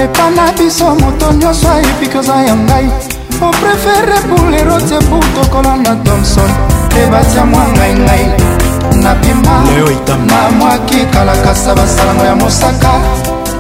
epana 0.03 0.53
biso 0.53 0.95
moto 0.95 1.33
nyonso 1.33 1.69
ayebi 1.71 2.07
koza 2.07 2.35
ya 2.37 2.57
ngai 2.57 2.89
oprefere 3.47 4.19
bulerote 4.29 4.99
butokola 5.07 5.77
na 5.77 5.97
thomson 6.05 6.51
ebatia 7.03 7.45
mwa 7.45 7.67
ngai 7.69 7.95
ngai 7.95 8.27
napima 9.03 9.65
na 10.27 10.51
mwaki 10.51 11.07
kalakasa 11.13 11.75
basalango 11.75 12.25
ya 12.25 12.35
mosaka 12.37 12.91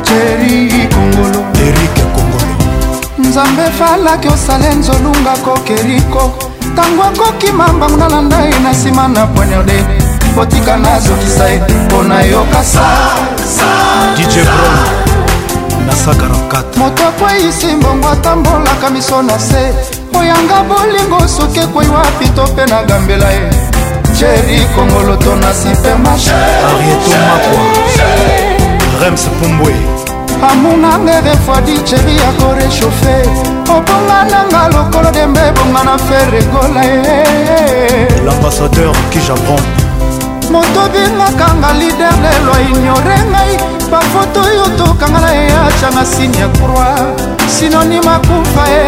jeri 0.04 0.88
kongolo 0.94 1.40
erike 1.66 2.02
kongolo 2.02 2.54
nzambe 3.18 3.62
falaki 3.78 4.28
osale 4.28 4.74
nzolunga 4.74 5.32
kokeriko 5.44 6.30
ntango 6.72 7.02
akoki 7.02 7.52
mambangu 7.52 7.96
nalanda 7.96 8.40
ye 8.40 8.58
na 8.58 8.70
nsima 8.70 9.08
na 9.08 9.26
poignarde 9.26 10.01
kotika 10.34 10.76
nazokisa 10.76 11.48
ye 11.48 11.60
mpo 11.86 12.02
nayokasa 12.02 12.80
moto 16.76 17.08
akweyisi 17.08 17.66
mbongo 17.66 18.08
atambolaka 18.08 18.90
miso 18.90 19.22
na 19.22 19.38
se 19.38 19.72
oyanga 20.18 20.62
bolingo 20.68 21.28
soki 21.28 21.58
ekwei 21.60 21.88
wapi 21.88 22.28
to 22.28 22.44
mpe 22.46 22.66
na 22.66 22.82
gambela 22.82 23.30
ye 23.30 23.50
cheri 24.18 24.66
kongoloto 24.74 25.36
na 25.36 25.54
supermarcherems 25.54 26.32
amunanga 30.52 31.20
refwadi 31.20 31.78
cheri 31.78 32.16
ya 32.18 32.32
korechauffe 32.32 33.14
obonga 33.68 34.24
nanga 34.30 34.68
lokolo 34.68 35.10
dembe 35.10 35.40
ebonga 35.48 35.84
na 35.84 35.98
fe 35.98 36.30
regola 36.30 36.84
ye 36.84 37.26
l'ambassadeur 38.24 38.96
qui 39.10 39.20
japon 39.20 39.62
moto 40.52 40.84
bingakanga 40.92 41.72
lider 41.80 42.12
lelo 42.24 42.52
ignore 42.68 43.16
ngai 43.30 43.52
bafoto 43.90 44.40
oyo 44.44 44.66
tokanga 44.76 45.18
na 45.24 45.30
eyacanga 45.42 46.04
sine 46.04 46.36
ya 46.38 46.48
croix 46.60 47.00
sinonime 47.48 48.10
akufa 48.14 48.64
ye 48.72 48.84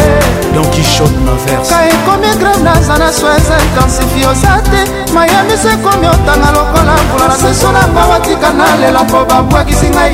ka 1.69 1.79
ekomi 1.89 2.29
grave 2.39 2.63
naza 2.63 2.97
na 3.01 3.09
soeza 3.11 3.55
intensifie 3.65 4.27
oza 4.27 4.61
te 4.69 4.81
mayamiso 5.15 5.69
ekomi 5.69 6.07
otanga 6.07 6.49
lokola 6.53 6.93
mbula 7.05 7.27
na 7.27 7.35
seso 7.37 7.71
na 7.71 7.79
nga 7.87 8.03
batika 8.09 8.49
na 8.53 8.75
lela 8.75 9.03
mpo 9.03 9.25
babwakisi 9.29 9.89
ngai 9.89 10.13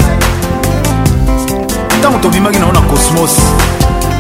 ntango 2.00 2.20
tobimaki 2.20 2.60
nango 2.60 2.74
na 2.74 2.82
cosmos 2.82 3.32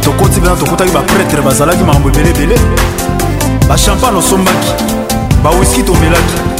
tokoti 0.03 0.40
mpena 0.40 0.56
tokutaki 0.56 0.92
bapretre 0.92 1.42
bazalaki 1.42 1.84
makambo 1.84 2.10
ebelebele 2.10 2.56
bachampagne 3.69 4.18
osombaki 4.19 4.72
bawiski 5.43 5.84
tomelaki 5.84 6.51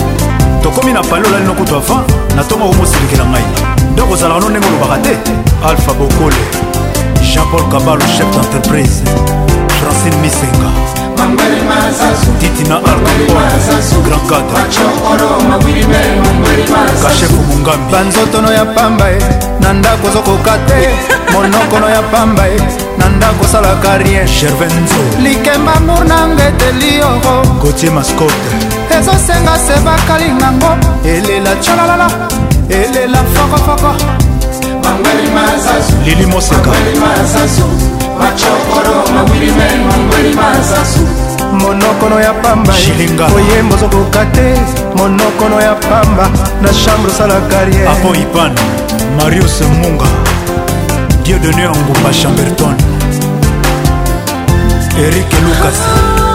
tokómi 0.64 0.94
na 0.94 1.02
pale 1.02 1.26
olali 1.28 1.46
nokutu 1.46 1.76
avant 1.76 2.06
natonga 2.36 2.66
komoselekela 2.70 3.26
ngai 3.32 3.46
nde 3.94 4.02
kozalaka 4.10 4.40
no 4.42 4.50
ndenge 4.50 4.68
olobaka 4.70 4.98
te 5.06 5.12
alpha 5.70 5.94
bokole 6.00 6.40
jean-paul 7.32 7.66
kabalo 7.74 8.06
chef 8.16 8.30
d'entreprise 8.36 8.98
francine 9.80 10.18
misenga 10.24 10.81
titina 12.40 12.76
arkaon 12.76 14.02
grand 14.04 14.30
cadre 14.30 14.64
kashefu 17.02 17.34
mungambi 17.34 17.92
banzotono 17.92 18.52
ya 18.52 18.66
pamba 18.66 19.12
e 19.12 19.20
na 19.62 19.74
ndako 19.74 20.08
ozokoka 20.08 20.58
te 20.68 20.90
monokono 21.34 21.90
ya 21.90 22.02
pamba 22.02 22.48
e 22.50 22.58
na 22.98 23.10
ndako 23.10 23.44
osalaka 23.46 23.98
rien 23.98 24.28
gervenzo 24.28 25.20
likemba 25.24 25.80
mour 25.86 26.06
nanga 26.06 26.48
eteli 26.48 26.96
yoko 26.98 27.48
gotie 27.62 27.90
mascote 27.92 28.56
ezosenga 29.00 29.58
se 29.58 29.80
bakalingango 29.86 30.78
elela 31.06 31.56
tyolalala 31.56 32.08
elela 32.70 33.24
fokofoko 33.34 34.31
lili 36.04 36.26
mosaka 36.26 36.72
monokono 41.54 42.20
ya 42.20 42.34
pamba 42.34 42.74
oyembo 43.36 43.76
ozokoka 43.76 44.26
te 44.32 44.54
monokono 44.96 45.62
ya 45.62 45.76
pamba 45.76 46.30
na 46.62 46.70
chambre 46.74 47.12
osala 47.12 47.36
carrière 47.50 47.88
apo 47.90 48.16
ipan 48.16 48.56
marius 49.18 49.62
munga 49.82 50.06
dieu 51.24 51.40
done 51.40 51.66
angumba 51.68 52.12
chamberton 52.14 52.76
erik 54.98 55.26
lucas 55.44 56.31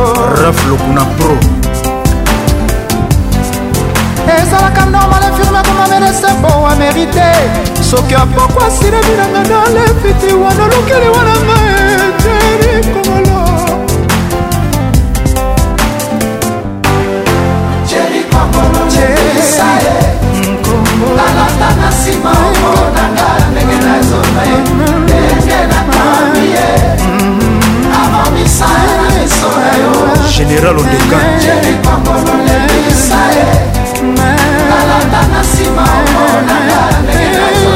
raf 0.43 0.59
lokuna 0.69 1.03
pro 1.17 1.35
ezalaka 4.37 4.83
normal 4.93 5.23
infirme 5.29 5.61
koma 5.67 5.85
medese 5.91 6.31
po 6.41 6.51
wa 6.67 6.73
merite 6.81 7.29
soki 7.91 8.15
apokwa 8.23 8.65
silebilanga 8.77 9.41
na 9.51 9.59
lefiti 9.75 10.31
wana 10.43 10.65
lokeli 10.73 11.07
wananga 11.15 11.57
cheri 12.23 12.73
kongolo 12.93 13.24
epesa 19.45 19.69
ye 19.83 19.93
talata 21.17 21.69
na 21.79 21.89
nsima 21.93 22.31
okolo 22.47 22.83
na 22.97 23.03
nga 23.13 23.27
ndenge 23.51 23.77
nazonga 23.85 24.41
ye 24.49 24.57
ndenge 25.03 25.57
nakambi 25.71 26.43
ye 26.55 26.67
amamisa 27.99 28.69
ye 28.75 28.81
na 29.01 29.07
miso 29.15 29.49
na 29.63 29.71
yo 29.81 29.91
général 30.35 30.75
ondekanjelikongololepesa 30.81 33.19
ye 33.35 33.47
talata 34.69 35.19
na 35.31 35.39
nsima 35.43 35.83
okolo 35.99 36.37
na 36.47 36.55
nga 36.65 36.77
ndenge 37.03 37.37
nazonga 37.41 37.74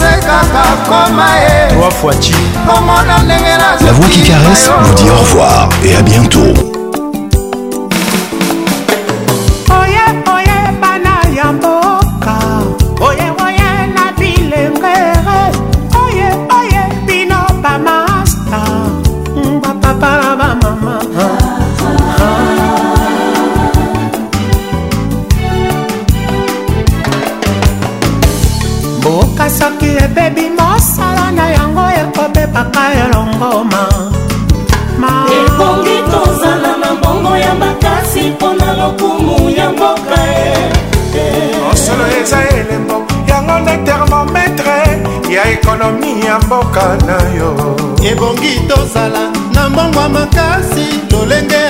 nasekaka 0.00 0.62
koma 0.88 1.28
ye 1.40 1.68
trois 1.76 1.90
fois 1.94 2.14
ci 2.20 2.34
komona 2.66 3.16
ndenge 3.24 3.54
nazoki 3.58 3.84
la 3.86 3.92
voix 3.94 4.08
qui 4.08 4.22
caresse 4.22 4.70
vous 4.82 4.94
dit 4.94 5.10
au 5.10 5.16
revoir 5.20 5.68
et 5.84 5.96
à 5.96 6.02
bientôt 6.02 6.52
mboka 46.76 47.06
na 47.06 47.18
yo 47.38 47.48
ebongi 48.12 48.52
tozala 48.68 49.24
na 49.54 49.62
mbongwa 49.72 50.04
makasi 50.14 50.84
lolenge 51.10 51.65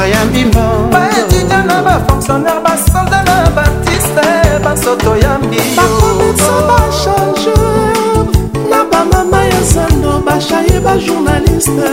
bayambimbaetida 0.00 1.62
na 1.64 1.82
bafonctionnaire 1.82 2.60
basolda 2.64 3.20
na 3.28 3.36
baartiste 3.56 4.24
basoto 4.64 5.16
yambiobakomesa 5.24 6.52
bachangeur 6.68 8.24
na 8.70 8.84
bamama 8.90 9.44
ya 9.44 9.62
zando 9.62 10.22
bashaye 10.26 10.80
bajournaliste 10.84 11.90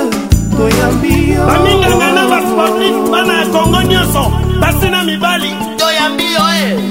toyambiyobaninganga 0.58 2.12
na 2.18 2.24
basportif 2.34 2.96
bana 3.12 3.34
ya 3.40 3.46
kongo 3.48 3.82
nyonso 3.82 4.24
basi 4.62 4.90
na 4.90 5.04
mibali 5.04 5.52
toyambiyo 5.78 6.42
e 6.52 6.72
eh. 6.72 6.87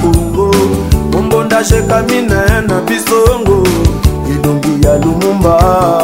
kongo 0.00 0.50
ombonda 1.18 1.64
shekamine 1.64 2.40
na 2.68 2.80
bisongo 2.86 3.62
elongi 4.28 4.84
ya 4.86 4.94
lumumba 5.02 6.03